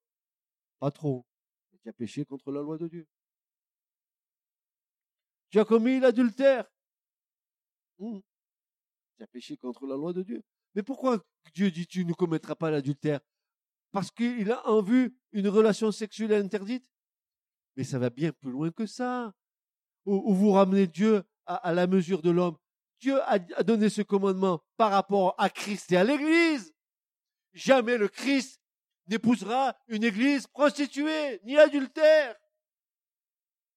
pas 0.79 0.91
trop, 0.91 1.27
tu 1.83 1.89
as 1.91 1.93
péché 1.93 2.25
contre 2.25 2.51
la 2.51 2.63
loi 2.63 2.79
de 2.79 2.89
Dieu. 2.89 3.07
Tu 5.51 5.61
as 5.61 5.67
commis 5.67 6.01
l'adultère, 6.01 6.65
hmm. 7.99 8.21
tu 9.19 9.23
as 9.23 9.27
péché 9.27 9.59
contre 9.59 9.87
la 9.87 9.95
loi 9.95 10.15
de 10.15 10.23
Dieu. 10.23 10.43
Mais 10.75 10.83
pourquoi 10.83 11.23
Dieu 11.53 11.71
dit 11.71 11.87
tu 11.87 12.07
ne 12.07 12.15
commettras 12.15 12.55
pas 12.55 12.71
l'adultère? 12.71 13.21
Parce 13.93 14.11
qu'il 14.11 14.51
a 14.51 14.67
en 14.67 14.81
vue 14.81 15.15
une 15.33 15.49
relation 15.49 15.93
sexuelle 15.93 16.33
interdite? 16.33 16.91
Mais 17.77 17.85
ça 17.85 17.99
va 17.99 18.09
bien 18.09 18.33
plus 18.33 18.53
loin 18.53 18.71
que 18.71 18.87
ça. 18.87 19.35
Ou, 20.07 20.33
vous 20.33 20.53
ramenez 20.53 20.87
Dieu 20.87 21.25
à, 21.45 21.75
la 21.75 21.87
mesure 21.87 22.23
de 22.23 22.31
l'homme. 22.31 22.57
Dieu 23.01 23.21
a, 23.23 23.39
donné 23.39 23.89
ce 23.89 24.03
commandement 24.03 24.63
par 24.77 24.91
rapport 24.91 25.35
à 25.39 25.49
Christ 25.49 25.91
et 25.93 25.97
à 25.97 26.05
l'Église. 26.05 26.75
Jamais 27.53 27.97
le 27.97 28.09
Christ 28.09 28.61
n'épousera 29.07 29.77
une 29.89 30.05
Église 30.05 30.47
prostituée 30.47 31.41
ni 31.45 31.57
adultère. 31.59 32.37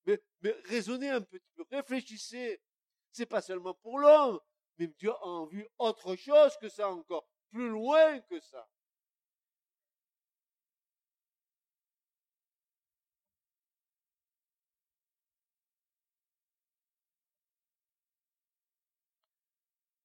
Mais, 0.05 0.21
mais 0.41 0.55
raisonnez 0.65 1.09
un 1.09 1.21
petit 1.21 1.39
peu, 1.55 1.63
réfléchissez. 1.71 2.61
C'est 3.11 3.25
pas 3.25 3.41
seulement 3.41 3.73
pour 3.75 3.99
l'homme, 3.99 4.39
mais 4.77 4.87
Dieu 4.87 5.11
a 5.11 5.25
en 5.25 5.45
vue 5.45 5.67
autre 5.77 6.15
chose 6.15 6.57
que 6.59 6.67
ça 6.67 6.89
encore, 6.89 7.25
plus 7.51 7.69
loin 7.69 8.19
que 8.21 8.39
ça. 8.39 8.67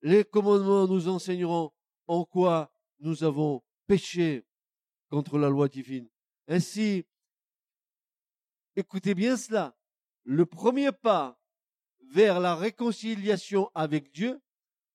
Les 0.09 0.25
commandements 0.25 0.89
nous 0.89 1.07
enseigneront 1.07 1.71
en 2.07 2.25
quoi 2.25 2.73
nous 3.01 3.25
avons 3.25 3.63
péché 3.87 4.47
contre 5.11 5.37
la 5.37 5.51
loi 5.51 5.69
divine. 5.69 6.09
Ainsi, 6.47 7.05
écoutez 8.75 9.15
bien 9.15 9.37
cela, 9.37 9.77
le 10.25 10.47
premier 10.47 10.93
pas 10.93 11.39
vers 12.15 12.41
la 12.41 12.55
réconciliation 12.55 13.71
avec 13.75 14.11
Dieu, 14.11 14.41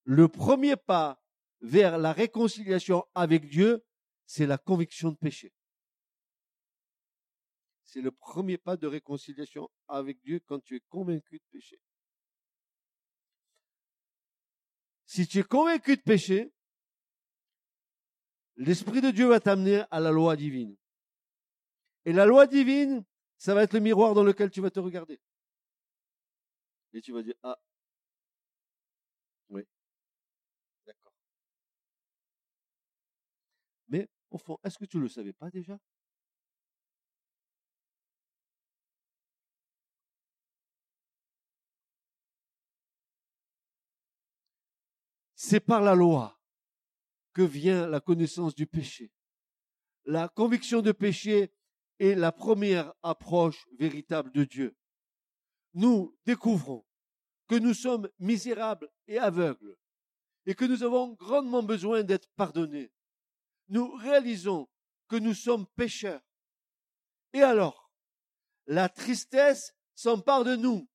le 0.02 0.26
premier 0.26 0.74
pas 0.74 1.22
vers 1.60 1.96
la 1.96 2.12
réconciliation 2.12 3.04
avec 3.14 3.48
Dieu, 3.48 3.84
c'est 4.26 4.46
la 4.46 4.58
conviction 4.58 5.12
de 5.12 5.16
péché. 5.16 5.52
C'est 7.84 8.00
le 8.00 8.10
premier 8.10 8.58
pas 8.58 8.76
de 8.76 8.88
réconciliation 8.88 9.70
avec 9.86 10.20
Dieu 10.24 10.40
quand 10.44 10.58
tu 10.58 10.74
es 10.74 10.80
convaincu 10.88 11.38
de 11.38 11.44
péché. 11.52 11.78
Si 15.14 15.28
tu 15.28 15.38
es 15.38 15.44
convaincu 15.44 15.96
de 15.96 16.02
péché, 16.02 16.52
l'Esprit 18.56 19.00
de 19.00 19.12
Dieu 19.12 19.28
va 19.28 19.38
t'amener 19.38 19.84
à 19.92 20.00
la 20.00 20.10
loi 20.10 20.34
divine. 20.34 20.74
Et 22.04 22.12
la 22.12 22.26
loi 22.26 22.48
divine, 22.48 23.04
ça 23.38 23.54
va 23.54 23.62
être 23.62 23.74
le 23.74 23.78
miroir 23.78 24.14
dans 24.14 24.24
lequel 24.24 24.50
tu 24.50 24.60
vas 24.60 24.72
te 24.72 24.80
regarder. 24.80 25.20
Et 26.94 27.00
tu 27.00 27.12
vas 27.12 27.22
dire, 27.22 27.36
ah, 27.44 27.56
Mais 33.86 34.08
au 34.30 34.38
fond, 34.38 34.58
est-ce 34.64 34.78
que 34.78 34.84
tu 34.84 34.96
ne 34.96 35.02
le 35.02 35.08
savais 35.08 35.32
pas 35.32 35.48
déjà? 35.48 35.78
C'est 45.34 45.60
par 45.60 45.80
la 45.80 45.94
loi 45.94 46.40
que 47.32 47.42
vient 47.42 47.86
la 47.86 48.00
connaissance 48.00 48.54
du 48.54 48.66
péché. 48.66 49.12
La 50.04 50.28
conviction 50.28 50.82
de 50.82 50.92
péché 50.92 51.52
est 51.98 52.14
la 52.14 52.32
première 52.32 52.92
approche 53.02 53.66
véritable 53.78 54.30
de 54.32 54.44
Dieu. 54.44 54.76
Nous 55.72 56.16
découvrons 56.24 56.84
que 57.48 57.56
nous 57.56 57.74
sommes 57.74 58.08
misérables 58.18 58.90
et 59.06 59.18
aveugles 59.18 59.76
et 60.46 60.54
que 60.54 60.64
nous 60.64 60.82
avons 60.82 61.12
grandement 61.14 61.62
besoin 61.62 62.02
d'être 62.02 62.28
pardonnés, 62.36 62.92
nous 63.68 63.92
réalisons 63.94 64.68
que 65.08 65.16
nous 65.16 65.34
sommes 65.34 65.66
pécheurs. 65.76 66.22
Et 67.32 67.42
alors, 67.42 67.90
la 68.66 68.88
tristesse 68.88 69.74
s'empare 69.94 70.44
de 70.44 70.56
nous. 70.56 70.88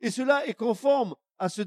Et 0.00 0.10
cela 0.10 0.46
est 0.46 0.54
conforme 0.54 1.14
à 1.38 1.48
ce, 1.48 1.62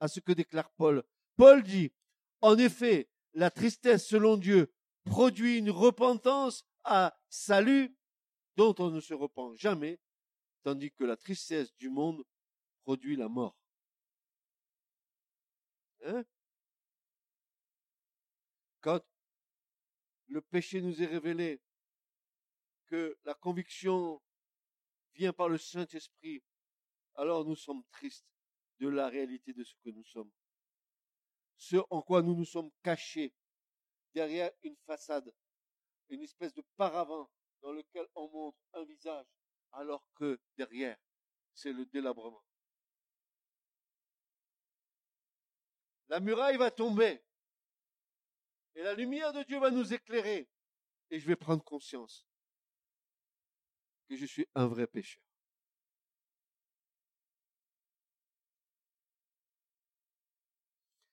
à 0.00 0.08
ce 0.08 0.20
que 0.20 0.32
déclare 0.32 0.70
Paul. 0.72 1.02
Paul 1.38 1.62
dit, 1.62 1.92
en 2.40 2.58
effet, 2.58 3.08
la 3.32 3.52
tristesse 3.52 4.08
selon 4.08 4.36
Dieu 4.36 4.74
produit 5.04 5.58
une 5.58 5.70
repentance 5.70 6.66
à 6.82 7.16
salut 7.28 7.96
dont 8.56 8.74
on 8.80 8.90
ne 8.90 8.98
se 8.98 9.14
repent 9.14 9.54
jamais, 9.54 10.00
tandis 10.64 10.90
que 10.90 11.04
la 11.04 11.16
tristesse 11.16 11.72
du 11.76 11.90
monde 11.90 12.24
produit 12.82 13.14
la 13.14 13.28
mort. 13.28 13.56
Hein? 16.02 16.24
Quand 18.80 19.00
le 20.26 20.40
péché 20.40 20.82
nous 20.82 21.00
est 21.00 21.06
révélé, 21.06 21.62
que 22.86 23.16
la 23.22 23.34
conviction 23.34 24.20
vient 25.14 25.32
par 25.32 25.48
le 25.48 25.58
Saint-Esprit, 25.58 26.42
alors 27.14 27.44
nous 27.44 27.54
sommes 27.54 27.84
tristes 27.92 28.26
de 28.80 28.88
la 28.88 29.08
réalité 29.08 29.52
de 29.52 29.62
ce 29.62 29.74
que 29.84 29.90
nous 29.90 30.04
sommes. 30.04 30.32
Ce 31.58 31.76
en 31.90 32.00
quoi 32.02 32.22
nous 32.22 32.34
nous 32.34 32.44
sommes 32.44 32.70
cachés 32.82 33.34
derrière 34.14 34.50
une 34.62 34.76
façade, 34.86 35.32
une 36.08 36.22
espèce 36.22 36.54
de 36.54 36.62
paravent 36.76 37.28
dans 37.60 37.72
lequel 37.72 38.06
on 38.14 38.28
montre 38.28 38.58
un 38.72 38.84
visage, 38.84 39.26
alors 39.72 40.06
que 40.14 40.40
derrière, 40.56 40.96
c'est 41.52 41.72
le 41.72 41.84
délabrement. 41.86 42.42
La 46.08 46.20
muraille 46.20 46.56
va 46.56 46.70
tomber 46.70 47.22
et 48.76 48.82
la 48.82 48.94
lumière 48.94 49.32
de 49.32 49.42
Dieu 49.42 49.58
va 49.58 49.70
nous 49.70 49.92
éclairer 49.92 50.48
et 51.10 51.18
je 51.18 51.26
vais 51.26 51.36
prendre 51.36 51.62
conscience 51.64 52.26
que 54.08 54.16
je 54.16 54.24
suis 54.24 54.46
un 54.54 54.68
vrai 54.68 54.86
pécheur. 54.86 55.27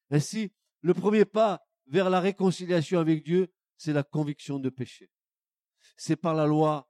Ainsi, 0.10 0.52
le 0.82 0.94
premier 0.94 1.26
pas 1.26 1.66
vers 1.88 2.10
la 2.10 2.20
réconciliation 2.20 3.00
avec 3.00 3.24
Dieu, 3.24 3.52
c'est 3.78 3.94
la 3.94 4.04
conviction 4.04 4.60
de 4.60 4.70
péché. 4.70 5.10
C'est 5.98 6.16
par 6.16 6.34
la 6.34 6.46
loi 6.46 6.90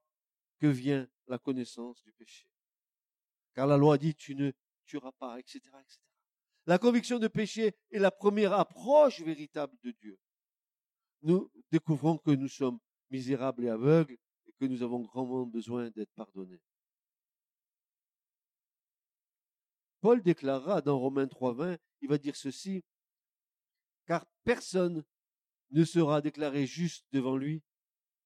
que 0.59 0.67
vient 0.67 1.07
la 1.27 1.37
connaissance 1.37 2.01
du 2.03 2.11
péché. 2.13 2.47
Car 3.53 3.67
la 3.67 3.77
loi 3.77 3.97
dit 3.97 4.15
tu 4.15 4.35
ne 4.35 4.51
tueras 4.85 5.11
pas, 5.13 5.39
etc., 5.39 5.59
etc. 5.81 5.99
La 6.67 6.77
conviction 6.77 7.19
de 7.19 7.27
péché 7.27 7.75
est 7.91 7.99
la 7.99 8.11
première 8.11 8.53
approche 8.53 9.21
véritable 9.21 9.77
de 9.83 9.91
Dieu. 9.91 10.19
Nous 11.21 11.51
découvrons 11.71 12.17
que 12.17 12.31
nous 12.31 12.47
sommes 12.47 12.79
misérables 13.09 13.65
et 13.65 13.69
aveugles 13.69 14.17
et 14.47 14.53
que 14.53 14.65
nous 14.65 14.81
avons 14.81 15.01
grandement 15.01 15.45
besoin 15.45 15.89
d'être 15.91 16.13
pardonnés. 16.13 16.61
Paul 20.01 20.21
déclarera 20.21 20.81
dans 20.81 20.99
Romains 20.99 21.25
3.20, 21.25 21.77
il 22.01 22.09
va 22.09 22.17
dire 22.17 22.35
ceci, 22.35 22.83
car 24.05 24.25
personne 24.43 25.03
ne 25.71 25.83
sera 25.83 26.21
déclaré 26.21 26.65
juste 26.65 27.05
devant 27.11 27.37
lui 27.37 27.63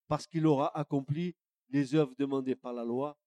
parce 0.08 0.26
qu'il 0.26 0.46
aura 0.46 0.76
accompli 0.78 1.36
les 1.68 1.94
œuvres 1.94 2.14
demandées 2.16 2.56
par 2.56 2.72
la 2.72 2.84
loi. 2.84 3.18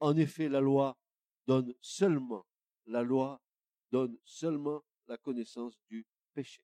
En 0.00 0.16
effet, 0.16 0.48
la 0.48 0.60
loi 0.60 0.98
donne 1.46 1.74
seulement, 1.80 2.46
la 2.86 3.02
loi 3.02 3.42
donne 3.90 4.18
seulement 4.24 4.84
la 5.06 5.16
connaissance 5.16 5.74
du 5.88 6.06
péché. 6.34 6.62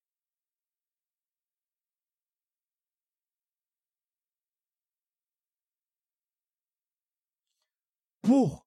Pour 8.20 8.66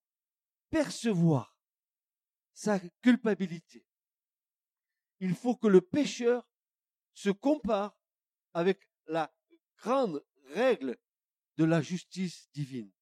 percevoir 0.70 1.56
sa 2.52 2.78
culpabilité, 3.02 3.84
il 5.20 5.34
faut 5.34 5.56
que 5.56 5.66
le 5.66 5.80
pécheur 5.80 6.48
se 7.18 7.30
compare 7.30 7.98
avec 8.54 8.88
la 9.06 9.34
grande 9.78 10.24
règle 10.54 10.96
de 11.56 11.64
la 11.64 11.82
justice 11.82 12.48
divine. 12.52 12.92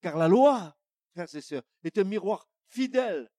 Car 0.00 0.16
la 0.16 0.26
loi, 0.26 0.74
frères 1.10 1.34
et 1.34 1.42
sœurs, 1.42 1.62
est 1.84 1.98
un 1.98 2.04
miroir 2.04 2.48
fidèle 2.68 3.30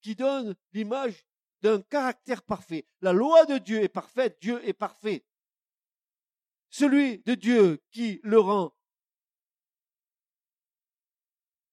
qui 0.00 0.14
donne 0.14 0.56
l'image 0.72 1.26
d'un 1.60 1.82
caractère 1.82 2.42
parfait. 2.42 2.86
La 3.02 3.12
loi 3.12 3.44
de 3.44 3.58
Dieu 3.58 3.82
est 3.82 3.90
parfaite, 3.90 4.38
Dieu 4.40 4.66
est 4.66 4.72
parfait. 4.72 5.26
Celui 6.70 7.18
de 7.18 7.34
Dieu 7.34 7.84
qui 7.90 8.20
le 8.22 8.40
rend. 8.40 8.74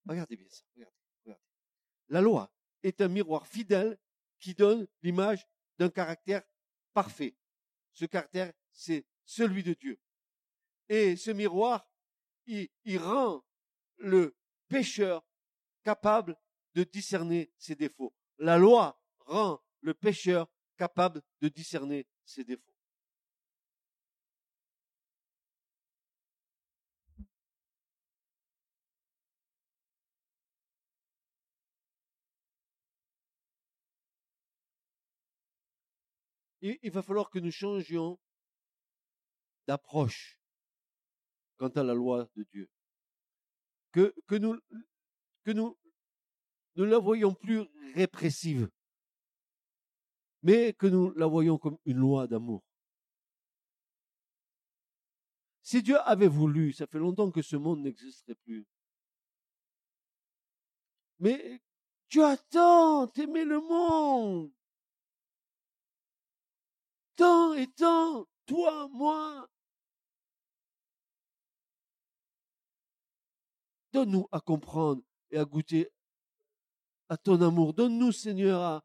Regardez 0.06 0.36
bien 0.36 0.50
ça, 0.50 0.64
regardez. 0.76 1.42
La 2.10 2.20
loi 2.20 2.54
est 2.84 3.00
un 3.00 3.08
miroir 3.08 3.48
fidèle 3.48 3.98
qui 4.40 4.54
donne 4.54 4.88
l'image 5.04 5.48
d'un 5.78 5.90
caractère 5.90 6.44
parfait. 6.94 7.34
Ce 7.96 8.06
caractère, 8.06 8.54
c'est 8.72 9.06
celui 9.24 9.64
de 9.64 9.74
Dieu. 9.74 10.00
Et 10.90 11.16
ce 11.16 11.32
miroir, 11.32 11.90
il, 12.46 12.70
rend 13.00 13.44
le 13.98 14.36
pécheur 14.68 15.26
capable 15.84 16.38
de 16.74 16.84
discerner 16.84 17.52
ses 17.58 17.76
défauts. 17.76 18.14
La 18.38 18.58
loi 18.58 19.02
rend 19.20 19.62
le 19.80 19.94
pécheur 19.94 20.48
capable 20.78 21.24
de 21.42 21.48
discerner 21.48 22.06
ses 22.26 22.44
défauts. 22.44 22.75
Il, 36.66 36.92
va 36.92 37.02
falloir 37.02 37.30
que 37.30 37.40
nous 37.40 37.52
changions 37.52 38.20
d'approche 39.68 40.40
quant 41.58 41.70
à 41.70 41.84
la 41.84 41.94
loi 41.94 42.30
de 42.36 42.44
Dieu. 42.52 42.70
Que, 43.92 44.14
nous, 44.38 44.60
que 45.44 45.52
nous 45.52 45.78
ne 46.76 46.84
la 46.84 47.00
voyons 47.00 47.34
plus 47.34 47.62
répressive, 47.94 48.70
mais 50.42 50.74
que 50.74 50.88
nous 50.88 51.12
la 51.14 51.28
voyons 51.28 51.58
comme 51.58 51.78
une 51.86 51.98
loi 51.98 52.28
d'amour. 52.28 52.62
Si 55.62 55.82
Dieu 55.82 55.98
avait 56.02 56.28
voulu, 56.28 56.74
ça 56.74 56.86
fait 56.88 57.00
longtemps 57.00 57.32
que 57.32 57.42
ce 57.42 57.56
monde 57.56 57.82
n'existerait 57.82 58.36
plus. 58.36 58.68
Mais 61.20 61.62
Dieu 62.10 62.24
a 62.24 62.38
tant 62.38 63.12
le 63.16 63.60
monde 63.62 64.52
tant 67.16 67.54
et 67.54 67.68
tant, 67.68 68.26
toi, 68.46 68.88
moi. 68.92 69.48
Donne-nous 73.94 74.28
à 74.32 74.42
comprendre 74.42 75.02
et 75.32 75.38
à 75.38 75.46
goûter 75.46 75.90
à 77.10 77.18
ton 77.18 77.42
amour. 77.42 77.74
Donne-nous, 77.74 78.12
Seigneur, 78.12 78.84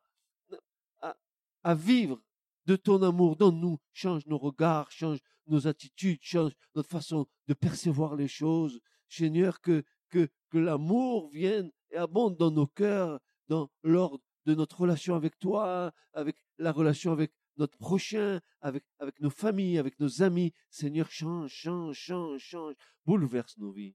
à, 1.63 1.75
vivre 1.75 2.23
de 2.67 2.77
ton 2.77 3.03
amour. 3.03 3.37
Donne-nous, 3.37 3.79
change 3.93 4.25
nos 4.27 4.39
regards, 4.39 4.91
change 4.91 5.19
nos 5.47 5.67
attitudes, 5.67 6.21
change 6.23 6.53
notre 6.75 6.89
façon 6.89 7.27
de 7.49 7.55
percevoir 7.55 8.15
les 8.15 8.29
choses. 8.29 8.81
Seigneur, 9.09 9.61
que, 9.61 9.83
que, 10.11 10.29
que 10.51 10.59
l'amour 10.59 11.29
vienne 11.31 11.71
et 11.91 11.97
abonde 11.97 12.37
dans 12.37 12.51
nos 12.51 12.69
cœurs, 12.69 13.21
dans 13.49 13.69
l'ordre 13.83 14.23
de 14.47 14.55
notre 14.55 14.81
relation 14.81 15.17
avec 15.17 15.39
toi, 15.39 15.93
avec 16.13 16.37
la 16.59 16.73
relation 16.73 17.13
avec 17.13 17.33
notre 17.61 17.79
prochain, 17.79 18.41
avec, 18.61 18.85
avec 18.99 19.21
nos 19.21 19.31
familles, 19.31 19.79
avec 19.79 20.01
nos 20.01 20.23
amis. 20.23 20.53
Seigneur, 20.71 21.11
change, 21.11 21.53
change, 21.53 21.97
change, 21.97 22.41
change. 22.41 22.75
Bouleverse 23.07 23.57
nos 23.59 23.71
vies. 23.71 23.95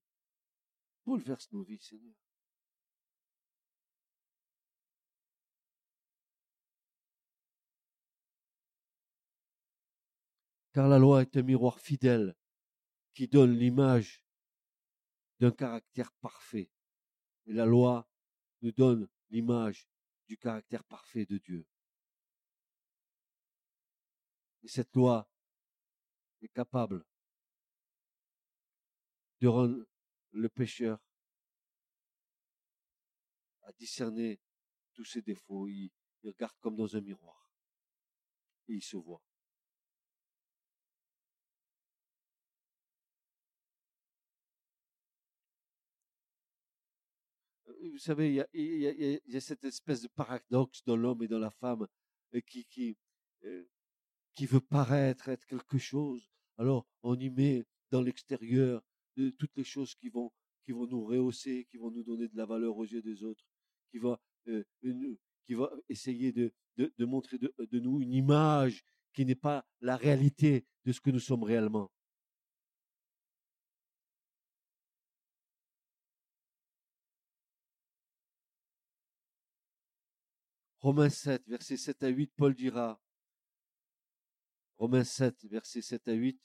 Bouleverse 1.05 1.51
nos 1.51 1.63
vies, 1.63 1.80
Seigneur. 1.80 2.16
Car 10.74 10.88
la 10.88 10.99
loi 10.99 11.22
est 11.22 11.38
un 11.38 11.41
miroir 11.41 11.80
fidèle 11.80 12.36
qui 13.13 13.28
donne 13.28 13.53
l'image 13.53 14.22
d'un 15.39 15.51
caractère 15.51 16.11
parfait. 16.22 16.70
Et 17.45 17.53
la 17.53 17.66
loi 17.66 18.07
nous 18.61 18.74
donne 18.74 19.07
l'image 19.30 19.88
du 20.28 20.38
caractère 20.38 20.84
parfait 20.84 21.26
de 21.26 21.38
Dieu. 21.38 21.66
Et 24.66 24.68
cette 24.68 24.95
loi 24.95 25.30
est 26.41 26.47
capable 26.47 27.05
de 29.39 29.47
rendre 29.47 29.86
le 30.32 30.49
pécheur 30.49 30.99
à 33.61 33.72
discerner 33.74 34.39
tous 34.93 35.05
ses 35.05 35.22
défauts, 35.22 35.68
il, 35.68 35.91
regarde 36.24 36.57
comme 36.61 36.76
dans 36.76 36.95
un 36.95 37.01
miroir. 37.01 37.47
Et 38.68 38.74
il 38.74 38.82
se 38.82 38.97
voit. 38.97 39.22
vous 47.68 47.99
savez, 47.99 48.43
il 48.53 49.22
y 49.28 49.36
a, 49.36 49.41
cette 49.41 49.63
espèce 49.63 50.01
de 50.01 50.07
paradoxe 50.07 50.84
dans 50.86 50.95
l'homme 50.95 51.22
et 51.22 51.28
dans 51.28 51.38
la 51.38 51.51
femme 51.51 51.88
euh, 52.34 52.41
qui, 52.41 52.66
qui, 52.66 52.97
euh, 53.43 53.63
qui 54.36 54.46
veut 54.46 54.62
paraître 54.62 55.30
être 55.30 55.46
quelque 55.48 55.78
chose. 55.78 56.30
Alors, 56.58 56.86
on 57.04 57.18
y 57.18 57.30
met 57.30 57.66
dans 57.92 58.02
l'extérieur 58.02 58.84
de, 59.16 59.30
toutes 59.30 59.56
les 59.56 59.64
choses 59.64 59.96
qui 59.96 60.10
vont, 60.10 60.32
qui 60.64 60.74
vont 60.74 60.88
nous 60.88 61.06
rehausser, 61.06 61.66
qui 61.70 61.78
vont 61.78 61.92
nous 61.92 62.04
donner 62.04 62.28
de 62.28 62.38
la 62.38 62.46
valeur 62.46 62.78
aux 62.78 62.86
yeux 62.86 63.02
des 63.02 63.24
autres, 63.24 63.46
qui 63.90 63.98
va, 63.98 64.20
euh, 64.48 64.64
qui 65.46 65.54
va 65.54 65.72
essayer 65.90 66.32
de, 66.32 66.54
de, 66.78 67.06
montrer 67.06 67.38
de 67.38 67.80
nous 67.80 68.02
une 68.02 68.14
image 68.14 68.84
qui 69.14 69.26
n'est 69.26 69.36
pas 69.36 69.66
la 69.80 69.96
réalité 69.96 70.66
de 70.84 70.92
ce 70.92 71.00
que 71.00 71.12
nous 71.12 71.20
sommes 71.20 71.44
réellement. 71.44 71.90
Romains 80.80 81.10
7, 81.10 81.48
versets 81.48 81.78
7 81.78 82.04
à 82.04 82.10
8, 82.10 82.32
Paul 82.36 82.54
dira, 82.54 83.02
Romains 84.78 85.04
7, 85.04 85.46
versets 85.46 85.82
7 85.82 86.08
à 86.08 86.14
8, 86.14 86.40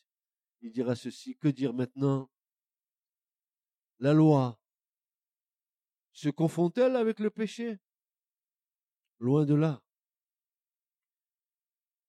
il 0.62 0.72
dira 0.72 0.94
ceci, 0.94 1.36
que 1.36 1.48
dire 1.48 1.72
maintenant? 1.72 2.30
La 3.98 4.12
loi 4.12 4.58
se 6.12 6.28
confond-elle 6.28 6.96
avec 6.96 7.18
le 7.18 7.30
péché? 7.30 7.78
Loin 9.18 9.44
de 9.44 9.54
là. 9.54 9.82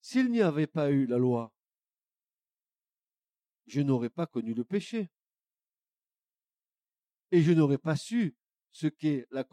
S'il 0.02 0.32
n'y 0.32 0.42
avait 0.42 0.68
pas 0.68 0.92
eu 0.92 1.06
la 1.06 1.18
loi, 1.18 1.54
je 3.68 3.82
n'aurais 3.82 4.10
pas 4.10 4.28
connu 4.28 4.54
le 4.54 4.64
péché. 4.64 5.10
Et 7.32 7.42
je 7.42 7.54
n'aurais 7.54 7.78
pas 7.78 7.96
su 7.96 8.36
ce 8.72 8.88
qu'est 8.88 9.28
la, 9.32 9.44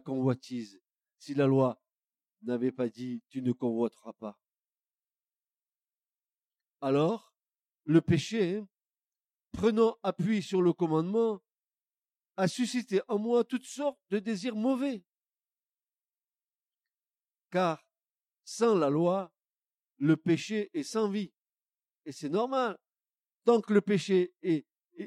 convoitise 0.00 0.80
si 1.18 1.34
la 1.34 1.46
loi 1.46 1.80
n'avait 2.42 2.72
pas 2.72 2.88
dit 2.88 3.22
tu 3.28 3.40
ne 3.40 3.52
convoiteras 3.52 4.12
pas. 4.14 4.38
Alors, 6.80 7.34
le 7.84 8.00
péché, 8.00 8.62
prenant 9.52 9.96
appui 10.02 10.42
sur 10.42 10.62
le 10.62 10.72
commandement, 10.72 11.42
a 12.36 12.46
suscité 12.48 13.00
en 13.08 13.18
moi 13.18 13.44
toutes 13.44 13.64
sortes 13.64 13.98
de 14.10 14.18
désirs 14.18 14.54
mauvais. 14.54 15.04
Car 17.50 17.84
sans 18.44 18.74
la 18.74 18.90
loi, 18.90 19.32
le 19.98 20.16
péché 20.16 20.70
est 20.74 20.84
sans 20.84 21.08
vie. 21.08 21.32
Et 22.04 22.12
c'est 22.12 22.28
normal. 22.28 22.78
Tant 23.44 23.60
que 23.60 23.72
le 23.72 23.80
péché 23.80 24.34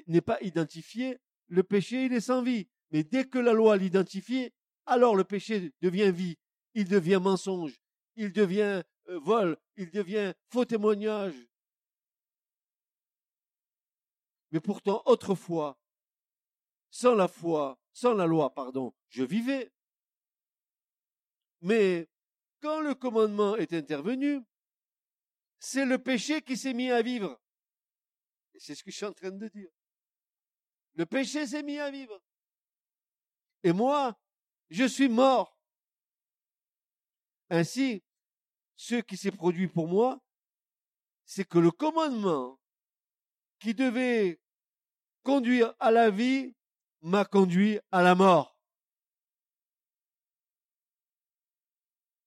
n'est 0.08 0.22
pas 0.22 0.42
identifié, 0.42 1.20
le 1.48 1.64
péché, 1.64 2.06
est 2.06 2.20
sans 2.20 2.44
vie. 2.44 2.68
Mais 2.92 3.04
dès 3.04 3.28
que 3.28 3.40
la 3.40 3.54
loi 3.54 3.78
l'identifie, 3.78 4.52
alors 4.86 5.16
le 5.16 5.24
péché 5.24 5.72
devient 5.82 6.12
vie 6.12 6.38
il 6.74 6.88
devient 6.88 7.20
mensonge, 7.22 7.80
il 8.16 8.32
devient 8.32 8.84
euh, 9.10 9.20
vol, 9.20 9.58
il 9.78 9.90
devient 9.90 10.34
faux 10.50 10.66
témoignage. 10.66 11.36
Mais 14.52 14.60
pourtant, 14.60 15.02
autrefois, 15.06 15.80
sans 16.90 17.16
la 17.16 17.28
foi, 17.28 17.80
sans 17.94 18.14
la 18.14 18.26
loi, 18.26 18.54
pardon, 18.54 18.94
je 19.10 19.24
vivais. 19.24 19.72
Mais 21.62 22.10
quand 22.60 22.82
le 22.82 22.94
commandement 22.96 23.56
est 23.56 23.74
intervenu, 23.74 24.42
c'est 25.60 25.86
le 25.86 25.98
péché 25.98 26.42
qui 26.42 26.58
s'est 26.58 26.74
mis 26.74 26.92
à 26.92 27.02
vivre. 27.02 27.40
C'est 28.58 28.76
ce 28.76 28.84
que 28.84 28.92
je 28.92 28.98
suis 28.98 29.06
en 29.06 29.14
train 29.14 29.32
de 29.32 29.48
dire. 29.48 29.70
Le 30.94 31.06
péché 31.06 31.48
s'est 31.48 31.64
mis 31.64 31.80
à 31.80 31.90
vivre. 31.90 32.22
Et 33.64 33.72
moi, 33.72 34.20
je 34.70 34.84
suis 34.86 35.08
mort. 35.08 35.58
Ainsi, 37.50 38.04
ce 38.76 38.96
qui 38.96 39.18
s'est 39.18 39.32
produit 39.32 39.68
pour 39.68 39.88
moi, 39.88 40.20
c'est 41.26 41.46
que 41.46 41.60
le 41.60 41.72
commandement 41.72 42.60
qui 43.60 43.74
devait 43.74 44.41
conduire 45.24 45.74
à 45.80 45.92
la 45.92 46.10
vie 46.10 46.56
m'a 47.02 47.26
conduit 47.26 47.80
à 47.92 48.02
la 48.02 48.16
mort. 48.16 48.58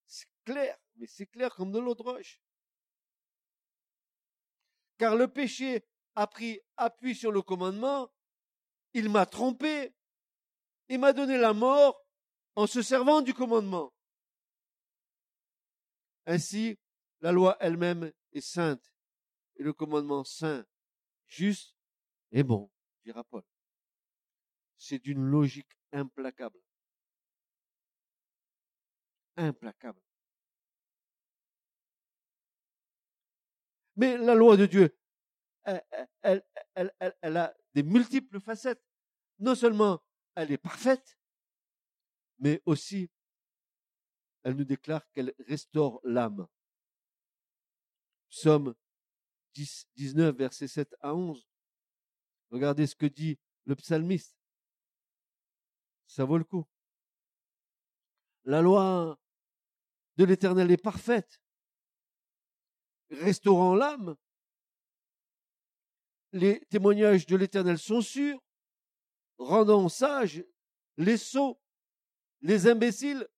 C'est 0.07 0.29
clair, 0.45 0.77
mais 0.97 1.07
c'est 1.07 1.27
clair 1.27 1.55
comme 1.55 1.73
de 1.73 1.79
l'eau 1.79 1.95
de 1.95 2.03
roche. 2.03 2.41
Car 4.99 5.17
le 5.17 5.29
péché 5.29 5.85
a 6.15 6.27
pris 6.27 6.61
appui 6.77 7.15
sur 7.15 7.33
le 7.33 7.43
commandement, 7.43 8.13
il 8.93 9.11
m'a 9.11 9.27
trompé, 9.27 9.95
il 10.89 11.01
m'a 11.01 11.13
donné 11.13 11.37
la 11.37 11.53
mort 11.53 12.01
en 12.55 12.67
se 12.67 12.83
servant 12.83 13.21
du 13.21 13.35
commandement. 13.35 13.93
Ainsi, 16.27 16.79
la 17.21 17.33
loi 17.33 17.57
elle-même 17.61 18.13
est 18.33 18.41
sainte 18.41 18.95
et 19.57 19.63
le 19.63 19.73
commandement 19.73 20.25
saint, 20.25 20.65
juste 21.27 21.75
et 22.37 22.43
bon, 22.43 22.69
dira 23.05 23.23
Paul. 23.25 23.43
C'est 24.77 24.99
d'une 24.99 25.25
logique 25.25 25.79
implacable. 25.93 26.61
Implacable. 29.37 30.01
Mais 33.97 34.17
la 34.19 34.35
loi 34.35 34.57
de 34.57 34.67
Dieu, 34.67 34.97
elle, 35.65 36.43
a 37.37 37.55
des 37.75 37.83
multiples 37.83 38.41
facettes. 38.41 38.85
Non 39.39 39.55
seulement 39.55 40.03
elle 40.35 40.51
est 40.51 40.59
parfaite, 40.59 41.19
mais 42.39 42.61
aussi 42.67 43.11
elle 44.43 44.57
nous 44.57 44.65
déclare 44.65 45.09
qu'elle 45.13 45.35
restaure 45.47 46.01
l'âme. 46.05 46.47
Psaume 48.31 48.75
10, 49.55 49.89
19, 49.95 50.37
versets 50.37 50.69
7 50.69 50.95
à 51.01 51.15
11. 51.15 51.49
Regardez 52.55 52.87
ce 52.87 52.95
que 52.95 53.07
dit 53.07 53.37
le 53.65 53.75
psalmiste. 53.75 54.37
Ça 56.07 56.25
vaut 56.25 56.39
le 56.39 56.45
coup. 56.45 56.65
La 58.45 58.63
loi 58.63 59.19
de 60.17 60.25
l'Éternel 60.25 60.71
est 60.71 60.77
parfaite, 60.77 61.43
restaurant 63.11 63.75
l'âme. 63.75 64.17
Les 66.31 66.65
témoignages 66.67 67.27
de 67.27 67.37
l'Éternel 67.37 67.79
sont 67.79 68.01
sûrs, 68.01 68.41
rendant 69.39 69.89
sages 69.89 70.45
les 70.97 71.17
sots, 71.17 71.61
les 72.41 72.69
imbéciles 72.69 73.29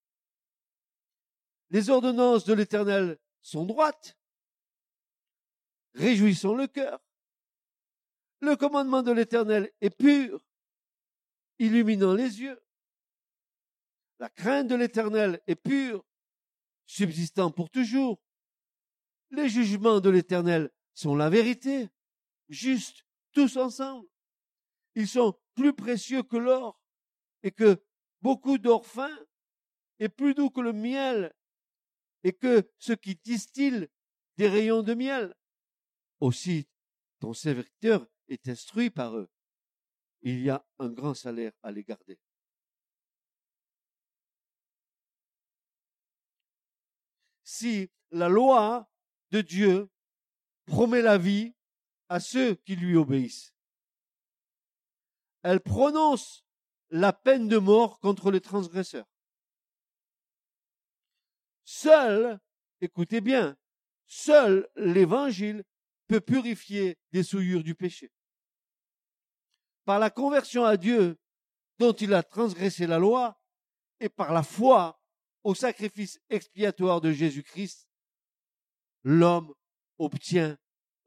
les 1.71 1.91
ordonnances 1.91 2.45
de 2.45 2.53
l'Éternel 2.53 3.19
sont 3.41 3.65
droites. 3.65 4.17
Réjouissons 5.95 6.55
le 6.55 6.67
cœur. 6.67 7.01
Le 8.41 8.57
commandement 8.57 9.03
de 9.03 9.13
l'Éternel 9.13 9.73
est 9.81 9.91
pur, 9.91 10.45
illuminant 11.59 12.15
les 12.15 12.41
yeux. 12.41 12.61
La 14.19 14.29
crainte 14.29 14.69
de 14.69 14.75
l'Éternel 14.75 15.41
est 15.47 15.57
pure, 15.57 16.05
subsistant 16.87 17.51
pour 17.51 17.71
toujours. 17.71 18.21
Les 19.31 19.49
jugements 19.49 20.01
de 20.01 20.11
l'Éternel 20.11 20.71
sont 20.95 21.17
la 21.17 21.31
vérité, 21.31 21.89
juste, 22.49 23.05
tous 23.33 23.57
ensemble. 23.57 24.09
Ils 24.95 25.09
sont 25.09 25.39
plus 25.55 25.75
précieux 25.75 26.23
que 26.23 26.37
l'or 26.37 26.81
et 27.43 27.51
que 27.51 27.83
beaucoup 28.23 28.59
d'or 28.59 28.87
fin 28.87 29.15
est 29.99 30.09
plus 30.09 30.35
doux 30.35 30.51
que 30.51 30.61
le 30.61 30.73
miel 30.73 31.35
et 32.25 32.33
que 32.33 32.71
ce 32.79 32.93
qui 32.93 33.17
distille 33.17 33.89
des 34.37 34.49
rayons 34.49 34.83
de 34.83 34.95
miel. 34.95 35.35
Aussi, 36.21 36.69
ton 37.21 37.35
serviteur 37.35 38.07
est 38.29 38.49
instruit 38.49 38.91
par 38.91 39.17
eux. 39.17 39.29
Il 40.23 40.41
y 40.41 40.51
a 40.51 40.65
un 40.79 40.89
grand 40.89 41.15
salaire 41.15 41.53
à 41.63 41.71
les 41.71 41.85
garder. 41.85 42.19
Si 47.45 47.91
la 48.11 48.29
loi 48.29 48.91
de 49.31 49.41
Dieu 49.41 49.89
promet 50.67 51.03
la 51.03 51.19
vie 51.19 51.55
à 52.09 52.21
ceux 52.21 52.55
qui 52.55 52.77
lui 52.77 52.97
obéissent, 52.97 53.55
elle 55.43 55.61
prononce 55.61 56.45
la 56.91 57.13
peine 57.13 57.49
de 57.49 57.59
mort 57.59 58.01
contre 58.01 58.31
les 58.31 58.41
transgresseurs. 58.41 59.07
Seul, 61.65 62.41
écoutez 62.81 63.21
bien, 63.21 63.57
seul 64.07 64.69
l'évangile 64.77 65.65
peut 66.09 66.21
purifier 66.21 66.99
des 67.13 67.23
souillures 67.23 67.65
du 67.65 67.75
péché. 67.75 68.11
Par 69.87 70.01
la 70.01 70.11
conversion 70.11 70.65
à 70.65 70.77
Dieu 70.77 71.17
dont 71.79 71.93
il 71.93 72.13
a 72.13 72.25
transgressé 72.25 72.89
la 72.89 72.99
loi 72.99 73.41
et 74.01 74.09
par 74.09 74.33
la 74.33 74.43
foi 74.43 75.01
au 75.45 75.55
sacrifice 75.55 76.21
expiatoire 76.29 77.01
de 77.01 77.13
Jésus-Christ, 77.13 77.89
l'homme 79.05 79.55
obtient 79.99 80.59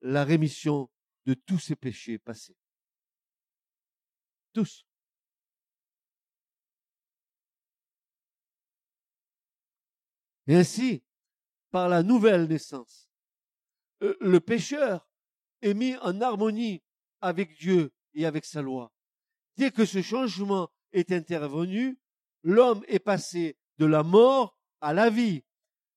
la 0.02 0.24
rémission 0.24 0.90
de 1.26 1.34
tous 1.34 1.60
ses 1.60 1.76
péchés 1.76 2.18
passés. 2.20 2.56
Tous. 4.54 4.86
Et 10.48 10.56
ainsi, 10.56 11.04
par 11.70 11.90
la 11.90 12.02
nouvelle 12.02 12.48
naissance, 12.48 13.10
euh, 14.04 14.16
le 14.22 14.40
pécheur 14.40 15.06
est 15.62 15.74
mis 15.74 15.98
en 15.98 16.22
harmonie 16.22 16.82
avec 17.20 17.58
Dieu 17.58 17.92
et 18.14 18.26
avec 18.26 18.46
sa 18.46 18.62
loi. 18.62 18.92
Dès 19.58 19.72
que 19.72 19.86
ce 19.86 20.02
changement 20.02 20.70
est 20.92 21.12
intervenu, 21.12 22.00
l'homme 22.44 22.84
est 22.88 23.00
passé 23.00 23.58
de 23.78 23.86
la 23.86 24.04
mort 24.04 24.58
à 24.82 24.94
la 24.94 25.10
vie, 25.10 25.44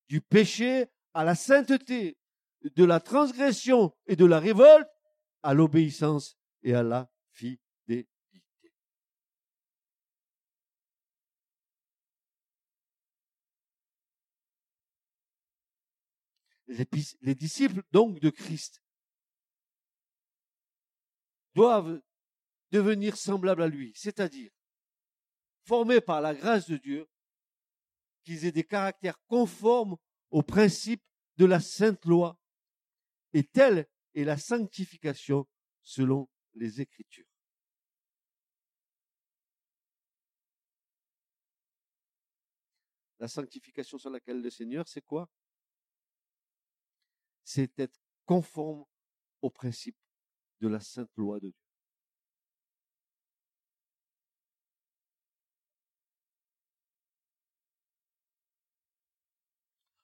du 0.09 0.21
péché 0.21 0.87
à 1.15 1.25
la 1.25 1.35
sainteté, 1.35 2.17
de 2.63 2.85
la 2.85 3.01
transgression 3.01 3.95
et 4.07 4.17
de 4.17 4.25
la 4.25 4.39
révolte 4.39 4.89
à 5.43 5.55
l'obéissance 5.55 6.37
et 6.63 6.75
à 6.75 6.83
la 6.83 7.11
fidélité. 7.31 8.09
Les 17.21 17.35
disciples 17.35 17.83
donc 17.93 18.19
de 18.21 18.31
Christ 18.31 18.82
doivent 21.55 22.01
devenir 22.71 23.17
semblables 23.17 23.63
à 23.63 23.69
lui, 23.69 23.93
c'est-à-dire 23.95 24.51
formés 25.65 26.01
par 26.01 26.21
la 26.21 26.35
grâce 26.35 26.69
de 26.69 26.77
Dieu, 26.77 27.09
qu'ils 28.25 28.45
aient 28.47 28.53
des 28.53 28.65
caractères 28.65 29.21
conformes 29.27 29.97
aux 30.31 30.43
principes 30.43 31.05
de 31.37 31.45
la 31.45 31.61
sainte 31.61 32.05
loi, 32.05 32.39
et 33.33 33.45
telle 33.45 33.87
est 34.15 34.25
la 34.25 34.37
sanctification 34.37 35.47
selon 35.83 36.29
les 36.55 36.81
Écritures. 36.81 37.27
La 43.19 43.29
sanctification 43.29 43.99
sur 43.99 44.11
laquelle 44.11 44.43
le 44.43 44.51
Seigneur, 44.51 44.89
c'est 44.89 45.03
quoi? 45.03 45.31
C'est 47.45 47.79
être 47.79 48.01
conforme 48.25 48.85
aux 49.41 49.51
principes 49.51 50.02
de 50.63 50.69
la 50.69 50.79
sainte 50.79 51.11
loi 51.17 51.41
de 51.41 51.49
Dieu. 51.49 51.67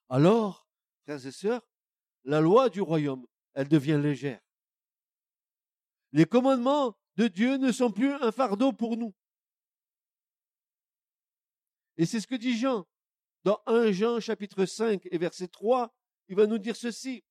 Alors, 0.09 0.67
frères 1.05 1.25
et 1.25 1.31
sœurs, 1.31 1.63
la 2.25 2.41
loi 2.41 2.71
du 2.71 2.81
royaume, 2.81 3.25
elle 3.55 3.69
devient 3.69 4.01
légère. 4.03 4.41
Les 6.13 6.25
commandements 6.25 6.99
de 7.17 7.29
Dieu 7.29 7.57
ne 7.57 7.71
sont 7.71 7.93
plus 7.93 8.13
un 8.15 8.33
fardeau 8.33 8.73
pour 8.73 8.97
nous. 8.97 9.15
Et 11.99 12.07
c'est 12.07 12.21
ce 12.21 12.27
que 12.27 12.35
dit 12.35 12.59
Jean. 12.59 12.85
Dans 13.45 13.63
1 13.67 13.93
Jean 13.93 14.19
chapitre 14.19 14.67
5 14.67 15.07
et 15.09 15.19
verset 15.19 15.49
3, 15.49 15.95
il 16.29 16.37
va 16.37 16.47
nous 16.47 16.59
dire 16.59 16.75
ceci. 16.75 17.23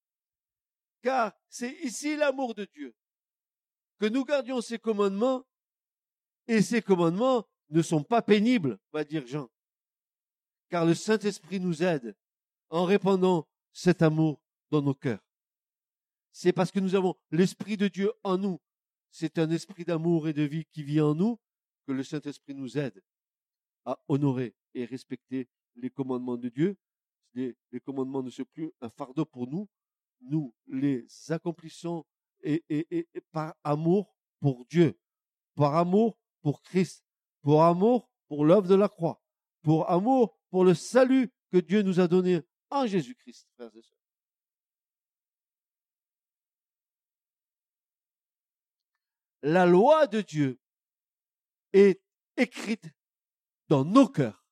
Car 1.01 1.33
c'est 1.49 1.73
ici 1.83 2.15
l'amour 2.15 2.55
de 2.55 2.65
Dieu, 2.65 2.95
que 3.99 4.05
nous 4.05 4.25
gardions 4.25 4.61
ses 4.61 4.79
commandements, 4.79 5.45
et 6.47 6.61
ces 6.61 6.81
commandements 6.81 7.45
ne 7.69 7.81
sont 7.81 8.03
pas 8.03 8.21
pénibles, 8.21 8.79
va 8.93 9.03
dire 9.03 9.25
Jean. 9.27 9.49
Car 10.69 10.85
le 10.85 10.93
Saint-Esprit 10.93 11.59
nous 11.59 11.83
aide 11.83 12.15
en 12.69 12.85
répandant 12.85 13.47
cet 13.71 14.01
amour 14.01 14.41
dans 14.69 14.81
nos 14.81 14.93
cœurs. 14.93 15.23
C'est 16.31 16.53
parce 16.53 16.71
que 16.71 16.79
nous 16.79 16.95
avons 16.95 17.15
l'Esprit 17.31 17.77
de 17.77 17.87
Dieu 17.87 18.11
en 18.23 18.37
nous. 18.37 18.61
C'est 19.11 19.39
un 19.39 19.49
esprit 19.49 19.85
d'amour 19.85 20.27
et 20.27 20.33
de 20.33 20.43
vie 20.43 20.65
qui 20.65 20.83
vit 20.83 21.01
en 21.01 21.15
nous 21.15 21.39
que 21.85 21.91
le 21.91 22.03
Saint-Esprit 22.03 22.53
nous 22.53 22.77
aide 22.77 23.01
à 23.85 23.99
honorer 24.07 24.55
et 24.73 24.85
respecter 24.85 25.47
les 25.75 25.89
commandements 25.89 26.37
de 26.37 26.49
Dieu. 26.49 26.77
Les, 27.33 27.55
commandements 27.83 28.21
ne 28.21 28.29
sont 28.29 28.45
plus 28.45 28.71
un 28.81 28.89
fardeau 28.89 29.25
pour 29.25 29.47
nous. 29.47 29.69
Nous 30.21 30.53
les 30.67 31.07
accomplissons 31.29 32.05
et, 32.47 33.07
par 33.31 33.55
amour 33.63 34.15
pour 34.39 34.65
Dieu, 34.65 34.99
par 35.55 35.75
amour 35.75 36.17
pour 36.41 36.61
Christ, 36.61 37.03
pour 37.41 37.63
amour 37.63 38.09
pour 38.27 38.45
l'œuvre 38.45 38.67
de 38.67 38.75
la 38.75 38.89
croix, 38.89 39.21
pour 39.61 39.89
amour 39.89 40.37
pour 40.49 40.63
le 40.63 40.73
salut 40.73 41.31
que 41.51 41.57
Dieu 41.57 41.81
nous 41.81 41.99
a 41.99 42.07
donné 42.07 42.41
en 42.69 42.85
Jésus-Christ, 42.85 43.47
frères 43.55 43.75
et 43.75 43.81
sœurs. 43.81 43.97
La 49.43 49.65
loi 49.65 50.07
de 50.07 50.21
Dieu 50.21 50.59
est 51.73 52.01
écrite 52.35 52.85
dans 53.67 53.85
nos 53.85 54.07
cœurs. 54.07 54.45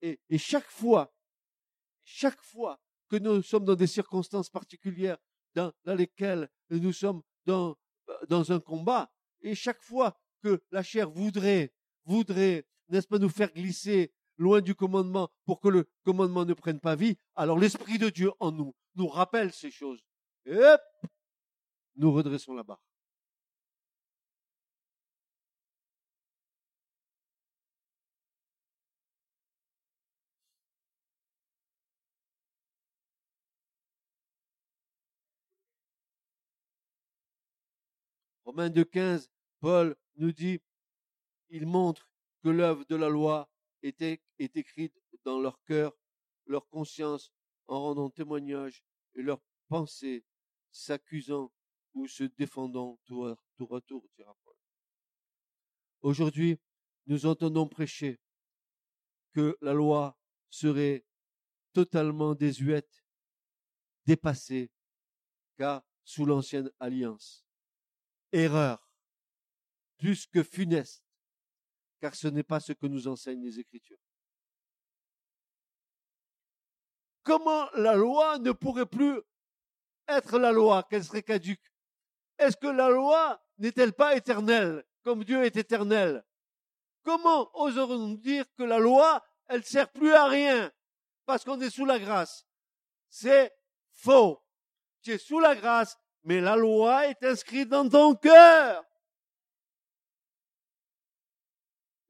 Et 0.00 0.38
chaque 0.38 0.70
fois, 0.70 1.12
chaque 2.04 2.40
fois 2.40 2.80
que 3.08 3.16
nous 3.16 3.42
sommes 3.42 3.64
dans 3.64 3.74
des 3.74 3.86
circonstances 3.86 4.50
particulières 4.50 5.18
dans, 5.54 5.72
lesquelles 5.86 6.48
nous 6.70 6.92
sommes 6.92 7.22
dans, 7.46 7.76
dans 8.28 8.52
un 8.52 8.60
combat, 8.60 9.10
et 9.40 9.54
chaque 9.54 9.82
fois 9.82 10.18
que 10.42 10.62
la 10.70 10.82
chair 10.82 11.10
voudrait, 11.10 11.72
voudrait, 12.04 12.66
n'est-ce 12.88 13.06
pas, 13.06 13.18
nous 13.18 13.28
faire 13.28 13.52
glisser 13.52 14.12
loin 14.38 14.60
du 14.60 14.74
commandement 14.74 15.30
pour 15.44 15.60
que 15.60 15.68
le 15.68 15.88
commandement 16.04 16.44
ne 16.44 16.54
prenne 16.54 16.80
pas 16.80 16.94
vie, 16.94 17.16
alors 17.34 17.58
l'Esprit 17.58 17.98
de 17.98 18.10
Dieu 18.10 18.32
en 18.38 18.52
nous 18.52 18.74
nous 18.94 19.08
rappelle 19.08 19.52
ces 19.52 19.70
choses. 19.70 20.00
Et 20.44 20.56
hop, 20.56 20.80
nous 21.96 22.12
redressons 22.12 22.54
la 22.54 22.62
barre. 22.62 22.82
Romains 38.46 38.70
2.15, 38.70 39.28
Paul 39.58 39.96
nous 40.14 40.30
dit, 40.30 40.60
il 41.48 41.66
montre 41.66 42.08
que 42.44 42.48
l'œuvre 42.48 42.84
de 42.84 42.94
la 42.94 43.08
loi 43.08 43.50
est, 43.82 44.00
écrite 44.38 44.96
dans 45.24 45.40
leur 45.40 45.60
cœur, 45.64 45.92
leur 46.46 46.68
conscience, 46.68 47.32
en 47.66 47.80
rendant 47.80 48.08
témoignage 48.08 48.84
et 49.16 49.22
leur 49.22 49.42
pensée, 49.66 50.24
s'accusant 50.70 51.52
ou 51.94 52.06
se 52.06 52.22
défendant 52.22 53.00
tour 53.04 53.26
à 53.26 53.80
tour. 53.80 54.08
Aujourd'hui, 56.02 56.60
nous 57.06 57.26
entendons 57.26 57.66
prêcher 57.66 58.20
que 59.32 59.58
la 59.60 59.72
loi 59.72 60.16
serait 60.50 61.04
totalement 61.72 62.36
désuète, 62.36 63.04
dépassée, 64.04 64.70
car 65.56 65.84
sous 66.04 66.24
l'ancienne 66.24 66.70
alliance. 66.78 67.45
Erreur, 68.36 68.78
plus 69.98 70.26
que 70.26 70.42
funeste, 70.42 71.04
car 72.00 72.14
ce 72.14 72.28
n'est 72.28 72.42
pas 72.42 72.60
ce 72.60 72.72
que 72.72 72.86
nous 72.86 73.08
enseignent 73.08 73.42
les 73.42 73.58
Écritures. 73.58 73.98
Comment 77.22 77.70
la 77.72 77.94
loi 77.94 78.38
ne 78.38 78.52
pourrait 78.52 78.86
plus 78.86 79.20
être 80.06 80.38
la 80.38 80.52
loi, 80.52 80.82
qu'elle 80.84 81.04
serait 81.04 81.22
caduque? 81.22 81.72
Est-ce 82.38 82.56
que 82.56 82.66
la 82.66 82.90
loi 82.90 83.42
n'est-elle 83.58 83.94
pas 83.94 84.14
éternelle, 84.14 84.84
comme 85.02 85.24
Dieu 85.24 85.42
est 85.42 85.56
éternel? 85.56 86.24
Comment 87.02 87.50
oserons-nous 87.58 88.18
dire 88.18 88.44
que 88.54 88.62
la 88.62 88.78
loi, 88.78 89.24
elle 89.46 89.64
sert 89.64 89.90
plus 89.90 90.12
à 90.12 90.26
rien 90.26 90.70
parce 91.24 91.44
qu'on 91.44 91.60
est 91.60 91.70
sous 91.70 91.86
la 91.86 91.98
grâce? 91.98 92.46
C'est 93.08 93.50
faux. 93.92 94.44
Tu 95.02 95.12
es 95.12 95.18
sous 95.18 95.40
la 95.40 95.56
grâce, 95.56 95.96
mais 96.26 96.40
la 96.40 96.56
loi 96.56 97.08
est 97.08 97.24
inscrite 97.24 97.68
dans 97.68 97.88
ton 97.88 98.14
cœur. 98.14 98.84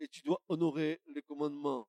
et 0.01 0.09
tu 0.09 0.23
dois 0.23 0.41
honorer 0.49 1.01
les 1.07 1.23
commandements, 1.23 1.89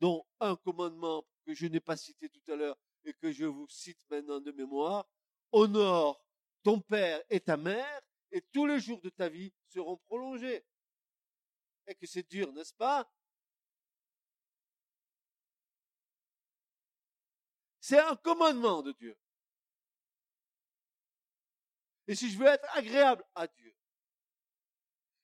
dont 0.00 0.24
un 0.40 0.56
commandement 0.56 1.24
que 1.44 1.54
je 1.54 1.66
n'ai 1.66 1.80
pas 1.80 1.96
cité 1.96 2.28
tout 2.28 2.52
à 2.52 2.56
l'heure 2.56 2.78
et 3.04 3.12
que 3.14 3.32
je 3.32 3.44
vous 3.44 3.68
cite 3.68 3.98
maintenant 4.10 4.40
de 4.40 4.52
mémoire, 4.52 5.06
honore 5.50 6.24
ton 6.62 6.80
père 6.80 7.20
et 7.28 7.40
ta 7.40 7.56
mère, 7.56 8.00
et 8.30 8.40
tous 8.40 8.66
les 8.66 8.80
jours 8.80 9.00
de 9.00 9.10
ta 9.10 9.28
vie 9.28 9.52
seront 9.68 9.98
prolongés. 10.06 10.64
Et 11.86 11.94
que 11.94 12.06
c'est 12.06 12.28
dur, 12.28 12.52
n'est-ce 12.52 12.72
pas? 12.74 13.12
C'est 17.80 17.98
un 17.98 18.16
commandement 18.16 18.82
de 18.82 18.92
Dieu. 18.92 19.16
Et 22.08 22.14
si 22.14 22.30
je 22.30 22.38
veux 22.38 22.46
être 22.46 22.66
agréable 22.76 23.24
à 23.34 23.46
Dieu, 23.46 23.74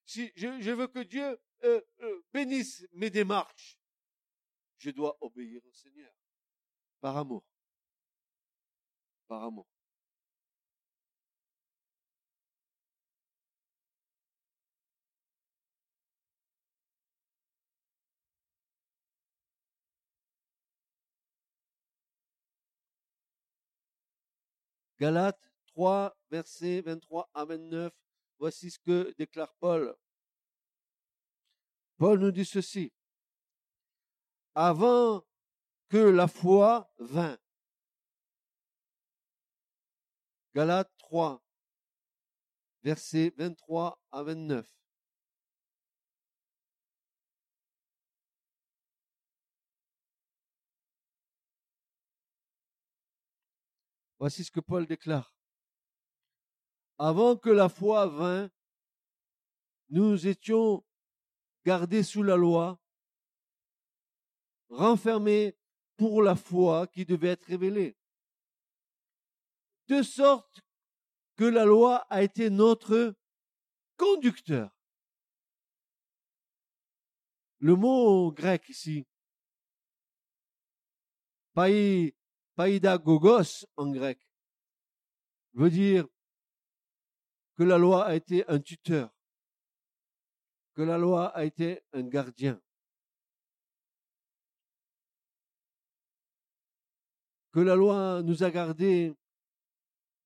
si 0.06 0.32
je, 0.36 0.70
veux 0.70 0.86
que 0.86 1.00
Dieu 1.00 1.38
euh, 1.64 1.80
euh, 2.00 2.22
bénisse 2.32 2.86
mes 2.92 3.10
démarches, 3.10 3.78
je 4.78 4.90
dois 4.90 5.18
obéir 5.20 5.60
au 5.66 5.72
Seigneur. 5.72 6.12
Par 7.00 7.16
amour. 7.16 7.44
Par 9.26 9.44
amour. 9.44 9.66
Galates 24.98 25.47
3, 25.78 26.12
versets 26.32 26.80
23 26.80 27.30
à 27.32 27.44
29. 27.44 27.92
Voici 28.40 28.68
ce 28.68 28.80
que 28.80 29.14
déclare 29.16 29.54
Paul. 29.60 29.94
Paul 31.98 32.18
nous 32.18 32.32
dit 32.32 32.44
ceci. 32.44 32.92
Avant 34.56 35.24
que 35.88 35.98
la 35.98 36.26
foi 36.26 36.90
vint. 36.98 37.38
Galates 40.52 40.90
3, 40.98 41.40
versets 42.82 43.32
23 43.36 44.02
à 44.10 44.24
29. 44.24 44.66
Voici 54.18 54.42
ce 54.42 54.50
que 54.50 54.58
Paul 54.58 54.84
déclare. 54.84 55.38
Avant 56.99 57.36
que 57.36 57.49
la 57.49 57.68
foi 57.68 58.07
vint, 58.09 58.51
nous 59.90 60.26
étions 60.26 60.84
gardés 61.64 62.03
sous 62.03 62.24
la 62.24 62.36
loi, 62.36 62.80
renfermés 64.68 65.57
pour 65.96 66.22
la 66.22 66.34
foi 66.34 66.88
qui 66.88 67.05
devait 67.05 67.28
être 67.28 67.44
révélée. 67.44 67.96
De 69.86 70.03
sorte 70.03 70.61
que 71.36 71.44
la 71.44 71.64
loi 71.64 71.99
a 72.11 72.22
été 72.22 72.51
notre 72.51 73.14
conducteur. 73.96 74.76
Le 77.61 77.74
mot 77.74 78.32
grec 78.32 78.68
ici, 78.68 79.07
païdagogos 82.55 83.66
en 83.76 83.90
grec, 83.90 84.20
veut 85.55 85.70
dire 85.70 86.07
que 87.59 87.64
la 87.64 87.76
loi 87.76 88.06
a 88.06 88.14
été 88.14 88.48
un 88.48 88.61
tuteur, 88.61 89.12
que 90.74 90.82
la 90.82 90.96
loi 90.96 91.26
a 91.36 91.44
été 91.44 91.82
un 91.92 92.04
gardien, 92.04 92.62
que 97.50 97.59
la 97.59 97.74
loi 97.74 98.22
nous 98.22 98.44
a 98.44 98.50
gardés 98.52 99.12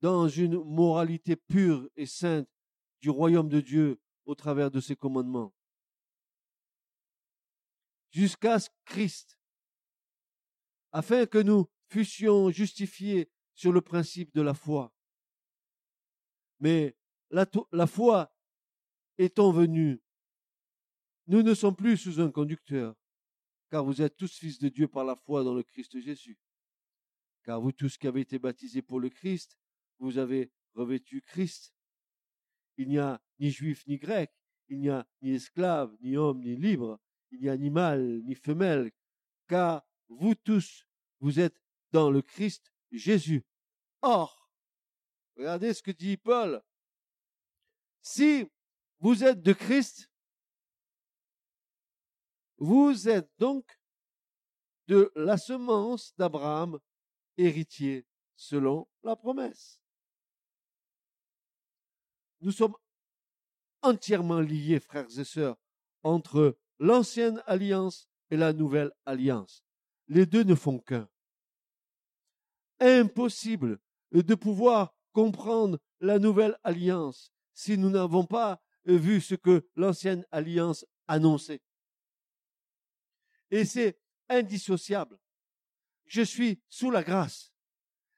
dans 0.03 0.29
une 0.29 0.63
moralité 0.63 1.37
pure 1.37 1.89
et 1.97 2.05
sainte 2.05 2.47
du 3.01 3.09
royaume 3.09 3.49
de 3.49 3.63
Dieu 3.63 3.99
au 4.27 4.35
travers 4.35 4.71
de 4.71 4.81
ses 4.81 4.95
commandements. 4.95 5.55
Jusqu'à 8.11 8.59
ce 8.59 8.69
Christ, 8.85 9.39
afin 10.93 11.25
que 11.25 11.39
nous 11.39 11.67
fussions 11.89 12.51
justifiés 12.51 13.31
sur 13.55 13.73
le 13.73 13.81
principe 13.81 14.35
de 14.35 14.43
la 14.43 14.53
foi. 14.53 14.93
Mais 16.61 16.95
la, 17.33 17.87
foi 17.87 18.33
étant 19.19 19.53
venue, 19.53 20.01
nous 21.27 21.43
ne 21.43 21.55
sommes 21.55 21.77
plus 21.77 21.97
sous 21.97 22.21
un 22.21 22.31
conducteur, 22.31 22.95
car 23.71 23.85
vous 23.85 24.03
êtes 24.03 24.17
tous 24.17 24.39
fils 24.39 24.59
de 24.59 24.69
Dieu 24.69 24.87
par 24.87 25.05
la 25.05 25.17
foi 25.17 25.43
dans 25.43 25.55
le 25.55 25.63
Christ 25.63 25.99
Jésus. 25.99 26.39
Car 27.45 27.61
vous 27.61 27.73
tous 27.73 27.97
qui 27.97 28.07
avez 28.07 28.21
été 28.21 28.39
baptisés 28.39 28.83
pour 28.83 29.01
le 29.01 29.09
Christ, 29.09 29.59
vous 29.99 30.19
avez 30.19 30.53
revêtu 30.75 31.23
Christ. 31.23 31.75
Il 32.77 32.89
n'y 32.89 32.99
a 32.99 33.21
ni 33.39 33.51
juif 33.51 33.87
ni 33.87 33.99
grec, 33.99 34.31
il 34.69 34.81
n'y 34.81 34.91
a 34.91 35.07
ni 35.23 35.33
esclave, 35.33 35.97
ni 36.01 36.17
homme, 36.17 36.41
ni 36.41 36.57
libre, 36.57 37.01
il 37.31 37.41
n'y 37.41 37.49
a 37.49 37.57
ni 37.57 37.71
mâle, 37.71 38.23
ni 38.25 38.35
femelle, 38.35 38.93
car 39.49 39.83
vous 40.09 40.35
tous, 40.35 40.87
vous 41.21 41.41
êtes 41.41 41.61
dans 41.93 42.11
le 42.11 42.23
Christ 42.23 42.73
Jésus. 42.91 43.43
Or, 44.03 44.51
regardez 45.37 45.73
ce 45.73 45.83
que 45.83 45.91
dit 45.91 46.17
Paul, 46.17 46.63
si 48.03 48.47
vous 49.01 49.25
êtes 49.25 49.43
de 49.43 49.53
Christ, 49.53 50.11
vous 52.59 53.09
êtes 53.09 53.31
donc 53.39 53.81
de 54.89 55.11
la 55.17 55.37
semence 55.37 56.15
d'Abraham, 56.17 56.79
héritier 57.37 58.07
selon 58.37 58.89
la 59.03 59.17
promesse. 59.17 59.81
Nous 62.41 62.53
sommes 62.53 62.77
entièrement 63.83 64.41
liés, 64.41 64.81
frères 64.81 65.19
et 65.19 65.25
sœurs, 65.25 65.57
entre 66.03 66.59
l'ancienne 66.79 67.43
alliance 67.47 68.09
et 68.31 68.37
la 68.37 68.53
nouvelle 68.53 68.93
alliance. 69.07 69.65
Les 70.09 70.27
deux 70.27 70.43
ne 70.43 70.55
font 70.55 70.79
qu'un. 70.79 71.09
Impossible 72.81 73.79
de 74.13 74.35
pouvoir 74.35 74.95
comprendre 75.13 75.79
la 76.01 76.19
nouvelle 76.19 76.59
alliance 76.65 77.32
si 77.55 77.77
nous 77.79 77.91
n'avons 77.91 78.25
pas 78.25 78.63
vu 78.85 79.21
ce 79.21 79.35
que 79.35 79.69
l'ancienne 79.77 80.25
alliance 80.31 80.85
annonçait. 81.07 81.63
Et 83.51 83.65
c'est 83.65 83.99
indissociable. 84.29 85.19
Je 86.07 86.23
suis 86.23 86.61
sous 86.69 86.91
la 86.91 87.03
grâce. 87.03 87.53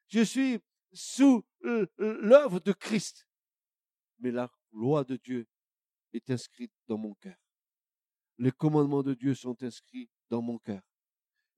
Je 0.09 0.23
suis 0.23 0.61
sous 0.93 1.45
l'œuvre 1.99 2.61
de 2.61 2.73
Christ. 2.73 3.27
Mais 4.19 4.31
la 4.31 4.51
loi 4.73 5.05
de 5.05 5.17
Dieu 5.17 5.47
est 6.13 6.31
inscrite 6.31 6.73
dans 6.87 6.99
mon 6.99 7.15
cœur. 7.15 7.37
Les 8.39 8.53
commandements 8.53 9.03
de 9.03 9.15
Dieu 9.15 9.35
sont 9.35 9.61
inscrits 9.63 10.09
dans 10.31 10.43
mon 10.43 10.59
cœur. 10.59 10.83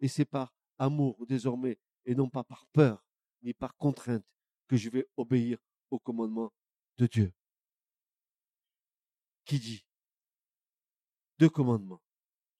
Et 0.00 0.08
c'est 0.08 0.24
par 0.24 0.54
amour 0.78 1.26
désormais 1.26 1.78
et 2.04 2.14
non 2.14 2.28
pas 2.28 2.44
par 2.44 2.66
peur 2.66 3.04
ni 3.42 3.54
par 3.54 3.76
contrainte 3.76 4.24
que 4.68 4.76
je 4.76 4.90
vais 4.90 5.06
obéir 5.16 5.58
aux 5.90 5.98
commandements 5.98 6.52
de 6.96 7.06
Dieu 7.06 7.32
qui 9.46 9.58
dit 9.58 9.86
deux 11.38 11.48
commandements. 11.48 12.02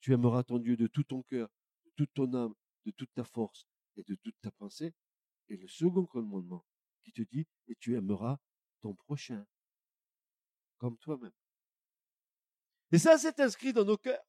Tu 0.00 0.12
aimeras 0.12 0.44
ton 0.44 0.58
Dieu 0.58 0.76
de 0.76 0.86
tout 0.86 1.04
ton 1.04 1.22
cœur, 1.22 1.48
de 1.84 1.90
toute 1.96 2.14
ton 2.14 2.32
âme, 2.34 2.54
de 2.84 2.92
toute 2.92 3.12
ta 3.12 3.24
force 3.24 3.66
et 3.96 4.04
de 4.04 4.14
toute 4.14 4.40
ta 4.40 4.50
pensée. 4.52 4.94
Et 5.48 5.56
le 5.56 5.68
second 5.68 6.06
commandement 6.06 6.64
qui 7.02 7.12
te 7.12 7.22
dit, 7.22 7.46
et 7.68 7.76
tu 7.76 7.96
aimeras 7.96 8.38
ton 8.80 8.94
prochain 8.94 9.44
comme 10.78 10.96
toi-même. 10.98 11.32
Et 12.92 12.98
ça, 12.98 13.18
c'est 13.18 13.40
inscrit 13.40 13.72
dans 13.72 13.84
nos 13.84 13.96
cœurs. 13.96 14.22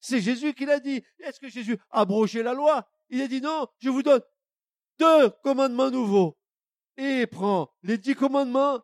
C'est 0.00 0.20
Jésus 0.20 0.54
qui 0.54 0.66
l'a 0.66 0.78
dit. 0.78 1.02
Est-ce 1.18 1.40
que 1.40 1.48
Jésus 1.48 1.78
a 1.90 2.00
abrogé 2.00 2.42
la 2.42 2.52
loi? 2.52 2.88
Il 3.08 3.22
a 3.22 3.28
dit 3.28 3.40
non, 3.40 3.66
je 3.78 3.88
vous 3.88 4.02
donne 4.02 4.22
deux 4.98 5.30
commandements 5.42 5.90
nouveaux. 5.90 6.38
Et 6.96 7.22
il 7.22 7.26
prend 7.26 7.72
les 7.82 7.98
dix 7.98 8.14
commandements 8.14 8.82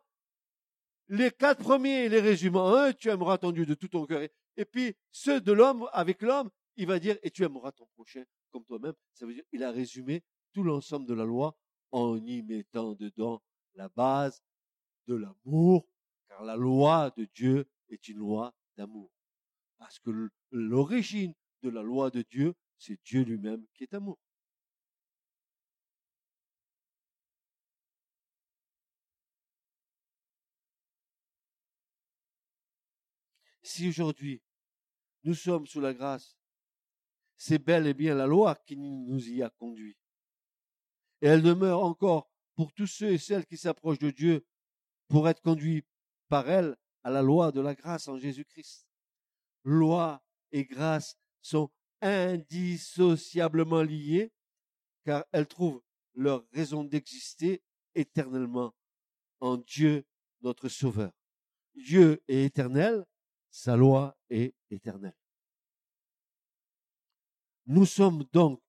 les 1.07 1.31
quatre 1.31 1.61
premiers, 1.63 2.09
les 2.09 2.19
résuments. 2.19 2.73
Un, 2.75 2.93
tu 2.93 3.09
aimeras 3.09 3.37
ton 3.37 3.51
Dieu 3.51 3.65
de 3.65 3.73
tout 3.73 3.87
ton 3.87 4.05
cœur. 4.05 4.27
Et 4.57 4.65
puis, 4.65 4.95
ceux 5.11 5.41
de 5.41 5.51
l'homme, 5.51 5.87
avec 5.93 6.21
l'homme, 6.21 6.49
il 6.77 6.87
va 6.87 6.99
dire, 6.99 7.17
et 7.23 7.31
tu 7.31 7.43
aimeras 7.43 7.71
ton 7.71 7.85
prochain 7.95 8.23
comme 8.51 8.63
toi-même. 8.65 8.93
Ça 9.13 9.25
veut 9.25 9.33
dire, 9.33 9.43
il 9.51 9.63
a 9.63 9.71
résumé 9.71 10.23
tout 10.53 10.63
l'ensemble 10.63 11.05
de 11.05 11.13
la 11.13 11.25
loi 11.25 11.55
en 11.91 12.17
y 12.17 12.41
mettant 12.41 12.93
dedans 12.93 13.41
la 13.75 13.89
base 13.89 14.41
de 15.07 15.15
l'amour, 15.15 15.87
car 16.27 16.43
la 16.43 16.55
loi 16.55 17.11
de 17.17 17.27
Dieu 17.33 17.67
est 17.89 18.07
une 18.07 18.17
loi 18.17 18.53
d'amour. 18.77 19.11
Parce 19.77 19.99
que 19.99 20.29
l'origine 20.51 21.33
de 21.61 21.69
la 21.69 21.81
loi 21.81 22.09
de 22.09 22.21
Dieu, 22.21 22.53
c'est 22.77 22.99
Dieu 23.03 23.23
lui-même 23.23 23.65
qui 23.73 23.83
est 23.83 23.93
amour. 23.93 24.17
Si 33.63 33.87
aujourd'hui 33.87 34.41
nous 35.23 35.33
sommes 35.33 35.65
sous 35.65 35.79
la 35.79 35.93
grâce, 35.93 36.37
c'est 37.37 37.59
bel 37.59 37.87
et 37.87 37.93
bien 37.93 38.13
la 38.13 38.27
loi 38.27 38.55
qui 38.65 38.77
nous 38.77 39.29
y 39.29 39.41
a 39.41 39.49
conduits. 39.49 39.97
Et 41.21 41.27
elle 41.27 41.41
demeure 41.41 41.83
encore 41.83 42.29
pour 42.55 42.73
tous 42.73 42.87
ceux 42.87 43.13
et 43.13 43.17
celles 43.17 43.45
qui 43.45 43.57
s'approchent 43.57 43.99
de 43.99 44.11
Dieu 44.11 44.45
pour 45.07 45.27
être 45.29 45.41
conduits 45.41 45.85
par 46.27 46.49
elle 46.49 46.75
à 47.03 47.09
la 47.09 47.21
loi 47.21 47.51
de 47.51 47.61
la 47.61 47.73
grâce 47.73 48.07
en 48.07 48.17
Jésus-Christ. 48.17 48.85
Loi 49.63 50.21
et 50.51 50.65
grâce 50.65 51.17
sont 51.41 51.71
indissociablement 52.01 53.81
liées 53.81 54.31
car 55.05 55.25
elles 55.31 55.47
trouvent 55.47 55.81
leur 56.13 56.45
raison 56.51 56.83
d'exister 56.83 57.63
éternellement 57.95 58.73
en 59.39 59.57
Dieu 59.57 60.05
notre 60.41 60.69
Sauveur. 60.69 61.11
Dieu 61.75 62.21
est 62.27 62.45
éternel, 62.45 63.05
Sa 63.53 63.77
loi 63.77 64.17
est 64.31 64.55
éternelle. 64.71 65.15
Nous 67.67 67.85
sommes 67.85 68.23
donc, 68.33 68.59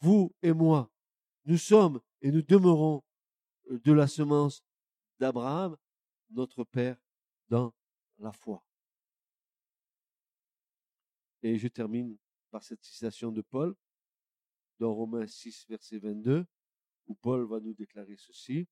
vous 0.00 0.34
et 0.40 0.54
moi, 0.54 0.90
nous 1.44 1.58
sommes 1.58 2.00
et 2.22 2.32
nous 2.32 2.40
demeurons 2.40 3.04
euh, 3.70 3.78
de 3.80 3.92
la 3.92 4.08
semence 4.08 4.64
d'Abraham, 5.18 5.76
notre 6.30 6.64
Père, 6.64 6.96
dans 7.50 7.74
la 8.16 8.32
foi. 8.32 8.64
Et 11.42 11.58
je 11.58 11.68
termine 11.68 12.16
par 12.50 12.64
cette 12.64 12.82
citation 12.82 13.32
de 13.32 13.42
Paul 13.42 13.76
dans 14.78 14.94
Romains 14.94 15.26
6, 15.26 15.66
verset 15.68 15.98
22, 15.98 16.46
où 17.06 17.14
Paul 17.16 17.46
va 17.46 17.60
nous 17.60 17.74
déclarer 17.74 18.16
ceci. 18.16 18.66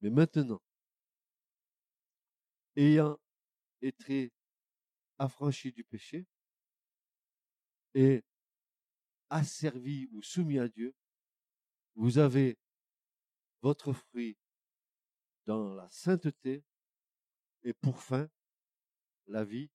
Mais 0.00 0.08
maintenant, 0.08 0.62
ayant 2.76 3.18
été 3.80 4.32
affranchi 5.18 5.72
du 5.72 5.84
péché 5.84 6.26
et 7.94 8.24
asservi 9.28 10.08
ou 10.12 10.22
soumis 10.22 10.58
à 10.58 10.68
Dieu, 10.68 10.94
vous 11.94 12.18
avez 12.18 12.58
votre 13.62 13.92
fruit 13.92 14.38
dans 15.46 15.74
la 15.74 15.88
sainteté 15.90 16.64
et 17.62 17.74
pour 17.74 18.00
fin 18.00 18.28
la 19.26 19.44
vie 19.44 19.70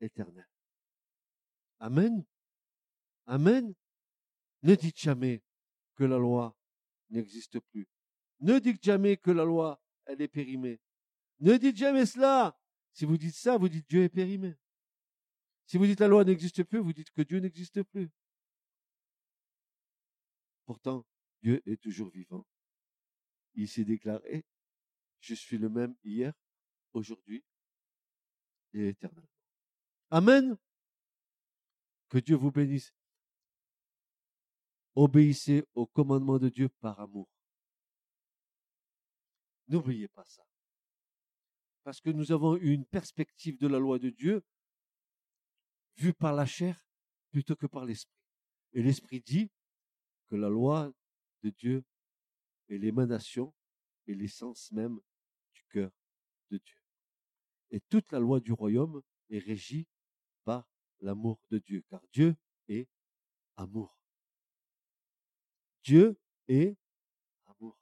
éternelle. 0.00 0.48
Amen. 1.78 2.24
Amen. 3.26 3.74
Ne 4.62 4.74
dites 4.74 4.98
jamais 4.98 5.42
que 5.94 6.04
la 6.04 6.18
loi 6.18 6.56
n'existe 7.10 7.60
plus. 7.60 7.88
Ne 8.40 8.58
dites 8.58 8.82
jamais 8.82 9.16
que 9.16 9.30
la 9.30 9.44
loi, 9.44 9.80
elle 10.06 10.22
est 10.22 10.28
périmée. 10.28 10.80
Ne 11.40 11.56
dites 11.56 11.76
jamais 11.76 12.06
cela. 12.06 12.58
Si 12.96 13.04
vous 13.04 13.18
dites 13.18 13.34
ça, 13.34 13.58
vous 13.58 13.68
dites 13.68 13.86
Dieu 13.90 14.04
est 14.04 14.08
périmé. 14.08 14.56
Si 15.66 15.76
vous 15.76 15.84
dites 15.84 16.00
la 16.00 16.08
loi 16.08 16.24
n'existe 16.24 16.64
plus, 16.64 16.78
vous 16.78 16.94
dites 16.94 17.10
que 17.10 17.20
Dieu 17.20 17.40
n'existe 17.40 17.82
plus. 17.82 18.08
Pourtant, 20.64 21.04
Dieu 21.42 21.62
est 21.66 21.76
toujours 21.76 22.08
vivant. 22.08 22.46
Il 23.52 23.68
s'est 23.68 23.84
déclaré, 23.84 24.46
je 25.20 25.34
suis 25.34 25.58
le 25.58 25.68
même 25.68 25.94
hier, 26.04 26.32
aujourd'hui 26.94 27.44
et 28.72 28.88
éternellement. 28.88 29.28
Amen. 30.08 30.56
Que 32.08 32.16
Dieu 32.16 32.36
vous 32.36 32.50
bénisse. 32.50 32.94
Obéissez 34.94 35.66
au 35.74 35.86
commandement 35.86 36.38
de 36.38 36.48
Dieu 36.48 36.70
par 36.80 36.98
amour. 36.98 37.28
N'oubliez 39.68 40.08
pas 40.08 40.24
ça. 40.24 40.45
Parce 41.86 42.00
que 42.00 42.10
nous 42.10 42.32
avons 42.32 42.56
une 42.56 42.84
perspective 42.84 43.58
de 43.58 43.68
la 43.68 43.78
loi 43.78 44.00
de 44.00 44.10
Dieu 44.10 44.42
vue 45.94 46.12
par 46.12 46.34
la 46.34 46.44
chair 46.44 46.84
plutôt 47.30 47.54
que 47.54 47.66
par 47.66 47.84
l'esprit. 47.84 48.18
Et 48.72 48.82
l'esprit 48.82 49.20
dit 49.20 49.52
que 50.26 50.34
la 50.34 50.48
loi 50.48 50.92
de 51.44 51.50
Dieu 51.50 51.84
est 52.68 52.78
l'émanation 52.78 53.54
et 54.08 54.16
l'essence 54.16 54.72
même 54.72 54.98
du 55.54 55.62
cœur 55.66 55.92
de 56.50 56.58
Dieu. 56.58 56.80
Et 57.70 57.80
toute 57.82 58.10
la 58.10 58.18
loi 58.18 58.40
du 58.40 58.50
royaume 58.50 59.00
est 59.30 59.38
régie 59.38 59.86
par 60.42 60.68
l'amour 60.98 61.38
de 61.50 61.58
Dieu, 61.58 61.84
car 61.88 62.02
Dieu 62.12 62.34
est 62.66 62.88
amour. 63.56 63.96
Dieu 65.84 66.18
est 66.48 66.76
amour. 67.44 67.78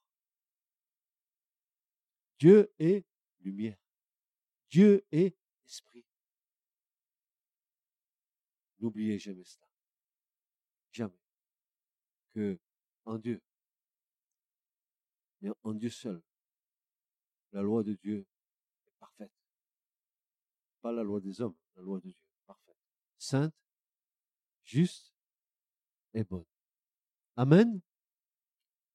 Dieu 2.38 2.70
est 2.78 3.06
lumière. 3.40 3.78
Dieu 4.74 5.06
est 5.12 5.38
esprit. 5.64 6.04
N'oubliez 8.80 9.20
jamais 9.20 9.44
cela. 9.44 9.68
Jamais. 10.90 11.22
Que 12.32 12.58
en 13.04 13.16
Dieu, 13.16 13.40
mais 15.40 15.50
en 15.62 15.74
Dieu 15.74 15.90
seul, 15.90 16.20
la 17.52 17.62
loi 17.62 17.84
de 17.84 17.94
Dieu 17.94 18.26
est 18.88 18.90
parfaite. 18.98 19.30
Pas 20.80 20.90
la 20.90 21.04
loi 21.04 21.20
des 21.20 21.40
hommes, 21.40 21.56
la 21.76 21.82
loi 21.82 22.00
de 22.00 22.08
Dieu 22.08 22.18
est 22.18 22.44
parfaite. 22.44 22.76
Sainte, 23.16 23.54
juste 24.64 25.14
et 26.14 26.24
bonne. 26.24 26.46
Amen. 27.36 27.80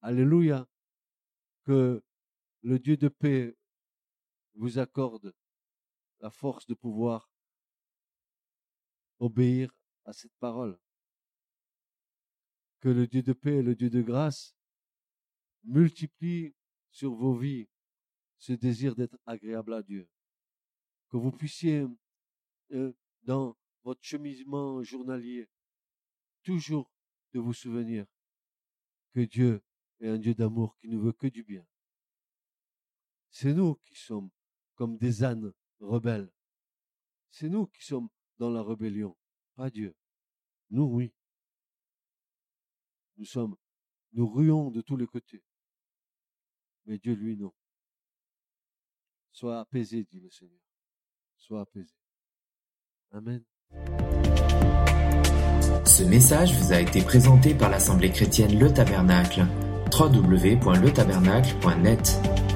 Alléluia. 0.01 0.67
Que 1.63 2.03
le 2.63 2.79
Dieu 2.79 2.97
de 2.97 3.07
paix 3.07 3.55
vous 4.55 4.77
accorde 4.77 5.33
la 6.19 6.29
force 6.29 6.65
de 6.67 6.73
pouvoir 6.73 7.31
obéir 9.19 9.73
à 10.05 10.13
cette 10.13 10.35
parole. 10.39 10.79
Que 12.79 12.89
le 12.89 13.07
Dieu 13.07 13.21
de 13.21 13.33
paix 13.33 13.57
et 13.57 13.61
le 13.61 13.75
Dieu 13.75 13.89
de 13.89 14.01
grâce 14.01 14.55
multiplie 15.63 16.55
sur 16.91 17.13
vos 17.13 17.35
vies 17.35 17.67
ce 18.37 18.53
désir 18.53 18.95
d'être 18.95 19.17
agréable 19.25 19.73
à 19.73 19.83
Dieu. 19.83 20.09
Que 21.09 21.17
vous 21.17 21.31
puissiez, 21.31 21.85
euh, 22.71 22.93
dans 23.23 23.57
votre 23.83 24.03
cheminement 24.03 24.81
journalier, 24.83 25.49
toujours 26.43 26.91
de 27.33 27.39
vous 27.39 27.53
souvenir 27.53 28.05
que 29.13 29.21
Dieu 29.21 29.61
est 29.99 30.07
un 30.07 30.17
Dieu 30.17 30.33
d'amour 30.33 30.77
qui 30.77 30.87
ne 30.87 30.97
veut 30.97 31.11
que 31.11 31.27
du 31.27 31.43
bien. 31.43 31.65
C'est 33.29 33.53
nous 33.53 33.75
qui 33.75 33.95
sommes 33.95 34.29
comme 34.75 34.97
des 34.97 35.23
ânes 35.23 35.53
rebelles. 35.79 36.31
C'est 37.31 37.49
nous 37.49 37.67
qui 37.67 37.85
sommes 37.85 38.09
dans 38.37 38.49
la 38.49 38.63
rébellion, 38.63 39.15
pas 39.55 39.69
Dieu. 39.69 39.95
Nous, 40.71 40.83
oui. 40.83 41.13
Nous 43.17 43.25
sommes, 43.25 43.55
nous 44.13 44.27
ruons 44.27 44.71
de 44.71 44.81
tous 44.81 44.97
les 44.97 45.07
côtés. 45.07 45.43
Mais 46.85 46.97
Dieu, 46.97 47.13
lui, 47.13 47.37
non. 47.37 47.53
Sois 49.31 49.59
apaisé, 49.59 50.05
dit 50.05 50.19
le 50.19 50.29
Seigneur. 50.29 50.61
Sois 51.37 51.61
apaisé. 51.61 51.93
Amen. 53.11 53.43
Ce 55.85 56.03
message 56.03 56.53
vous 56.53 56.71
a 56.71 56.79
été 56.79 57.01
présenté 57.01 57.53
par 57.53 57.69
l'Assemblée 57.69 58.11
chrétienne 58.11 58.57
Le 58.57 58.73
Tabernacle. 58.73 59.45
www.letabernacle.net 59.91 62.48